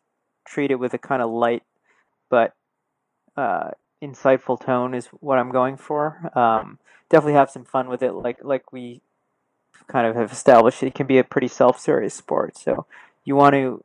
treat 0.45 0.71
it 0.71 0.77
with 0.77 0.95
a 0.95 0.99
kind 0.99 1.23
of 1.23 1.31
light 1.31 1.63
but 2.31 2.55
uh, 3.37 3.73
insightful 4.03 4.61
tone 4.61 4.95
is 4.95 5.07
what 5.21 5.39
I'm 5.39 5.51
going 5.51 5.77
for. 5.77 6.31
Um, 6.35 6.79
definitely 7.09 7.35
have 7.35 7.51
some 7.51 7.65
fun 7.65 7.89
with 7.89 8.03
it, 8.03 8.13
like 8.13 8.39
like 8.43 8.73
we 8.73 9.01
kind 9.87 10.07
of 10.07 10.17
have 10.17 10.33
established. 10.33 10.83
It 10.83 10.95
can 10.95 11.07
be 11.07 11.19
a 11.19 11.25
pretty 11.25 11.49
self-serious 11.49 12.15
sport, 12.15 12.57
so 12.57 12.87
you 13.25 13.37
want 13.37 13.55
to 13.55 13.85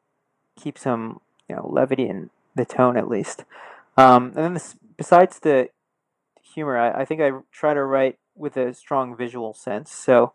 keep 0.56 0.78
some 0.78 1.21
you 1.49 1.56
know 1.56 1.67
levity 1.67 2.08
in 2.08 2.30
the 2.56 2.65
tone 2.65 2.97
at 2.97 3.10
least. 3.10 3.43
Um, 3.97 4.28
and 4.28 4.36
then 4.36 4.54
this, 4.54 4.75
besides 4.97 5.39
the 5.39 5.69
humor, 6.41 6.78
I, 6.78 7.01
I 7.01 7.06
think 7.06 7.21
I 7.21 7.32
try 7.51 7.73
to 7.73 7.84
write 7.84 8.17
with 8.36 8.58
a 8.58 8.73
strong 8.73 9.15
visual 9.15 9.54
sense. 9.54 9.91
So 9.91 10.34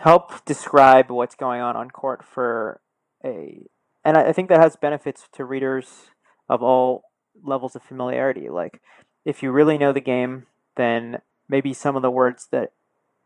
help 0.00 0.44
describe 0.44 1.10
what's 1.10 1.34
going 1.34 1.60
on 1.60 1.76
on 1.76 1.90
court 1.90 2.24
for 2.24 2.80
a, 3.24 3.62
and 4.04 4.16
I, 4.16 4.28
I 4.28 4.32
think 4.32 4.48
that 4.48 4.60
has 4.60 4.76
benefits 4.76 5.28
to 5.32 5.44
readers 5.44 6.10
of 6.48 6.62
all 6.62 7.04
levels 7.42 7.76
of 7.76 7.82
familiarity. 7.82 8.48
Like 8.48 8.80
if 9.24 9.42
you 9.42 9.50
really 9.50 9.78
know 9.78 9.92
the 9.92 10.00
game, 10.00 10.46
then 10.76 11.20
maybe 11.48 11.72
some 11.72 11.96
of 11.96 12.02
the 12.02 12.10
words 12.10 12.48
that 12.50 12.72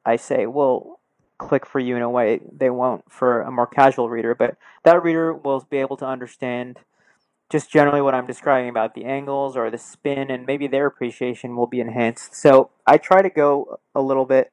I 0.05 0.17
say 0.17 0.47
will 0.47 1.01
click 1.39 1.65
for 1.65 1.79
you 1.79 1.97
in 1.97 2.03
a 2.03 2.11
way 2.11 2.41
they 2.53 2.71
won't 2.71 3.11
for 3.11 3.41
a 3.41 3.51
more 3.51 3.67
casual 3.67 4.11
reader. 4.11 4.35
But 4.35 4.57
that 4.85 5.03
reader 5.03 5.33
will 5.33 5.67
be 5.71 5.79
able 5.79 5.97
to 5.99 6.07
understand 6.07 6.79
just 7.51 7.71
generally 7.71 8.01
what 8.01 8.15
I'm 8.15 8.27
describing 8.27 8.69
about 8.69 8.95
the 8.95 9.05
angles 9.05 9.57
or 9.57 9.71
the 9.71 9.79
spin, 9.79 10.31
and 10.31 10.47
maybe 10.47 10.69
their 10.69 10.87
appreciation 10.87 11.57
will 11.57 11.67
be 11.67 11.81
enhanced. 11.81 12.35
So 12.35 12.71
I 12.87 12.97
try 12.97 13.23
to 13.23 13.31
go 13.31 13.81
a 13.95 14.01
little 14.01 14.25
bit. 14.25 14.53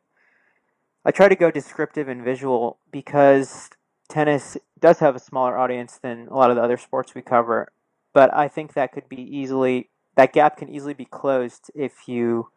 I 1.05 1.11
try 1.11 1.29
to 1.29 1.35
go 1.35 1.51
descriptive 1.51 2.07
and 2.07 2.23
visual 2.23 2.79
because 2.91 3.69
tennis 4.09 4.57
does 4.79 4.99
have 4.99 5.15
a 5.15 5.19
smaller 5.19 5.57
audience 5.57 5.99
than 6.01 6.27
a 6.27 6.35
lot 6.35 6.49
of 6.49 6.55
the 6.55 6.63
other 6.63 6.77
sports 6.77 7.13
we 7.13 7.21
cover. 7.21 7.71
But 8.17 8.33
I 8.33 8.47
think 8.47 8.73
that 8.73 8.93
could 8.93 9.07
be 9.07 9.21
easily 9.21 9.91
that 10.15 10.33
gap 10.33 10.57
can 10.57 10.69
easily 10.69 10.95
be 10.95 11.05
closed 11.05 11.69
if 11.75 12.07
you 12.07 12.49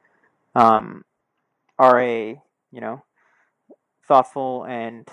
um, 0.54 1.04
are 1.78 2.00
a 2.00 2.40
you 2.72 2.80
know 2.80 3.04
thoughtful 4.08 4.64
and 4.64 5.06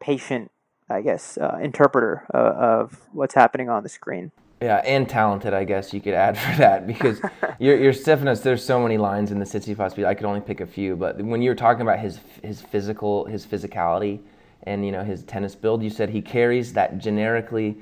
patient 0.00 0.52
I 0.88 1.00
guess, 1.02 1.36
uh, 1.38 1.58
interpreter 1.60 2.24
uh, 2.32 2.38
of 2.38 3.00
what's 3.12 3.34
happening 3.34 3.68
on 3.68 3.82
the 3.82 3.88
screen. 3.88 4.30
Yeah, 4.62 4.76
and 4.76 5.08
talented, 5.08 5.52
I 5.52 5.64
guess 5.64 5.92
you 5.92 6.00
could 6.00 6.14
add 6.14 6.38
for 6.38 6.56
that 6.58 6.86
because 6.86 7.20
you're. 7.58 7.92
There's 7.92 8.64
so 8.64 8.80
many 8.80 8.96
lines 8.96 9.32
in 9.32 9.40
the 9.40 9.46
speech. 9.46 9.76
I 9.76 10.14
could 10.14 10.24
only 10.24 10.40
pick 10.40 10.60
a 10.60 10.66
few, 10.66 10.94
but 10.94 11.20
when 11.20 11.42
you 11.42 11.50
were 11.50 11.56
talking 11.56 11.82
about 11.82 11.98
his 11.98 12.20
his 12.44 12.60
physical, 12.60 13.24
his 13.24 13.44
physicality, 13.44 14.20
and 14.62 14.86
you 14.86 14.92
know 14.92 15.02
his 15.02 15.24
tennis 15.24 15.56
build, 15.56 15.82
you 15.82 15.90
said 15.90 16.10
he 16.10 16.22
carries 16.22 16.74
that 16.74 16.98
generically 16.98 17.76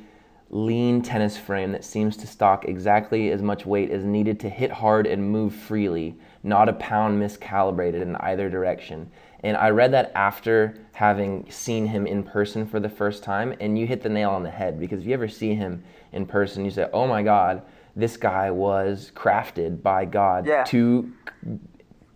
lean 0.50 1.02
tennis 1.02 1.36
frame 1.36 1.72
that 1.72 1.84
seems 1.84 2.16
to 2.16 2.26
stock 2.26 2.66
exactly 2.66 3.30
as 3.32 3.42
much 3.42 3.66
weight 3.66 3.90
as 3.90 4.04
needed 4.04 4.38
to 4.40 4.48
hit 4.48 4.70
hard 4.70 5.06
and 5.06 5.30
move 5.30 5.54
freely, 5.54 6.14
not 6.42 6.68
a 6.68 6.72
pound 6.74 7.20
miscalibrated 7.20 8.00
in 8.00 8.14
either 8.16 8.48
direction. 8.48 9.10
And 9.42 9.56
I 9.56 9.70
read 9.70 9.92
that 9.92 10.12
after 10.14 10.74
having 10.92 11.50
seen 11.50 11.86
him 11.86 12.06
in 12.06 12.22
person 12.22 12.66
for 12.66 12.80
the 12.80 12.88
first 12.88 13.22
time, 13.22 13.54
and 13.60 13.78
you 13.78 13.86
hit 13.86 14.02
the 14.02 14.08
nail 14.08 14.30
on 14.30 14.42
the 14.42 14.50
head 14.50 14.78
because 14.80 15.00
if 15.00 15.06
you 15.06 15.14
ever 15.14 15.28
see 15.28 15.54
him 15.54 15.82
in 16.12 16.26
person, 16.26 16.64
you 16.64 16.70
say, 16.70 16.88
"Oh 16.92 17.06
my 17.06 17.22
God, 17.22 17.62
this 17.94 18.16
guy 18.16 18.50
was 18.50 19.10
crafted 19.14 19.82
by 19.82 20.04
God 20.04 20.46
Yeah. 20.46 20.64
to 20.64 21.10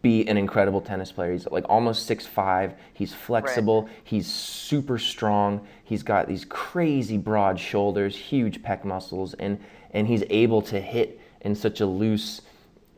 be 0.03 0.27
an 0.29 0.37
incredible 0.39 0.81
tennis 0.81 1.13
player. 1.13 1.33
He's 1.33 1.47
like 1.47 1.65
almost 1.69 2.07
six 2.07 2.27
five. 2.27 2.75
He's 2.95 3.13
flexible. 3.13 3.89
He's 4.03 4.27
super 4.27 4.99
strong. 4.99 5.67
He's 5.85 6.03
got 6.03 6.27
these 6.27 6.45
crazy 6.45 7.19
broad 7.19 7.59
shoulders, 7.61 8.17
huge 8.17 8.63
pec 8.63 8.85
muscles, 8.85 9.35
and 9.35 9.59
and 9.91 10.07
he's 10.07 10.25
able 10.31 10.63
to 10.63 10.81
hit 10.81 11.21
in 11.43 11.55
such 11.55 11.81
a 11.81 11.87
loose, 11.87 12.43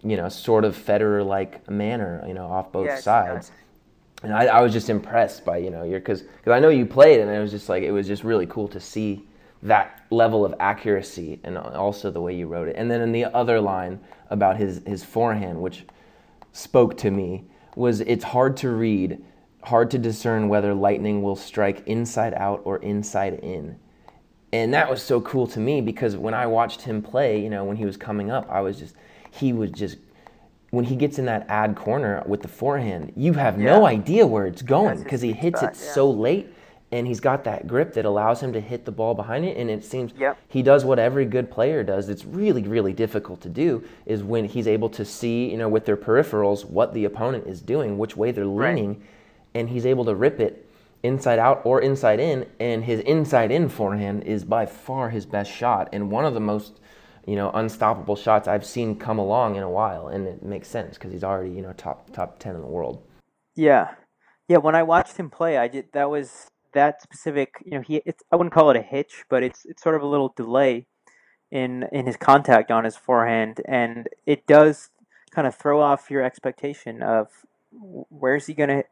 you 0.02 0.16
know, 0.16 0.28
sort 0.28 0.64
of 0.64 0.76
Federer 0.76 1.26
like 1.26 1.68
manner, 1.68 2.22
you 2.26 2.34
know, 2.34 2.46
off 2.46 2.70
both 2.70 2.86
Yes, 2.86 3.04
sides. 3.04 3.50
And 4.22 4.32
I, 4.32 4.46
I 4.46 4.60
was 4.60 4.72
just 4.72 4.88
impressed 4.88 5.44
by 5.44 5.56
you 5.58 5.70
know 5.70 5.82
your 5.82 5.98
because 5.98 6.22
because 6.22 6.52
I 6.52 6.60
know 6.60 6.68
you 6.68 6.86
played 6.86 7.20
and 7.20 7.28
it 7.30 7.40
was 7.40 7.50
just 7.50 7.68
like 7.68 7.82
it 7.82 7.90
was 7.92 8.06
just 8.06 8.22
really 8.22 8.46
cool 8.46 8.68
to 8.68 8.78
see 8.80 9.26
that 9.64 10.04
level 10.10 10.44
of 10.44 10.54
accuracy 10.60 11.40
and 11.44 11.56
also 11.58 12.10
the 12.10 12.20
way 12.20 12.34
you 12.34 12.46
wrote 12.46 12.68
it. 12.68 12.76
And 12.76 12.90
then 12.90 13.00
in 13.00 13.12
the 13.12 13.24
other 13.26 13.60
line 13.60 13.98
about 14.30 14.56
his 14.56 14.82
his 14.86 15.02
forehand, 15.02 15.60
which 15.60 15.84
spoke 16.52 16.96
to 16.98 17.10
me, 17.10 17.44
was 17.74 18.00
it's 18.00 18.24
hard 18.24 18.56
to 18.58 18.70
read, 18.70 19.22
hard 19.64 19.90
to 19.90 19.98
discern 19.98 20.48
whether 20.48 20.74
lightning 20.74 21.22
will 21.22 21.36
strike 21.36 21.82
inside 21.86 22.34
out 22.34 22.60
or 22.64 22.78
inside 22.78 23.34
in. 23.40 23.78
And 24.52 24.74
that 24.74 24.90
was 24.90 25.02
so 25.02 25.20
cool 25.22 25.46
to 25.48 25.60
me 25.60 25.80
because 25.80 26.16
when 26.16 26.34
I 26.34 26.46
watched 26.46 26.82
him 26.82 27.00
play, 27.00 27.42
you 27.42 27.48
know, 27.48 27.64
when 27.64 27.76
he 27.76 27.86
was 27.86 27.96
coming 27.96 28.30
up, 28.30 28.50
I 28.50 28.60
was 28.60 28.78
just 28.78 28.94
he 29.30 29.52
was 29.52 29.70
just 29.70 29.96
when 30.70 30.84
he 30.84 30.96
gets 30.96 31.18
in 31.18 31.26
that 31.26 31.46
ad 31.48 31.76
corner 31.76 32.22
with 32.26 32.42
the 32.42 32.48
forehand, 32.48 33.12
you 33.16 33.34
have 33.34 33.60
yeah. 33.60 33.76
no 33.76 33.86
idea 33.86 34.26
where 34.26 34.46
it's 34.46 34.62
going 34.62 35.02
because 35.02 35.20
he 35.20 35.32
hits 35.32 35.62
it 35.62 35.70
yeah. 35.74 35.92
so 35.92 36.10
late 36.10 36.52
and 36.92 37.06
he's 37.06 37.20
got 37.20 37.44
that 37.44 37.66
grip 37.66 37.94
that 37.94 38.04
allows 38.04 38.42
him 38.42 38.52
to 38.52 38.60
hit 38.60 38.84
the 38.84 38.92
ball 38.92 39.14
behind 39.14 39.44
it 39.44 39.56
and 39.56 39.70
it 39.70 39.82
seems 39.82 40.12
yep. 40.18 40.38
he 40.48 40.62
does 40.62 40.84
what 40.84 40.98
every 40.98 41.24
good 41.24 41.50
player 41.50 41.82
does 41.82 42.08
it's 42.08 42.24
really 42.24 42.62
really 42.62 42.92
difficult 42.92 43.40
to 43.40 43.48
do 43.48 43.82
is 44.06 44.22
when 44.22 44.44
he's 44.44 44.68
able 44.68 44.90
to 44.90 45.04
see 45.04 45.50
you 45.50 45.56
know 45.56 45.68
with 45.68 45.86
their 45.86 45.96
peripherals 45.96 46.64
what 46.64 46.92
the 46.94 47.04
opponent 47.04 47.46
is 47.46 47.60
doing 47.60 47.98
which 47.98 48.16
way 48.16 48.30
they're 48.30 48.46
leaning 48.46 48.90
right. 48.90 49.02
and 49.54 49.70
he's 49.70 49.86
able 49.86 50.04
to 50.04 50.14
rip 50.14 50.38
it 50.38 50.68
inside 51.02 51.38
out 51.38 51.62
or 51.64 51.80
inside 51.80 52.20
in 52.20 52.46
and 52.60 52.84
his 52.84 53.00
inside 53.00 53.50
in 53.50 53.68
forehand 53.68 54.22
is 54.22 54.44
by 54.44 54.64
far 54.64 55.10
his 55.10 55.26
best 55.26 55.50
shot 55.50 55.88
and 55.92 56.10
one 56.10 56.24
of 56.24 56.34
the 56.34 56.40
most 56.40 56.78
you 57.26 57.34
know 57.34 57.50
unstoppable 57.52 58.16
shots 58.16 58.46
I've 58.46 58.66
seen 58.66 58.96
come 58.96 59.18
along 59.18 59.56
in 59.56 59.62
a 59.62 59.70
while 59.70 60.08
and 60.08 60.26
it 60.26 60.42
makes 60.42 60.68
sense 60.68 60.94
because 60.94 61.12
he's 61.12 61.24
already 61.24 61.50
you 61.50 61.62
know 61.62 61.72
top 61.72 62.12
top 62.12 62.38
10 62.38 62.54
in 62.54 62.60
the 62.60 62.66
world 62.66 63.02
yeah 63.56 63.94
yeah 64.48 64.58
when 64.58 64.74
I 64.74 64.84
watched 64.84 65.16
him 65.16 65.30
play 65.30 65.56
I 65.58 65.66
did 65.66 65.86
that 65.92 66.08
was 66.08 66.51
that 66.72 67.02
specific, 67.02 67.54
you 67.64 67.72
know, 67.72 67.80
he 67.80 68.02
it's 68.04 68.22
I 68.30 68.36
wouldn't 68.36 68.54
call 68.54 68.70
it 68.70 68.76
a 68.76 68.82
hitch, 68.82 69.24
but 69.28 69.42
it's 69.42 69.64
it's 69.64 69.82
sort 69.82 69.94
of 69.94 70.02
a 70.02 70.06
little 70.06 70.32
delay 70.36 70.86
in 71.50 71.84
in 71.92 72.06
his 72.06 72.16
contact 72.16 72.70
on 72.70 72.84
his 72.84 72.96
forehand, 72.96 73.60
and 73.66 74.08
it 74.26 74.46
does 74.46 74.90
kind 75.30 75.46
of 75.46 75.54
throw 75.54 75.80
off 75.80 76.10
your 76.10 76.22
expectation 76.22 77.02
of 77.02 77.28
where's 78.10 78.46
he 78.46 78.54
gonna 78.54 78.84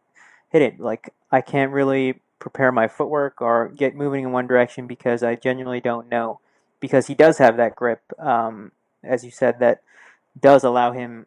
hit 0.50 0.62
it. 0.62 0.80
Like 0.80 1.14
I 1.30 1.40
can't 1.40 1.72
really 1.72 2.20
prepare 2.38 2.72
my 2.72 2.88
footwork 2.88 3.40
or 3.40 3.68
get 3.68 3.94
moving 3.94 4.24
in 4.24 4.32
one 4.32 4.46
direction 4.46 4.86
because 4.86 5.22
I 5.22 5.36
genuinely 5.36 5.80
don't 5.80 6.08
know. 6.08 6.40
Because 6.80 7.06
he 7.06 7.14
does 7.14 7.36
have 7.38 7.58
that 7.58 7.76
grip, 7.76 8.00
um, 8.18 8.72
as 9.04 9.22
you 9.22 9.30
said, 9.30 9.58
that 9.60 9.82
does 10.40 10.64
allow 10.64 10.92
him 10.92 11.26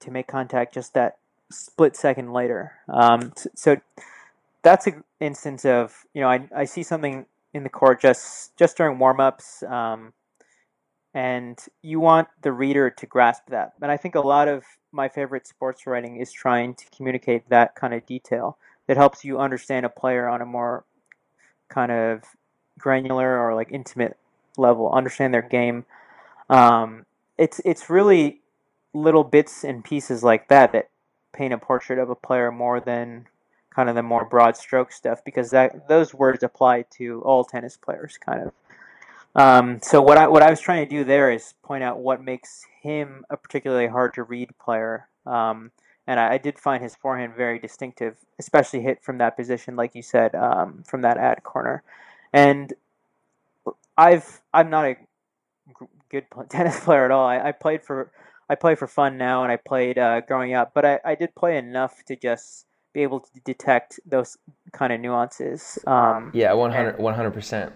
to 0.00 0.10
make 0.10 0.26
contact 0.26 0.74
just 0.74 0.94
that 0.94 1.18
split 1.50 1.96
second 1.96 2.32
later. 2.32 2.72
Um, 2.88 3.32
so 3.54 3.80
that's 4.62 4.88
an 4.88 5.04
instance 5.20 5.64
of 5.64 6.04
you 6.14 6.20
know 6.20 6.28
I, 6.28 6.48
I 6.54 6.64
see 6.64 6.82
something 6.82 7.26
in 7.52 7.62
the 7.62 7.68
court 7.68 8.00
just 8.00 8.56
just 8.56 8.76
during 8.76 8.98
warm-ups 8.98 9.62
um, 9.64 10.12
and 11.12 11.58
you 11.82 12.00
want 12.00 12.28
the 12.42 12.52
reader 12.52 12.90
to 12.90 13.06
grasp 13.06 13.42
that. 13.48 13.72
And 13.82 13.90
i 13.90 13.96
think 13.96 14.14
a 14.14 14.20
lot 14.20 14.48
of 14.48 14.64
my 14.92 15.08
favorite 15.08 15.46
sports 15.46 15.86
writing 15.86 16.16
is 16.16 16.32
trying 16.32 16.74
to 16.74 16.84
communicate 16.96 17.48
that 17.48 17.74
kind 17.74 17.94
of 17.94 18.06
detail 18.06 18.58
that 18.86 18.96
helps 18.96 19.24
you 19.24 19.38
understand 19.38 19.86
a 19.86 19.88
player 19.88 20.28
on 20.28 20.42
a 20.42 20.46
more 20.46 20.84
kind 21.68 21.92
of 21.92 22.22
granular 22.78 23.38
or 23.38 23.54
like 23.54 23.70
intimate 23.70 24.16
level 24.56 24.90
understand 24.92 25.32
their 25.32 25.42
game. 25.42 25.84
Um, 26.48 27.06
it's 27.38 27.60
it's 27.64 27.88
really 27.88 28.40
little 28.92 29.24
bits 29.24 29.64
and 29.64 29.84
pieces 29.84 30.24
like 30.24 30.48
that 30.48 30.72
that 30.72 30.88
paint 31.32 31.54
a 31.54 31.58
portrait 31.58 31.98
of 31.98 32.10
a 32.10 32.14
player 32.14 32.50
more 32.50 32.80
than 32.80 33.26
kind 33.74 33.88
of 33.88 33.94
the 33.94 34.02
more 34.02 34.24
broad 34.24 34.56
stroke 34.56 34.92
stuff 34.92 35.24
because 35.24 35.50
that 35.50 35.88
those 35.88 36.12
words 36.12 36.42
apply 36.42 36.82
to 36.90 37.22
all 37.22 37.44
tennis 37.44 37.76
players 37.76 38.18
kind 38.18 38.42
of. 38.42 38.52
Um, 39.34 39.78
so 39.82 40.02
what 40.02 40.18
I 40.18 40.26
what 40.26 40.42
I 40.42 40.50
was 40.50 40.60
trying 40.60 40.84
to 40.84 40.90
do 40.90 41.04
there 41.04 41.30
is 41.30 41.54
point 41.62 41.84
out 41.84 42.00
what 42.00 42.22
makes 42.22 42.64
him 42.82 43.24
a 43.30 43.36
particularly 43.36 43.86
hard 43.86 44.14
to 44.14 44.24
read 44.24 44.50
player. 44.58 45.06
Um, 45.24 45.70
and 46.06 46.18
I, 46.18 46.34
I, 46.34 46.38
did 46.38 46.58
find 46.58 46.82
his 46.82 46.96
forehand 46.96 47.34
very 47.36 47.58
distinctive, 47.58 48.16
especially 48.40 48.80
hit 48.80 49.04
from 49.04 49.18
that 49.18 49.36
position, 49.36 49.76
like 49.76 49.94
you 49.94 50.02
said, 50.02 50.34
um, 50.34 50.82
from 50.84 51.02
that 51.02 51.18
ad 51.18 51.44
corner. 51.44 51.84
And 52.32 52.72
I've 53.96 54.40
I'm 54.52 54.70
not 54.70 54.86
a 54.86 54.96
good 56.10 56.24
tennis 56.48 56.80
player 56.80 57.04
at 57.04 57.10
all. 57.10 57.26
I, 57.26 57.48
I 57.48 57.52
played 57.52 57.82
for 57.82 58.10
I 58.48 58.56
play 58.56 58.74
for 58.74 58.88
fun 58.88 59.16
now, 59.16 59.44
and 59.44 59.52
I 59.52 59.56
played 59.56 59.96
uh, 59.96 60.22
growing 60.22 60.54
up, 60.54 60.72
but 60.74 60.84
I, 60.84 60.98
I 61.04 61.14
did 61.14 61.34
play 61.36 61.56
enough 61.56 62.04
to 62.06 62.16
just 62.16 62.66
be 62.92 63.02
able 63.02 63.20
to 63.20 63.40
detect 63.44 64.00
those 64.06 64.36
kind 64.72 64.92
of 64.92 65.00
nuances. 65.00 65.78
Um, 65.86 66.30
yeah, 66.34 66.52
100 66.52 67.30
percent. 67.32 67.72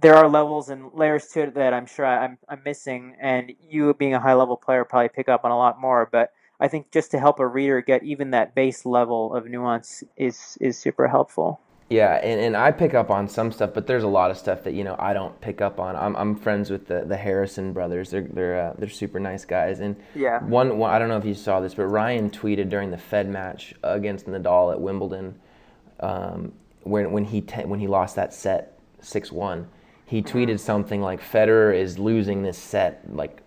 There 0.00 0.14
are 0.14 0.28
levels 0.28 0.68
and 0.68 0.92
layers 0.94 1.26
to 1.28 1.42
it 1.42 1.54
that 1.54 1.74
I'm 1.74 1.86
sure 1.86 2.06
I'm 2.06 2.38
I'm 2.48 2.62
missing, 2.64 3.16
and 3.20 3.52
you 3.68 3.92
being 3.94 4.14
a 4.14 4.20
high 4.20 4.34
level 4.34 4.56
player 4.56 4.84
probably 4.84 5.08
pick 5.08 5.28
up 5.28 5.44
on 5.44 5.50
a 5.50 5.56
lot 5.56 5.80
more. 5.80 6.08
But 6.10 6.32
I 6.60 6.68
think 6.68 6.92
just 6.92 7.10
to 7.12 7.18
help 7.18 7.40
a 7.40 7.46
reader 7.46 7.80
get 7.80 8.02
even 8.02 8.30
that 8.30 8.54
base 8.54 8.84
level 8.86 9.34
of 9.34 9.46
nuance 9.46 10.04
is 10.16 10.56
is 10.60 10.78
super 10.78 11.08
helpful. 11.08 11.60
Yeah, 11.90 12.20
and, 12.22 12.40
and 12.40 12.56
I 12.56 12.70
pick 12.70 12.94
up 12.94 13.10
on 13.10 13.28
some 13.28 13.50
stuff, 13.50 13.74
but 13.74 13.88
there's 13.88 14.04
a 14.04 14.08
lot 14.08 14.30
of 14.30 14.38
stuff 14.38 14.62
that 14.62 14.74
you 14.74 14.84
know 14.84 14.94
I 14.96 15.12
don't 15.12 15.38
pick 15.40 15.60
up 15.60 15.80
on. 15.80 15.96
I'm, 15.96 16.14
I'm 16.14 16.36
friends 16.36 16.70
with 16.70 16.86
the, 16.86 17.04
the 17.04 17.16
Harrison 17.16 17.72
brothers. 17.72 18.10
They're 18.10 18.22
they're 18.22 18.60
uh, 18.60 18.74
they're 18.78 18.88
super 18.88 19.18
nice 19.18 19.44
guys. 19.44 19.80
And 19.80 19.96
yeah, 20.14 20.40
one, 20.44 20.78
one 20.78 20.92
I 20.92 21.00
don't 21.00 21.08
know 21.08 21.16
if 21.16 21.24
you 21.24 21.34
saw 21.34 21.58
this, 21.58 21.74
but 21.74 21.86
Ryan 21.86 22.30
tweeted 22.30 22.68
during 22.68 22.92
the 22.92 22.96
Fed 22.96 23.28
match 23.28 23.74
against 23.82 24.26
Nadal 24.26 24.72
at 24.72 24.80
Wimbledon, 24.80 25.34
um, 25.98 26.52
when 26.84 27.10
when 27.10 27.24
he 27.24 27.40
te- 27.40 27.64
when 27.64 27.80
he 27.80 27.88
lost 27.88 28.14
that 28.14 28.32
set 28.32 28.78
six 29.00 29.32
one, 29.32 29.66
he 30.06 30.22
mm-hmm. 30.22 30.38
tweeted 30.38 30.60
something 30.60 31.02
like 31.02 31.20
Federer 31.20 31.74
is 31.74 31.98
losing 31.98 32.44
this 32.44 32.56
set 32.56 33.02
like 33.12 33.42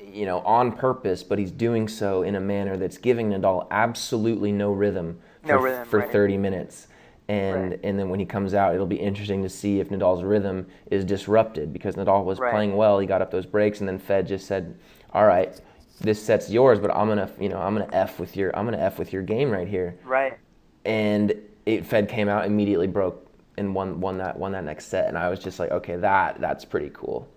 you 0.00 0.26
know 0.26 0.38
on 0.42 0.70
purpose, 0.70 1.24
but 1.24 1.40
he's 1.40 1.50
doing 1.50 1.88
so 1.88 2.22
in 2.22 2.36
a 2.36 2.40
manner 2.40 2.76
that's 2.76 2.98
giving 2.98 3.30
Nadal 3.30 3.66
absolutely 3.72 4.52
no 4.52 4.70
rhythm 4.70 5.18
for, 5.42 5.48
no 5.48 5.58
rhythm, 5.58 5.88
for 5.88 5.98
right. 5.98 6.12
30 6.12 6.38
minutes 6.38 6.86
and 7.28 7.70
right. 7.70 7.80
and 7.82 7.98
then 7.98 8.08
when 8.10 8.20
he 8.20 8.26
comes 8.26 8.54
out, 8.54 8.74
it'll 8.74 8.86
be 8.86 9.00
interesting 9.00 9.42
to 9.42 9.48
see 9.48 9.80
if 9.80 9.88
Nadal's 9.88 10.22
rhythm 10.22 10.66
is 10.90 11.04
disrupted 11.04 11.72
because 11.72 11.94
Nadal 11.96 12.24
was 12.24 12.38
right. 12.38 12.52
playing 12.52 12.76
well. 12.76 12.98
He 12.98 13.06
got 13.06 13.22
up 13.22 13.30
those 13.30 13.46
breaks, 13.46 13.80
and 13.80 13.88
then 13.88 13.98
Fed 13.98 14.26
just 14.26 14.46
said, 14.46 14.78
"All 15.12 15.26
right, 15.26 15.58
this 16.00 16.22
set's 16.22 16.50
yours, 16.50 16.78
but 16.78 16.94
I'm 16.94 17.08
gonna 17.08 17.30
you 17.40 17.48
know 17.48 17.58
I'm 17.58 17.74
gonna 17.74 17.88
f 17.92 18.20
with 18.20 18.36
your 18.36 18.54
I'm 18.56 18.66
gonna 18.66 18.78
f 18.78 18.98
with 18.98 19.12
your 19.12 19.22
game 19.22 19.50
right 19.50 19.68
here." 19.68 19.98
Right. 20.04 20.38
And 20.84 21.34
it, 21.64 21.86
Fed 21.86 22.08
came 22.10 22.28
out 22.28 22.44
immediately 22.44 22.86
broke 22.86 23.26
and 23.56 23.74
won 23.74 24.00
won 24.00 24.18
that 24.18 24.38
won 24.38 24.52
that 24.52 24.64
next 24.64 24.86
set, 24.86 25.08
and 25.08 25.16
I 25.16 25.28
was 25.28 25.40
just 25.40 25.58
like, 25.58 25.70
okay, 25.70 25.96
that 25.96 26.40
that's 26.40 26.64
pretty 26.64 26.90
cool. 26.92 27.28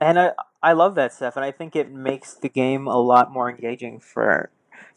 And 0.00 0.18
I 0.18 0.32
I 0.62 0.72
love 0.72 0.94
that 0.96 1.12
stuff, 1.12 1.36
and 1.36 1.44
I 1.44 1.50
think 1.50 1.74
it 1.74 1.90
makes 1.90 2.34
the 2.34 2.48
game 2.48 2.86
a 2.86 2.98
lot 2.98 3.32
more 3.32 3.50
engaging 3.50 4.00
for 4.00 4.50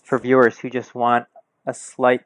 for 0.03 0.19
viewers 0.19 0.59
who 0.59 0.69
just 0.69 0.93
want 0.93 1.25
a 1.65 1.73
slight, 1.73 2.21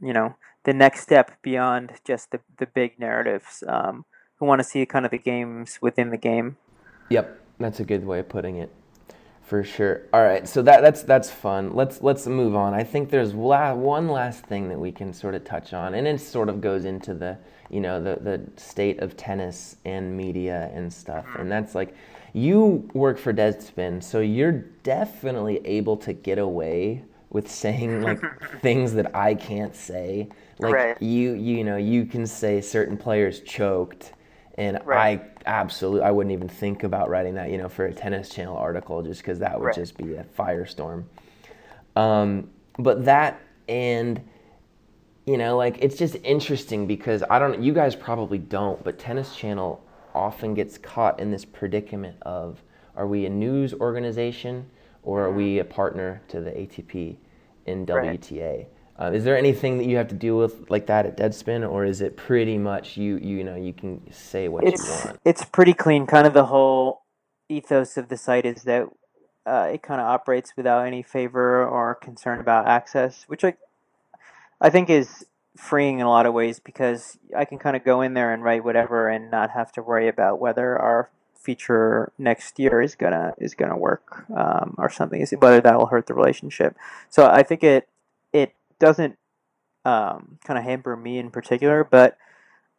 you 0.00 0.12
know, 0.12 0.36
the 0.66 0.74
next 0.74 1.00
step 1.00 1.40
beyond 1.40 1.92
just 2.04 2.30
the, 2.30 2.40
the 2.58 2.66
big 2.66 2.98
narratives. 2.98 3.64
Um, 3.66 4.04
who 4.38 4.46
want 4.46 4.60
to 4.60 4.64
see 4.64 4.84
kind 4.86 5.04
of 5.04 5.10
the 5.10 5.18
games 5.18 5.78
within 5.80 6.10
the 6.10 6.16
game. 6.16 6.56
Yep, 7.08 7.40
that's 7.58 7.80
a 7.80 7.84
good 7.84 8.04
way 8.04 8.18
of 8.18 8.28
putting 8.28 8.56
it, 8.56 8.70
for 9.44 9.62
sure. 9.64 10.02
All 10.12 10.22
right, 10.22 10.46
so 10.46 10.62
that 10.62 10.82
that's 10.82 11.02
that's 11.02 11.30
fun. 11.30 11.74
Let's 11.74 12.02
let's 12.02 12.26
move 12.26 12.54
on. 12.54 12.74
I 12.74 12.84
think 12.84 13.10
there's 13.10 13.32
la- 13.34 13.74
one 13.74 14.08
last 14.08 14.44
thing 14.44 14.68
that 14.68 14.78
we 14.78 14.92
can 14.92 15.12
sort 15.12 15.34
of 15.34 15.44
touch 15.44 15.72
on, 15.72 15.94
and 15.94 16.06
it 16.06 16.20
sort 16.20 16.48
of 16.48 16.60
goes 16.60 16.84
into 16.84 17.14
the 17.14 17.38
you 17.70 17.80
know 17.80 18.02
the 18.02 18.18
the 18.20 18.60
state 18.60 18.98
of 19.00 19.16
tennis 19.16 19.76
and 19.84 20.16
media 20.16 20.70
and 20.74 20.92
stuff, 20.92 21.26
and 21.38 21.50
that's 21.50 21.74
like 21.74 21.94
you 22.32 22.88
work 22.92 23.18
for 23.18 23.32
Deadspin, 23.32 24.02
so 24.02 24.20
you're 24.20 24.52
definitely 24.82 25.64
able 25.64 25.96
to 25.96 26.12
get 26.12 26.38
away 26.38 27.04
with 27.36 27.50
saying 27.50 28.00
like 28.00 28.18
things 28.62 28.94
that 28.94 29.14
I 29.14 29.34
can't 29.34 29.76
say. 29.76 30.30
Like 30.58 30.72
right. 30.72 31.02
you, 31.02 31.34
you 31.34 31.64
know, 31.64 31.76
you 31.76 32.06
can 32.06 32.26
say 32.26 32.62
certain 32.62 32.96
players 32.96 33.40
choked, 33.40 34.14
and 34.56 34.80
right. 34.86 35.20
I 35.20 35.26
absolutely, 35.44 36.00
I 36.00 36.12
wouldn't 36.12 36.32
even 36.32 36.48
think 36.48 36.82
about 36.82 37.10
writing 37.10 37.34
that, 37.34 37.50
you 37.50 37.58
know, 37.58 37.68
for 37.68 37.84
a 37.84 37.92
Tennis 37.92 38.30
Channel 38.30 38.56
article, 38.56 39.02
just 39.02 39.20
because 39.20 39.38
that 39.40 39.60
would 39.60 39.66
right. 39.66 39.74
just 39.74 39.98
be 39.98 40.14
a 40.14 40.24
firestorm. 40.24 41.04
Um, 41.94 42.48
but 42.78 43.04
that 43.04 43.38
and 43.68 44.26
you 45.26 45.36
know, 45.36 45.58
like 45.58 45.76
it's 45.82 45.98
just 45.98 46.16
interesting 46.24 46.86
because 46.86 47.22
I 47.28 47.38
don't, 47.38 47.62
you 47.62 47.74
guys 47.74 47.94
probably 47.94 48.38
don't, 48.38 48.82
but 48.82 48.98
Tennis 48.98 49.36
Channel 49.36 49.84
often 50.14 50.54
gets 50.54 50.78
caught 50.78 51.20
in 51.20 51.30
this 51.30 51.44
predicament 51.44 52.16
of, 52.22 52.62
are 52.94 53.06
we 53.06 53.26
a 53.26 53.30
news 53.30 53.74
organization? 53.74 54.70
or 55.06 55.22
are 55.22 55.32
we 55.32 55.60
a 55.60 55.64
partner 55.64 56.20
to 56.28 56.40
the 56.42 56.50
ATP 56.50 57.16
in 57.66 57.86
WTA? 57.86 58.56
Right. 58.56 58.68
Uh, 58.98 59.10
is 59.12 59.24
there 59.24 59.36
anything 59.36 59.76
that 59.78 59.84
you 59.84 59.96
have 59.96 60.08
to 60.08 60.14
deal 60.14 60.38
with 60.38 60.70
like 60.70 60.86
that 60.86 61.04
at 61.04 61.16
Deadspin, 61.18 61.68
or 61.68 61.84
is 61.84 62.00
it 62.00 62.16
pretty 62.16 62.56
much 62.56 62.96
you 62.96 63.18
you 63.18 63.44
know 63.44 63.54
you 63.54 63.74
can 63.74 64.00
say 64.10 64.48
what 64.48 64.64
it's, 64.64 64.82
you 64.82 65.04
want? 65.04 65.20
It's 65.24 65.44
pretty 65.44 65.74
clean. 65.74 66.06
Kind 66.06 66.26
of 66.26 66.32
the 66.32 66.46
whole 66.46 67.02
ethos 67.48 67.96
of 67.98 68.08
the 68.08 68.16
site 68.16 68.46
is 68.46 68.62
that 68.62 68.88
uh, 69.44 69.68
it 69.72 69.82
kind 69.82 70.00
of 70.00 70.06
operates 70.06 70.54
without 70.56 70.86
any 70.86 71.02
favor 71.02 71.66
or 71.66 71.94
concern 71.94 72.40
about 72.40 72.66
access, 72.66 73.24
which 73.28 73.44
I 73.44 73.54
I 74.60 74.70
think 74.70 74.88
is 74.88 75.26
freeing 75.56 75.98
in 75.98 76.06
a 76.06 76.10
lot 76.10 76.26
of 76.26 76.32
ways 76.32 76.60
because 76.60 77.18
I 77.36 77.44
can 77.44 77.58
kind 77.58 77.76
of 77.76 77.84
go 77.84 78.00
in 78.00 78.14
there 78.14 78.32
and 78.32 78.42
write 78.42 78.64
whatever 78.64 79.08
and 79.08 79.30
not 79.30 79.50
have 79.50 79.72
to 79.72 79.82
worry 79.82 80.08
about 80.08 80.40
whether 80.40 80.78
our 80.78 81.10
feature 81.46 82.12
next 82.18 82.58
year 82.58 82.82
is 82.82 82.94
gonna 82.96 83.32
is 83.38 83.54
gonna 83.54 83.78
work 83.78 84.28
um, 84.36 84.74
or 84.78 84.90
something 84.90 85.20
is 85.20 85.32
whether 85.38 85.60
that 85.60 85.78
will 85.78 85.86
hurt 85.86 86.06
the 86.06 86.14
relationship. 86.14 86.76
So 87.08 87.20
I 87.26 87.42
think 87.44 87.62
it 87.62 87.88
it 88.32 88.50
doesn't 88.80 89.16
um, 89.84 90.38
kind 90.44 90.58
of 90.58 90.64
hamper 90.64 90.96
me 90.96 91.18
in 91.18 91.30
particular, 91.30 91.84
but 91.84 92.18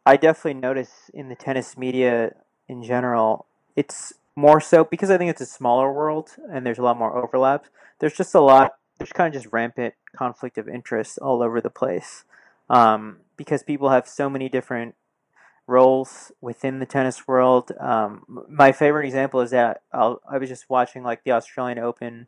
I 0.06 0.18
definitely 0.18 0.60
notice 0.60 1.10
in 1.14 1.30
the 1.30 1.36
tennis 1.36 1.78
media 1.78 2.36
in 2.68 2.84
general, 2.84 3.46
it's 3.76 4.14
more 4.36 4.60
so 4.60 4.84
because 4.84 5.10
I 5.10 5.18
think 5.18 5.32
it's 5.32 5.42
a 5.42 5.46
smaller 5.60 5.92
world 5.92 6.36
and 6.52 6.66
there's 6.66 6.78
a 6.78 6.84
lot 6.84 6.98
more 6.98 7.16
overlaps. 7.18 7.70
There's 8.00 8.16
just 8.16 8.36
a 8.36 8.42
lot. 8.42 8.74
There's 8.98 9.14
kind 9.14 9.34
of 9.34 9.42
just 9.42 9.52
rampant 9.54 9.94
conflict 10.16 10.58
of 10.58 10.68
interest 10.68 11.18
all 11.20 11.42
over 11.42 11.62
the 11.62 11.70
place 11.70 12.26
um, 12.70 13.18
because 13.38 13.64
people 13.64 13.90
have 13.90 14.08
so 14.08 14.30
many 14.30 14.50
different 14.50 14.96
roles 15.68 16.32
within 16.42 16.80
the 16.80 16.86
tennis 16.86 17.28
world. 17.28 17.72
Um, 17.80 18.46
my 18.50 18.72
favorite 18.72 19.06
example 19.06 19.42
is 19.42 19.52
that 19.52 19.82
I'll, 19.92 20.22
i 20.30 20.38
was 20.38 20.50
just 20.50 20.70
watching 20.70 21.04
like 21.04 21.24
the 21.24 21.32
Australian 21.32 21.80
Open. 21.80 22.28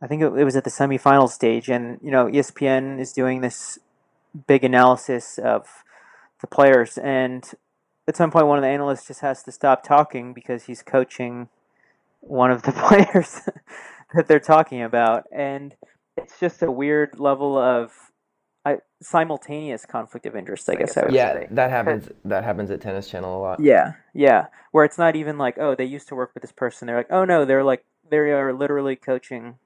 I 0.00 0.06
think 0.06 0.22
it, 0.22 0.26
it 0.26 0.44
was 0.44 0.56
at 0.56 0.64
the 0.64 0.70
semifinal 0.70 1.28
stage, 1.28 1.68
and 1.68 1.98
you 2.02 2.10
know 2.10 2.26
ESPN 2.26 3.00
is 3.00 3.12
doing 3.12 3.40
this 3.40 3.78
big 4.46 4.64
analysis 4.64 5.38
of 5.38 5.66
the 6.40 6.46
players, 6.46 6.96
and 6.98 7.44
at 8.06 8.16
some 8.16 8.30
point, 8.30 8.46
one 8.46 8.58
of 8.58 8.62
the 8.62 8.68
analysts 8.68 9.08
just 9.08 9.20
has 9.20 9.42
to 9.42 9.52
stop 9.52 9.82
talking 9.82 10.32
because 10.32 10.64
he's 10.64 10.82
coaching 10.82 11.48
one 12.20 12.50
of 12.50 12.62
the 12.62 12.72
players 12.88 13.40
that 14.14 14.28
they're 14.28 14.40
talking 14.40 14.82
about, 14.82 15.26
and 15.32 15.74
it's 16.16 16.38
just 16.38 16.62
a 16.62 16.70
weird 16.70 17.18
level 17.18 17.58
of 17.58 18.07
I, 18.68 18.78
simultaneous 19.00 19.86
conflict 19.86 20.26
of 20.26 20.36
interest. 20.36 20.68
I 20.68 20.74
guess 20.74 20.96
I 20.96 21.04
would 21.04 21.14
yeah, 21.14 21.32
say. 21.32 21.48
that 21.50 21.70
happens. 21.70 22.08
That 22.24 22.44
happens 22.44 22.70
at 22.70 22.80
Tennis 22.80 23.08
Channel 23.08 23.38
a 23.38 23.40
lot. 23.40 23.60
Yeah, 23.60 23.94
yeah. 24.12 24.46
Where 24.72 24.84
it's 24.84 24.98
not 24.98 25.16
even 25.16 25.38
like, 25.38 25.56
oh, 25.58 25.74
they 25.74 25.84
used 25.84 26.08
to 26.08 26.14
work 26.14 26.32
with 26.34 26.42
this 26.42 26.52
person. 26.52 26.86
They're 26.86 26.96
like, 26.96 27.10
oh 27.10 27.24
no, 27.24 27.44
they're 27.44 27.64
like 27.64 27.84
they 28.10 28.18
are 28.18 28.52
literally 28.52 28.96
coaching 28.96 29.56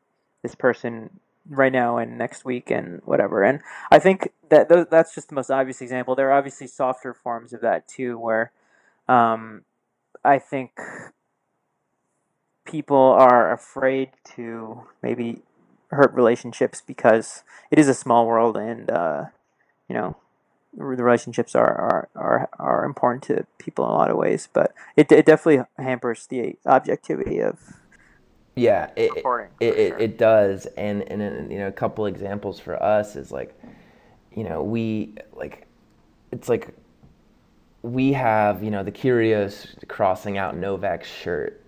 this 0.42 0.54
person 0.54 1.20
right 1.48 1.72
now 1.72 1.98
and 1.98 2.18
next 2.18 2.44
week 2.44 2.70
and 2.70 3.00
whatever. 3.04 3.42
And 3.42 3.60
I 3.90 3.98
think 3.98 4.28
that 4.48 4.68
th- 4.68 4.88
that's 4.90 5.14
just 5.14 5.28
the 5.28 5.34
most 5.34 5.50
obvious 5.50 5.80
example. 5.80 6.14
There 6.14 6.28
are 6.30 6.38
obviously 6.38 6.66
softer 6.66 7.14
forms 7.14 7.52
of 7.52 7.60
that 7.62 7.88
too, 7.88 8.18
where 8.18 8.52
um, 9.08 9.62
I 10.24 10.38
think 10.38 10.78
people 12.64 12.96
are 12.96 13.52
afraid 13.52 14.10
to 14.36 14.82
maybe 15.02 15.42
hurt 15.92 16.12
relationships 16.14 16.82
because 16.84 17.44
it 17.70 17.78
is 17.78 17.88
a 17.88 17.94
small 17.94 18.26
world 18.26 18.56
and 18.56 18.90
uh, 18.90 19.24
you 19.88 19.94
know 19.94 20.16
the 20.74 20.84
relationships 20.84 21.54
are, 21.54 21.68
are, 21.70 22.08
are, 22.14 22.48
are 22.58 22.84
important 22.86 23.22
to 23.22 23.46
people 23.58 23.84
in 23.84 23.90
a 23.90 23.94
lot 23.94 24.10
of 24.10 24.16
ways 24.16 24.48
but 24.52 24.72
it, 24.96 25.12
it 25.12 25.26
definitely 25.26 25.64
hampers 25.76 26.26
the 26.28 26.56
objectivity 26.66 27.40
of 27.40 27.58
yeah 28.56 28.90
it, 28.96 29.12
reporting 29.14 29.50
it, 29.60 29.74
it, 29.74 29.88
sure. 29.90 29.98
it 29.98 30.18
does 30.18 30.66
and, 30.76 31.02
and 31.02 31.52
you 31.52 31.58
know 31.58 31.68
a 31.68 31.72
couple 31.72 32.06
examples 32.06 32.58
for 32.58 32.82
us 32.82 33.16
is 33.16 33.30
like 33.30 33.58
you 34.34 34.44
know 34.44 34.62
we 34.62 35.14
like 35.34 35.66
it's 36.30 36.48
like 36.48 36.74
we 37.82 38.12
have 38.12 38.62
you 38.62 38.70
know 38.70 38.82
the 38.82 38.92
Kyrgios 38.92 39.66
crossing 39.88 40.38
out 40.38 40.56
Novak's 40.56 41.08
shirt 41.08 41.61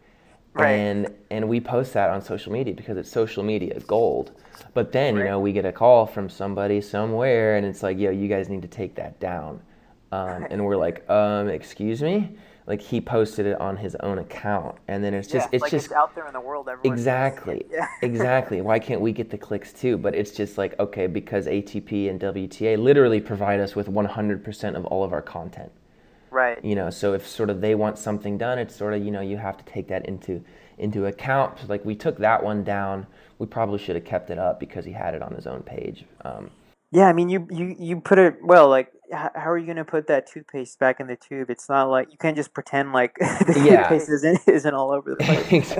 Right. 0.54 0.70
and 0.70 1.12
and 1.30 1.48
we 1.48 1.60
post 1.60 1.92
that 1.94 2.10
on 2.10 2.22
social 2.22 2.52
media 2.52 2.74
because 2.74 2.96
it's 2.96 3.10
social 3.10 3.42
media 3.42 3.78
gold. 3.80 4.32
But 4.72 4.92
then 4.92 5.16
you 5.16 5.24
know 5.24 5.40
we 5.40 5.52
get 5.52 5.64
a 5.64 5.72
call 5.72 6.06
from 6.06 6.28
somebody 6.28 6.80
somewhere, 6.80 7.56
and 7.56 7.66
it's 7.66 7.82
like, 7.82 7.98
yo, 7.98 8.10
you 8.10 8.28
guys 8.28 8.48
need 8.48 8.62
to 8.62 8.68
take 8.68 8.94
that 8.94 9.18
down. 9.18 9.60
Um, 10.12 10.46
and 10.48 10.64
we're 10.64 10.76
like, 10.76 11.08
um, 11.10 11.48
excuse 11.48 12.02
me. 12.02 12.36
Like 12.66 12.80
he 12.80 12.98
posted 12.98 13.44
it 13.44 13.60
on 13.60 13.76
his 13.76 13.94
own 13.96 14.18
account, 14.18 14.76
and 14.88 15.04
then 15.04 15.12
it's 15.12 15.28
just 15.28 15.48
yeah, 15.48 15.56
it's 15.56 15.62
like 15.62 15.70
just 15.70 15.86
it's 15.86 15.94
out 15.94 16.14
there 16.14 16.26
in 16.26 16.32
the 16.32 16.40
world 16.40 16.66
Exactly. 16.84 17.66
yeah 17.70 17.86
exactly. 18.00 18.62
Why 18.62 18.78
can't 18.78 19.02
we 19.02 19.12
get 19.12 19.28
the 19.28 19.36
clicks 19.36 19.70
too? 19.72 19.98
But 19.98 20.14
it's 20.14 20.30
just 20.30 20.56
like, 20.56 20.78
okay, 20.80 21.06
because 21.06 21.46
ATP 21.46 22.08
and 22.08 22.18
WTA 22.18 22.78
literally 22.78 23.20
provide 23.20 23.60
us 23.60 23.76
with 23.76 23.88
100% 23.88 24.76
of 24.76 24.86
all 24.86 25.04
of 25.04 25.12
our 25.12 25.20
content. 25.20 25.70
Right 26.34 26.62
You 26.64 26.74
know, 26.74 26.90
so 26.90 27.14
if 27.14 27.26
sort 27.26 27.48
of 27.50 27.60
they 27.60 27.74
want 27.74 27.98
something 27.98 28.36
done, 28.36 28.58
it's 28.58 28.74
sort 28.74 28.92
of, 28.94 29.04
you 29.04 29.10
know, 29.10 29.20
you 29.20 29.36
have 29.38 29.56
to 29.56 29.64
take 29.64 29.88
that 29.88 30.06
into 30.06 30.44
into 30.76 31.06
account. 31.06 31.68
Like 31.68 31.84
we 31.84 31.94
took 31.94 32.18
that 32.18 32.42
one 32.42 32.64
down. 32.64 33.06
We 33.38 33.46
probably 33.46 33.78
should 33.78 33.96
have 33.96 34.04
kept 34.04 34.30
it 34.30 34.38
up 34.38 34.58
because 34.60 34.84
he 34.84 34.92
had 34.92 35.14
it 35.14 35.22
on 35.22 35.34
his 35.34 35.46
own 35.46 35.62
page. 35.62 36.04
Um, 36.24 36.50
Yeah, 36.90 37.06
I 37.06 37.12
mean, 37.12 37.28
you 37.28 37.46
you 37.50 37.76
you 37.78 38.00
put 38.00 38.18
it 38.18 38.36
well. 38.42 38.68
Like, 38.68 38.92
how 39.14 39.50
are 39.50 39.58
you 39.58 39.66
going 39.66 39.76
to 39.76 39.84
put 39.84 40.06
that 40.08 40.26
toothpaste 40.26 40.78
back 40.78 41.00
in 41.00 41.06
the 41.06 41.16
tube? 41.16 41.50
It's 41.50 41.68
not 41.68 41.90
like 41.90 42.10
you 42.12 42.18
can't 42.18 42.36
just 42.36 42.52
pretend 42.54 42.92
like 42.92 43.14
the 43.18 43.62
Yeah. 43.64 43.82
toothpaste 43.88 44.08
isn't 44.10 44.40
isn't 44.48 44.74
all 44.74 44.90
over 44.92 45.14
the 45.14 45.16
place. 45.16 45.76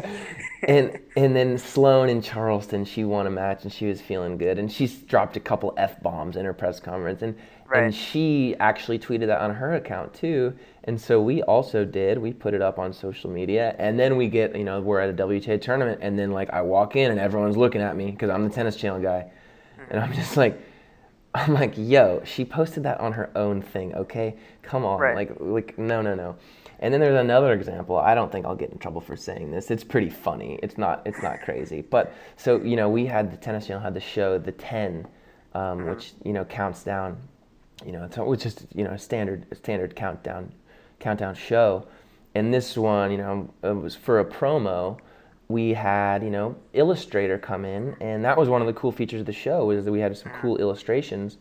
and 0.69 0.99
and 1.17 1.35
then 1.37 1.59
Sloane 1.59 2.09
in 2.09 2.23
Charleston, 2.23 2.85
she 2.85 3.05
won 3.05 3.27
a 3.27 3.31
match 3.31 3.65
and 3.65 3.73
she 3.73 3.87
was 3.87 4.01
feeling 4.01 4.39
good, 4.39 4.59
and 4.59 4.71
she's 4.71 4.95
dropped 5.03 5.37
a 5.37 5.41
couple 5.41 5.75
f 5.77 6.03
bombs 6.03 6.37
in 6.37 6.45
her 6.45 6.53
press 6.55 6.81
conference, 6.81 7.23
and 7.23 7.37
Right. 7.67 7.85
and 7.85 7.95
she 7.95 8.55
actually 8.61 8.99
tweeted 8.99 9.27
that 9.29 9.41
on 9.41 9.55
her 9.55 9.73
account 9.75 10.13
too, 10.13 10.53
and 10.85 11.01
so 11.01 11.21
we 11.21 11.43
also 11.43 11.85
did. 11.87 12.19
We 12.19 12.33
put 12.35 12.53
it 12.53 12.61
up 12.61 12.79
on 12.79 12.93
social 12.93 13.31
media, 13.31 13.75
and 13.79 13.99
then 13.99 14.17
we 14.17 14.29
get 14.29 14.55
you 14.57 14.65
know 14.65 14.81
we're 14.83 15.01
at 15.01 15.09
a 15.09 15.15
WTA 15.15 15.61
tournament, 15.61 16.01
and 16.03 16.19
then 16.19 16.31
like 16.31 16.51
I 16.51 16.61
walk 16.63 16.95
in 16.95 17.11
and 17.11 17.19
everyone's 17.19 17.57
looking 17.57 17.81
at 17.81 17.97
me 17.97 18.11
because 18.11 18.29
I'm 18.29 18.47
the 18.47 18.55
tennis 18.55 18.77
channel 18.77 19.01
guy, 19.01 19.31
and 19.91 19.99
mm-hmm. 20.01 20.11
I'm 20.11 20.13
just 20.15 20.37
like. 20.37 20.61
I'm 21.47 21.53
like, 21.55 21.75
yo, 21.77 22.23
she 22.25 22.45
posted 22.45 22.85
that 22.85 23.01
on 23.01 23.13
her 23.13 23.31
own 23.37 23.61
thing, 23.61 23.95
okay? 23.95 24.37
Come 24.63 24.85
on, 24.85 25.01
Right. 25.01 25.17
like, 25.17 25.37
like, 25.41 25.79
no, 25.79 26.01
no, 26.01 26.15
no. 26.15 26.37
And 26.81 26.93
then 26.93 27.01
there's 27.01 27.19
another 27.19 27.53
example. 27.53 27.97
I 27.97 28.15
don't 28.15 28.31
think 28.31 28.45
I'll 28.47 28.55
get 28.57 28.71
in 28.71 28.79
trouble 28.79 29.01
for 29.01 29.17
saying 29.17 29.51
this. 29.51 29.71
It's 29.71 29.85
pretty 29.85 30.11
funny. 30.11 30.59
It's 30.63 30.77
not. 30.77 31.03
It's 31.07 31.23
not 31.23 31.41
crazy. 31.41 31.81
But 31.83 32.13
so 32.37 32.61
you 32.61 32.77
know, 32.77 32.89
we 32.91 33.07
had 33.07 33.33
the 33.33 33.37
tennis 33.37 33.67
channel 33.67 33.83
had 33.83 33.95
the 33.95 34.01
show 34.01 34.39
the 34.39 34.53
ten, 34.53 35.07
um, 35.55 35.87
which 35.87 36.13
you 36.25 36.33
know 36.33 36.45
counts 36.45 36.83
down. 36.83 37.17
You 37.87 37.93
know, 37.93 38.05
it's 38.05 38.17
which 38.19 38.45
is 38.45 38.67
you 38.75 38.85
know 38.85 38.91
a 38.91 38.99
standard 38.99 39.47
a 39.51 39.55
standard 39.55 39.97
countdown 39.97 40.53
countdown 40.99 41.35
show. 41.37 41.87
And 42.35 42.53
this 42.53 42.77
one, 42.77 43.13
you 43.13 43.19
know, 43.19 43.49
it 43.63 43.77
was 43.77 43.95
for 43.95 44.19
a 44.19 44.25
promo. 44.25 44.99
We 45.55 45.73
had 45.73 46.25
you 46.25 46.31
know 46.31 46.57
Illustrator 46.73 47.39
come 47.39 47.65
in, 47.65 47.97
and 48.01 48.25
that 48.25 48.37
was 48.37 48.49
one 48.49 48.61
of 48.61 48.67
the 48.67 48.73
cool 48.73 48.91
features 48.91 49.21
of 49.21 49.27
the 49.27 49.33
show 49.33 49.71
is 49.71 49.85
that 49.85 49.93
we 49.93 50.01
had 50.01 50.19
some 50.19 50.33
cool 50.41 50.57
illustrations, 50.57 51.39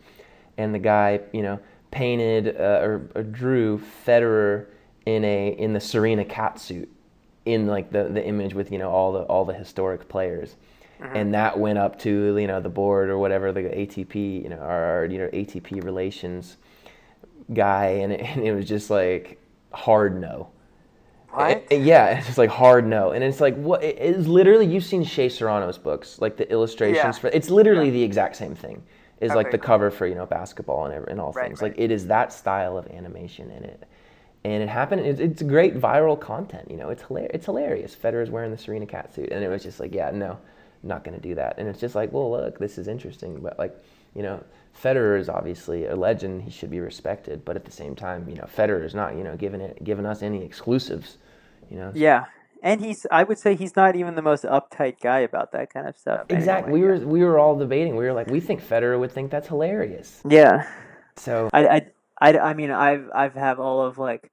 and 0.59 0.71
the 0.71 0.77
guy 0.77 1.21
you 1.31 1.41
know 1.41 1.59
painted 1.89 2.55
uh, 2.59 2.85
or, 2.85 3.09
or 3.15 3.23
drew 3.23 3.81
Federer 4.05 4.67
in 5.07 5.25
a 5.25 5.55
in 5.57 5.73
the 5.73 5.79
Serena 5.79 6.23
cat 6.23 6.59
suit 6.59 6.91
in 7.45 7.65
like 7.65 7.91
the, 7.91 8.03
the 8.03 8.23
image 8.23 8.53
with 8.53 8.71
you 8.71 8.77
know 8.77 8.91
all 8.91 9.13
the 9.13 9.21
all 9.21 9.45
the 9.45 9.53
historic 9.55 10.07
players. 10.07 10.57
And 10.99 11.33
that 11.33 11.57
went 11.57 11.79
up 11.79 11.97
to 12.01 12.37
you 12.37 12.45
know 12.45 12.61
the 12.61 12.69
board 12.69 13.09
or 13.09 13.17
whatever 13.17 13.51
the 13.51 13.61
ATP 13.61 14.43
you 14.43 14.49
know 14.49 14.59
our 14.59 15.07
you 15.09 15.17
know 15.17 15.27
ATP 15.29 15.83
relations 15.83 16.57
guy 17.51 17.87
and 17.87 18.13
it, 18.13 18.21
and 18.23 18.45
it 18.45 18.53
was 18.53 18.67
just 18.67 18.91
like 18.91 19.41
hard 19.71 20.21
no 20.21 20.49
What? 21.33 21.65
it- 21.69 21.81
yeah, 21.81 22.07
it's 22.17 22.27
just 22.27 22.37
like 22.37 22.49
hard 22.49 22.85
no, 22.87 23.11
and 23.11 23.23
it's 23.23 23.41
like 23.41 23.55
what 23.55 23.83
it 23.83 23.97
is 23.99 24.27
literally. 24.27 24.65
You've 24.65 24.85
seen 24.85 25.03
Shea 25.03 25.29
Serrano's 25.29 25.77
books, 25.77 26.19
like 26.21 26.37
the 26.37 26.49
illustrations 26.51 26.97
Yeah. 26.97 27.11
for. 27.11 27.27
It's 27.29 27.49
literally 27.49 27.89
the 27.89 28.03
exact 28.03 28.35
same 28.35 28.55
thing. 28.55 28.83
Is 29.21 29.33
like 29.35 29.47
Okay, 29.47 29.57
the 29.57 29.63
cover 29.63 29.89
for 29.89 30.05
you 30.05 30.15
know 30.15 30.25
basketball 30.25 30.85
and 30.85 31.07
and 31.07 31.19
all 31.21 31.31
Right, 31.31 31.47
things. 31.47 31.61
right. 31.61 31.71
Like 31.71 31.79
it 31.79 31.91
is 31.91 32.07
that 32.07 32.33
style 32.33 32.77
of 32.77 32.87
animation 32.87 33.49
in 33.51 33.63
it, 33.63 33.83
and 34.43 34.61
it 34.61 34.67
happened. 34.69 35.01
It's, 35.05 35.19
it's 35.21 35.41
great 35.41 35.75
viral 35.79 36.19
content. 36.19 36.69
You 36.69 36.77
know, 36.77 36.89
it's 36.89 37.03
hilarious. 37.03 37.31
It's 37.33 37.45
hilarious. 37.45 37.95
Federer's 37.95 38.29
wearing 38.29 38.51
the 38.51 38.57
Serena 38.57 38.85
cat 38.85 39.13
suit, 39.13 39.29
and 39.31 39.43
it 39.43 39.47
was 39.47 39.63
just 39.63 39.79
like, 39.79 39.93
yeah, 39.95 40.11
no, 40.11 40.37
not 40.83 41.03
gonna 41.05 41.19
do 41.19 41.35
that. 41.35 41.55
And 41.57 41.69
it's 41.69 41.79
just 41.79 41.95
like, 41.95 42.11
well, 42.11 42.31
look, 42.31 42.59
this 42.59 42.77
is 42.77 42.87
interesting, 42.89 43.39
but 43.39 43.57
like, 43.57 43.73
you 44.13 44.23
know, 44.23 44.43
Federer 44.81 45.17
is 45.17 45.29
obviously 45.29 45.85
a 45.85 45.95
legend. 45.95 46.41
He 46.41 46.51
should 46.51 46.71
be 46.71 46.81
respected, 46.81 47.45
but 47.45 47.55
at 47.55 47.63
the 47.63 47.71
same 47.71 47.95
time, 47.95 48.27
you 48.27 48.35
know, 48.35 48.47
Federer 48.57 48.83
is 48.83 48.93
not, 48.95 49.15
you 49.15 49.23
know, 49.23 49.37
giving 49.37 49.61
it, 49.61 49.81
giving 49.85 50.05
us 50.05 50.21
any 50.21 50.43
exclusives. 50.43 51.17
You 51.69 51.77
know, 51.77 51.91
yeah, 51.95 52.25
and 52.63 52.79
he's 52.81 53.05
I 53.11 53.23
would 53.23 53.37
say 53.37 53.55
he's 53.55 53.75
not 53.75 53.95
even 53.95 54.15
the 54.15 54.21
most 54.21 54.45
uptight 54.45 55.01
guy 55.01 55.19
about 55.19 55.51
that 55.51 55.71
kind 55.71 55.87
of 55.87 55.97
stuff. 55.97 56.25
Exactly. 56.29 56.73
anyway. 56.73 56.93
We 56.95 56.99
were 56.99 57.07
we 57.07 57.23
were 57.23 57.37
all 57.37 57.57
debating. 57.57 57.95
We 57.95 58.05
were 58.05 58.13
like, 58.13 58.27
we 58.27 58.39
think 58.39 58.63
Federer 58.63 58.97
would 58.97 59.11
think 59.11 59.31
that's 59.31 59.49
hilarious. 59.49 60.21
Yeah, 60.27 60.67
So 61.17 61.49
I, 61.53 61.67
I, 61.67 61.81
I, 62.21 62.37
I 62.39 62.53
mean 62.53 62.71
I've 62.71 63.09
I've 63.13 63.33
have 63.33 63.59
all 63.59 63.85
of 63.85 63.97
like 63.97 64.31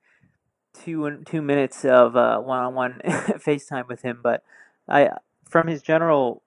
two 0.73 1.23
two 1.27 1.43
minutes 1.43 1.85
of 1.85 2.17
uh, 2.17 2.39
one-on-one 2.39 3.01
FaceTime 3.05 3.89
with 3.89 4.03
him, 4.03 4.21
but 4.23 4.45
I 4.89 5.11
from 5.49 5.67
his 5.67 5.83
general 5.83 6.43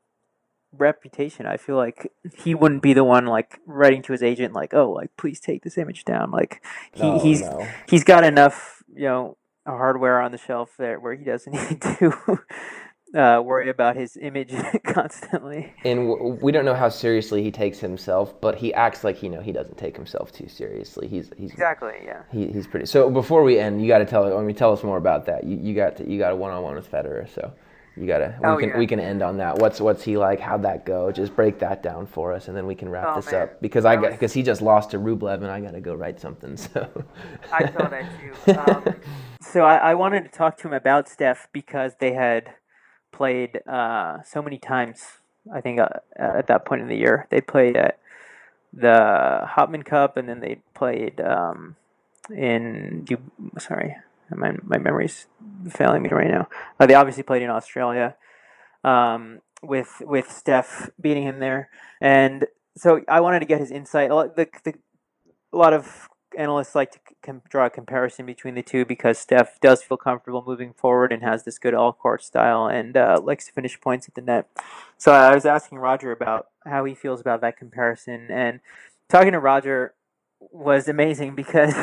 reputation, 0.71 1.45
I 1.45 1.57
feel 1.57 1.75
like 1.75 2.11
he 2.35 2.55
wouldn't 2.55 2.81
be 2.81 2.93
the 2.93 3.03
one 3.03 3.25
like 3.25 3.59
writing 3.67 4.01
to 4.03 4.13
his 4.13 4.23
agent 4.23 4.53
like, 4.53 4.73
oh, 4.73 4.89
like 4.89 5.15
please 5.17 5.41
take 5.41 5.63
this 5.63 5.77
image 5.77 6.05
down. 6.05 6.31
Like 6.31 6.63
he, 6.93 7.03
no, 7.03 7.19
he's 7.19 7.41
no. 7.41 7.67
he's 7.89 8.03
got 8.05 8.23
enough 8.23 8.81
you 8.95 9.05
know 9.05 9.37
hardware 9.71 10.19
on 10.19 10.31
the 10.31 10.37
shelf 10.37 10.71
there 10.77 10.99
where 10.99 11.15
he 11.15 11.23
doesn't 11.23 11.53
need 11.69 11.81
to 11.81 12.39
uh, 13.15 13.41
worried 13.43 13.69
about 13.69 13.95
his 13.95 14.17
image 14.17 14.53
constantly. 14.85 15.73
And 15.85 16.09
w- 16.09 16.37
we 16.41 16.51
don't 16.51 16.65
know 16.65 16.73
how 16.73 16.89
seriously 16.89 17.43
he 17.43 17.51
takes 17.51 17.79
himself, 17.79 18.39
but 18.41 18.55
he 18.55 18.73
acts 18.73 19.03
like 19.03 19.21
you 19.21 19.29
know 19.29 19.41
he 19.41 19.51
doesn't 19.51 19.77
take 19.77 19.95
himself 19.95 20.31
too 20.31 20.47
seriously. 20.47 21.07
He's 21.07 21.29
he's 21.37 21.51
exactly 21.51 21.93
yeah. 22.03 22.23
He, 22.31 22.47
he's 22.47 22.67
pretty. 22.67 22.85
So 22.87 23.09
before 23.09 23.43
we 23.43 23.59
end, 23.59 23.81
you 23.81 23.87
got 23.87 23.99
to 23.99 24.05
tell. 24.05 24.37
I 24.37 24.41
mean, 24.41 24.55
tell 24.55 24.73
us 24.73 24.83
more 24.83 24.97
about 24.97 25.25
that. 25.27 25.43
You, 25.43 25.57
you 25.57 25.75
got 25.75 25.97
to, 25.97 26.09
you 26.09 26.17
got 26.17 26.31
a 26.31 26.35
one 26.35 26.51
on 26.51 26.63
one 26.63 26.75
with 26.75 26.89
Federer, 26.89 27.33
so 27.33 27.53
you 27.95 28.07
gotta. 28.07 28.35
We 28.41 28.47
Oh, 28.47 28.57
can 28.57 28.69
yeah. 28.69 28.77
we 28.77 28.87
can 28.87 28.99
end 28.99 29.21
on 29.21 29.37
that. 29.37 29.59
What's 29.59 29.79
what's 29.79 30.03
he 30.03 30.17
like? 30.17 30.39
How'd 30.39 30.63
that 30.63 30.85
go? 30.85 31.11
Just 31.11 31.35
break 31.35 31.59
that 31.59 31.83
down 31.83 32.07
for 32.07 32.33
us, 32.33 32.47
and 32.47 32.57
then 32.57 32.65
we 32.65 32.75
can 32.75 32.89
wrap 32.89 33.07
Oh, 33.09 33.15
this 33.17 33.31
man. 33.31 33.43
up 33.43 33.61
because 33.61 33.85
I 33.85 33.95
That 33.95 34.01
got 34.01 34.07
was- 34.11 34.15
because 34.19 34.33
he 34.33 34.43
just 34.43 34.61
lost 34.61 34.91
to 34.91 34.97
Rublev, 34.99 35.35
and 35.35 35.47
I 35.47 35.59
got 35.61 35.71
to 35.71 35.81
go 35.81 35.93
write 35.95 36.19
something. 36.19 36.57
So 36.73 36.87
I 37.51 37.69
saw 37.71 37.87
that 37.89 38.05
too. 38.19 38.51
Um, 38.59 38.95
so 39.41 39.63
I, 39.65 39.91
I 39.91 39.93
wanted 39.93 40.23
to 40.23 40.29
talk 40.29 40.57
to 40.59 40.67
him 40.67 40.73
about 40.73 41.07
Steph 41.07 41.47
because 41.53 41.93
they 41.99 42.13
had 42.13 42.53
played 43.11 43.61
uh, 43.67 44.21
so 44.23 44.41
many 44.41 44.57
times. 44.57 45.03
I 45.53 45.61
think 45.61 45.79
uh, 45.79 45.89
at 46.17 46.47
that 46.47 46.65
point 46.65 46.81
in 46.81 46.87
the 46.87 46.95
year 46.95 47.27
they 47.29 47.41
played 47.41 47.75
at 47.77 47.99
the 48.73 49.47
Hopman 49.55 49.85
Cup, 49.85 50.17
and 50.17 50.27
then 50.27 50.39
they 50.39 50.61
played 50.73 51.21
um, 51.21 51.75
in. 52.33 53.03
Du- 53.05 53.17
sorry, 53.59 53.95
my 54.35 54.55
my 54.63 54.77
memory's 54.77 55.27
failing 55.69 56.03
me 56.03 56.09
right 56.09 56.29
now. 56.29 56.47
Uh, 56.79 56.85
they 56.85 56.93
obviously 56.93 57.23
played 57.23 57.41
in 57.41 57.49
Australia 57.49 58.15
um, 58.83 59.41
with 59.61 60.01
with 60.01 60.31
Steph 60.31 60.89
beating 60.99 61.23
him 61.23 61.39
there, 61.39 61.69
and 62.01 62.45
so 62.75 63.01
I 63.07 63.19
wanted 63.21 63.39
to 63.39 63.45
get 63.45 63.59
his 63.59 63.71
insight. 63.71 64.11
A 64.11 64.15
lot, 64.15 64.35
the, 64.35 64.47
the, 64.63 64.73
a 65.51 65.57
lot 65.57 65.73
of 65.73 66.09
analysts 66.37 66.75
like 66.75 66.91
to 66.91 66.99
com- 67.21 67.41
draw 67.49 67.67
a 67.67 67.69
comparison 67.69 68.25
between 68.25 68.55
the 68.55 68.63
two 68.63 68.85
because 68.85 69.17
Steph 69.17 69.59
does 69.61 69.83
feel 69.83 69.97
comfortable 69.97 70.43
moving 70.45 70.73
forward 70.73 71.11
and 71.11 71.23
has 71.23 71.43
this 71.43 71.59
good 71.59 71.73
all 71.73 71.93
court 71.93 72.23
style 72.23 72.67
and 72.67 72.97
uh, 72.97 73.19
likes 73.23 73.45
to 73.45 73.51
finish 73.51 73.79
points 73.79 74.07
at 74.07 74.15
the 74.15 74.21
net. 74.21 74.47
So 74.97 75.11
I 75.11 75.33
was 75.33 75.45
asking 75.45 75.77
Roger 75.77 76.11
about 76.11 76.47
how 76.65 76.85
he 76.85 76.95
feels 76.95 77.21
about 77.21 77.41
that 77.41 77.57
comparison, 77.57 78.27
and 78.29 78.59
talking 79.09 79.33
to 79.33 79.39
Roger 79.39 79.93
was 80.39 80.87
amazing 80.87 81.35
because 81.35 81.73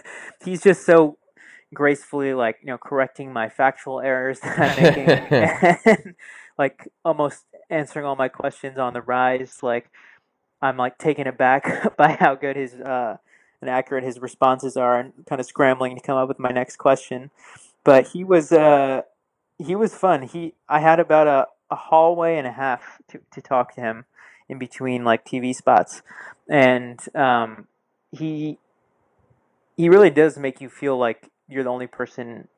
he's 0.44 0.62
just 0.62 0.84
so 0.84 1.18
gracefully 1.72 2.34
like 2.34 2.58
you 2.60 2.66
know 2.66 2.78
correcting 2.78 3.32
my 3.32 3.48
factual 3.48 4.00
errors 4.00 4.40
that 4.40 4.58
I'm 4.58 4.82
making 4.82 5.08
and 6.04 6.14
like 6.58 6.88
almost 7.04 7.44
answering 7.68 8.04
all 8.04 8.16
my 8.16 8.28
questions 8.28 8.78
on 8.78 8.92
the 8.92 9.02
rise 9.02 9.58
like 9.62 9.90
I'm 10.62 10.76
like 10.76 10.98
taken 10.98 11.26
aback 11.26 11.96
by 11.96 12.12
how 12.12 12.34
good 12.34 12.56
his 12.56 12.74
uh 12.74 13.16
and 13.60 13.68
accurate 13.68 14.04
his 14.04 14.20
responses 14.20 14.76
are 14.76 14.98
and 14.98 15.12
kind 15.26 15.40
of 15.40 15.46
scrambling 15.46 15.94
to 15.94 16.02
come 16.02 16.16
up 16.16 16.28
with 16.28 16.38
my 16.38 16.50
next 16.50 16.76
question. 16.76 17.30
But 17.84 18.08
he 18.08 18.24
was 18.24 18.52
uh 18.52 19.02
he 19.58 19.74
was 19.74 19.94
fun. 19.94 20.22
He 20.22 20.54
I 20.68 20.80
had 20.80 21.00
about 21.00 21.26
a, 21.26 21.46
a 21.70 21.76
hallway 21.76 22.36
and 22.36 22.46
a 22.46 22.52
half 22.52 23.00
to, 23.08 23.20
to 23.32 23.42
talk 23.42 23.74
to 23.74 23.80
him 23.80 24.04
in 24.48 24.58
between 24.58 25.04
like 25.04 25.24
TV 25.24 25.54
spots. 25.54 26.02
And 26.48 27.00
um 27.14 27.66
he 28.12 28.58
he 29.76 29.88
really 29.88 30.10
does 30.10 30.36
make 30.38 30.60
you 30.60 30.68
feel 30.68 30.98
like 30.98 31.30
you're 31.50 31.64
the 31.64 31.70
only 31.70 31.86
person 31.86 32.48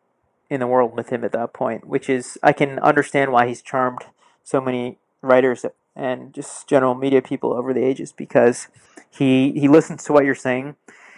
in 0.51 0.61
the 0.61 0.67
world 0.67 0.95
with 0.95 1.09
him 1.09 1.25
at 1.25 1.33
that 1.33 1.53
point, 1.55 1.87
which 1.87 2.11
is 2.11 2.39
I 2.43 2.53
can 2.53 2.79
understand 2.81 3.33
why 3.33 3.49
he's 3.49 3.63
charmed 3.63 4.03
so 4.45 4.61
many 4.61 4.99
writers 5.23 5.65
and 5.95 6.33
just 6.35 6.69
general 6.69 6.95
media 6.95 7.23
people 7.23 7.53
over 7.53 7.73
the 7.73 7.83
ages 7.83 8.13
because 8.13 8.69
he 9.11 9.53
he 9.53 9.69
listens 9.69 10.05
to 10.05 10.13
what 10.13 10.25
you're 10.25 10.35
saying, 10.35 10.77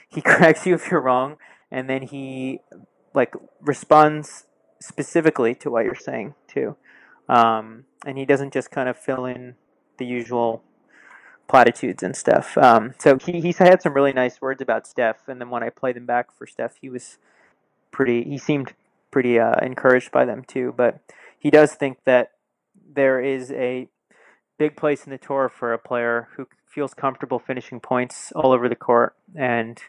he 0.08 0.20
corrects 0.30 0.66
you 0.66 0.74
if 0.74 0.90
you're 0.90 1.00
wrong, 1.00 1.36
and 1.70 1.88
then 1.88 2.02
he 2.02 2.60
like 3.12 3.34
responds 3.60 4.46
specifically 4.80 5.54
to 5.54 5.70
what 5.70 5.84
you're 5.84 5.94
saying 5.94 6.34
too, 6.46 6.76
um, 7.28 7.84
and 8.06 8.18
he 8.18 8.24
doesn't 8.24 8.52
just 8.52 8.70
kind 8.70 8.88
of 8.88 8.96
fill 8.96 9.24
in 9.24 9.54
the 9.98 10.06
usual 10.06 10.62
platitudes 11.48 12.02
and 12.02 12.16
stuff. 12.16 12.56
Um, 12.58 12.94
so 12.98 13.18
he 13.18 13.40
he's 13.40 13.58
had 13.58 13.82
some 13.82 13.94
really 13.94 14.12
nice 14.12 14.40
words 14.40 14.60
about 14.60 14.86
Steph, 14.86 15.28
and 15.28 15.40
then 15.40 15.50
when 15.50 15.62
I 15.62 15.70
played 15.70 15.96
them 15.96 16.06
back 16.06 16.36
for 16.36 16.46
Steph, 16.46 16.76
he 16.80 16.88
was 16.88 17.18
pretty. 17.94 18.24
He 18.24 18.36
seemed 18.36 18.74
pretty 19.10 19.38
uh, 19.38 19.54
encouraged 19.62 20.10
by 20.10 20.26
them 20.26 20.42
too. 20.44 20.74
But 20.76 21.00
he 21.38 21.48
does 21.48 21.72
think 21.72 21.98
that 22.04 22.32
there 22.94 23.20
is 23.20 23.52
a 23.52 23.88
big 24.58 24.76
place 24.76 25.04
in 25.04 25.10
the 25.10 25.18
tour 25.18 25.48
for 25.48 25.72
a 25.72 25.78
player 25.78 26.28
who 26.36 26.48
feels 26.66 26.92
comfortable 26.92 27.38
finishing 27.38 27.80
points 27.80 28.32
all 28.32 28.52
over 28.52 28.68
the 28.68 28.76
court 28.76 29.14
and 29.34 29.80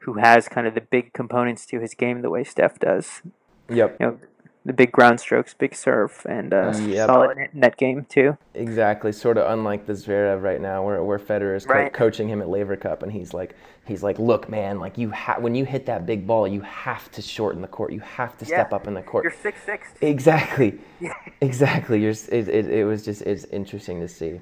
who 0.00 0.14
has 0.14 0.48
kind 0.48 0.66
of 0.66 0.74
the 0.74 0.80
big 0.82 1.14
components 1.14 1.64
to 1.64 1.80
his 1.80 1.94
game 1.94 2.20
the 2.20 2.28
way 2.28 2.44
Steph 2.44 2.78
does. 2.78 3.22
yep, 3.70 3.96
You 3.98 4.06
know, 4.06 4.18
the 4.66 4.72
big 4.72 4.90
ground 4.92 5.20
strokes, 5.20 5.52
big 5.54 5.74
serve, 5.74 6.24
and 6.28 6.54
uh, 6.54 6.72
Yep. 6.78 7.06
solid 7.06 7.36
net- 7.36 7.54
net 7.54 7.76
game 7.76 8.06
too. 8.08 8.36
exactly. 8.54 9.12
Sort 9.12 9.36
of 9.36 9.50
unlike 9.52 9.86
the 9.86 9.92
Zverev 9.92 10.42
right 10.42 10.60
now, 10.60 10.84
where 10.84 11.02
where 11.04 11.18
Federer 11.18 11.54
is 11.56 11.66
co- 11.66 11.90
coaching 11.90 12.28
him 12.28 12.40
at 12.40 12.48
Laver 12.48 12.76
Cup, 12.76 13.02
and 13.02 13.12
he's 13.12 13.34
like 13.34 13.54
he's 13.86 14.02
like, 14.02 14.18
look, 14.18 14.48
man, 14.48 14.80
like 14.80 14.96
you 14.96 15.10
ha- 15.10 15.36
when 15.38 15.54
you 15.54 15.64
hit 15.64 15.84
that 15.86 16.06
big 16.06 16.26
ball, 16.26 16.48
you 16.48 16.62
have 16.62 17.10
to 17.12 17.20
shorten 17.20 17.60
the 17.60 17.68
court. 17.68 17.92
You 17.92 18.00
have 18.00 18.38
to 18.38 18.44
step 18.46 18.68
Yeah. 18.70 18.76
up 18.76 18.86
in 18.86 18.94
the 18.94 19.02
court. 19.02 19.24
You're 19.24 19.32
six 19.42 19.62
six. 19.64 19.88
Exactly. 20.00 20.78
Exactly. 21.40 22.00
You're, 22.00 22.12
it, 22.12 22.48
it, 22.48 22.66
it 22.70 22.84
was 22.86 23.04
just 23.04 23.20
it's 23.22 23.44
interesting 23.46 24.00
to 24.00 24.08
see. 24.08 24.40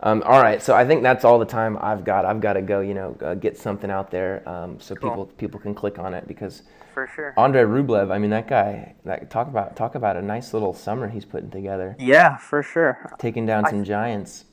Um, 0.00 0.22
all 0.26 0.42
right, 0.42 0.62
so 0.62 0.74
I 0.74 0.84
think 0.86 1.02
that's 1.02 1.24
all 1.24 1.38
the 1.38 1.46
time 1.46 1.78
I've 1.80 2.04
got. 2.04 2.24
I've 2.26 2.40
got 2.40 2.54
to 2.54 2.62
go, 2.62 2.80
you 2.80 2.94
know, 2.94 3.16
uh, 3.22 3.34
get 3.34 3.56
something 3.58 3.90
out 3.90 4.10
there 4.10 4.46
um, 4.48 4.78
so 4.78 4.94
Cool. 4.94 5.10
people 5.10 5.26
people 5.38 5.60
can 5.60 5.74
click 5.74 5.98
on 5.98 6.12
it 6.14 6.28
because 6.28 6.62
For 6.92 7.06
sure. 7.14 7.32
Andre 7.36 7.62
Rublev. 7.62 8.10
I 8.12 8.18
mean, 8.18 8.30
that 8.30 8.46
guy. 8.48 8.94
That, 9.04 9.30
talk 9.30 9.48
about 9.48 9.74
talk 9.76 9.94
about 9.94 10.16
a 10.16 10.22
nice 10.22 10.52
little 10.52 10.74
summer 10.74 11.08
he's 11.08 11.24
putting 11.24 11.50
together, 11.50 11.96
Yeah, 11.98 12.36
for 12.36 12.62
sure. 12.62 13.10
taking 13.18 13.46
down 13.46 13.64
some 13.66 13.84
giants. 13.84 14.44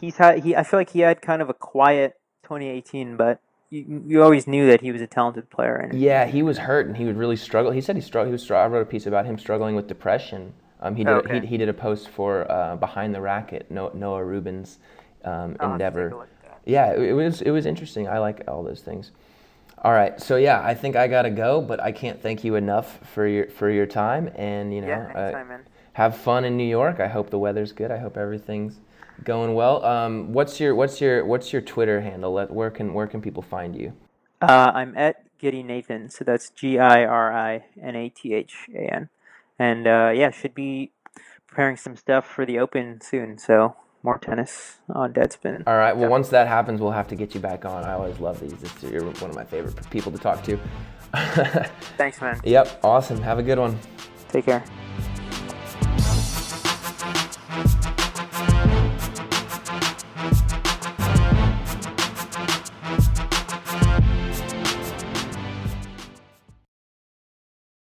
he's 0.00 0.16
had 0.16 0.44
he 0.44 0.54
I 0.54 0.62
feel 0.62 0.78
like 0.80 0.90
he 0.90 1.00
had 1.00 1.20
kind 1.22 1.42
of 1.42 1.48
a 1.50 1.54
quiet 1.54 2.14
2018, 2.44 3.16
but 3.16 3.40
you, 3.70 4.02
you 4.06 4.22
always 4.22 4.46
knew 4.46 4.68
that 4.68 4.80
he 4.82 4.92
was 4.92 5.00
a 5.02 5.06
talented 5.08 5.50
player. 5.50 5.74
And 5.76 5.98
Yeah, 5.98 6.26
he 6.26 6.42
was 6.42 6.58
hurt 6.58 6.86
and 6.86 6.96
he 6.96 7.04
would 7.04 7.16
really 7.16 7.36
struggle. 7.36 7.72
He 7.72 7.80
said 7.80 7.96
he 7.96 8.02
struggled. 8.02 8.28
He 8.28 8.32
was. 8.32 8.48
I 8.50 8.66
wrote 8.66 8.82
a 8.82 8.86
piece 8.86 9.06
about 9.06 9.26
him 9.26 9.38
struggling 9.38 9.74
with 9.74 9.88
depression. 9.88 10.52
Um, 10.84 10.94
he 10.94 11.02
did. 11.04 11.12
Okay. 11.14 11.40
He, 11.40 11.46
he 11.46 11.56
did 11.56 11.68
a 11.68 11.72
post 11.72 12.08
for 12.10 12.50
uh, 12.50 12.76
Behind 12.76 13.14
the 13.14 13.20
Racket, 13.20 13.70
Noah 13.70 14.24
Rubin's 14.24 14.78
um, 15.24 15.56
endeavor. 15.60 16.28
yeah, 16.66 16.92
it, 16.92 17.00
it 17.00 17.12
was 17.14 17.42
it 17.42 17.50
was 17.50 17.66
interesting. 17.66 18.06
I 18.06 18.18
like 18.18 18.42
all 18.46 18.62
those 18.62 18.82
things. 18.82 19.10
All 19.78 19.92
right, 19.92 20.18
so 20.20 20.36
yeah, 20.36 20.62
I 20.64 20.72
think 20.74 20.96
I 20.96 21.08
gotta 21.08 21.30
go, 21.30 21.60
but 21.60 21.78
I 21.80 21.92
can't 21.92 22.22
thank 22.22 22.42
you 22.44 22.54
enough 22.54 23.00
for 23.12 23.26
your 23.26 23.48
for 23.48 23.70
your 23.70 23.86
time, 23.86 24.30
and 24.34 24.72
you 24.72 24.80
know, 24.80 24.88
Yeah, 24.88 25.12
uh, 25.14 25.18
anytime, 25.20 25.48
man. 25.48 25.60
have 25.94 26.16
fun 26.16 26.44
in 26.44 26.56
New 26.56 26.68
York. 26.68 27.00
I 27.00 27.08
hope 27.08 27.28
the 27.30 27.38
weather's 27.38 27.72
good. 27.72 27.90
I 27.90 27.98
hope 27.98 28.16
everything's 28.16 28.80
going 29.24 29.54
well. 29.54 29.84
Um, 29.84 30.32
what's 30.32 30.58
your 30.58 30.74
what's 30.74 31.00
your 31.02 31.24
what's 31.26 31.52
your 31.52 31.60
Twitter 31.62 32.00
handle? 32.00 32.32
Where 32.48 32.70
can 32.70 32.94
where 32.94 33.06
can 33.06 33.20
people 33.20 33.42
find 33.42 33.76
you? 33.76 33.92
Uh, 34.40 34.70
I'm 34.74 34.96
at 34.96 35.16
Giri 35.38 35.62
Nathan, 35.62 36.08
so 36.08 36.24
that's 36.24 36.48
G 36.50 36.78
I 36.78 37.04
R 37.04 37.32
I 37.32 37.64
N 37.82 37.94
A 37.94 38.08
T 38.08 38.32
H 38.34 38.54
A 38.74 38.94
N, 38.94 39.08
and 39.58 39.86
uh, 39.86 40.12
yeah, 40.14 40.30
should 40.30 40.54
be 40.54 40.92
preparing 41.46 41.76
some 41.76 41.96
stuff 41.96 42.26
for 42.26 42.44
the 42.44 42.58
Open 42.58 43.00
soon. 43.00 43.38
So 43.38 43.76
more 44.02 44.18
tennis 44.18 44.80
on 44.90 45.12
Deadspin. 45.12 45.62
All 45.66 45.76
right. 45.76 45.96
Well, 45.96 46.10
once 46.10 46.28
that 46.28 46.46
happens, 46.46 46.80
we'll 46.80 46.90
have 46.90 47.08
to 47.08 47.16
get 47.16 47.34
you 47.34 47.40
back 47.40 47.64
on. 47.64 47.84
I 47.84 47.94
always 47.94 48.20
love 48.20 48.38
these. 48.40 48.52
It's, 48.52 48.82
you're 48.82 49.04
one 49.04 49.30
of 49.30 49.34
my 49.34 49.44
favorite 49.44 49.90
people 49.90 50.12
to 50.12 50.18
talk 50.18 50.42
to. 50.44 50.58
Thanks, 51.96 52.20
man. 52.20 52.40
yep. 52.44 52.80
Awesome. 52.84 53.22
Have 53.22 53.38
a 53.38 53.42
good 53.42 53.58
one. 53.58 53.78
Take 54.28 54.46
care. 54.46 54.64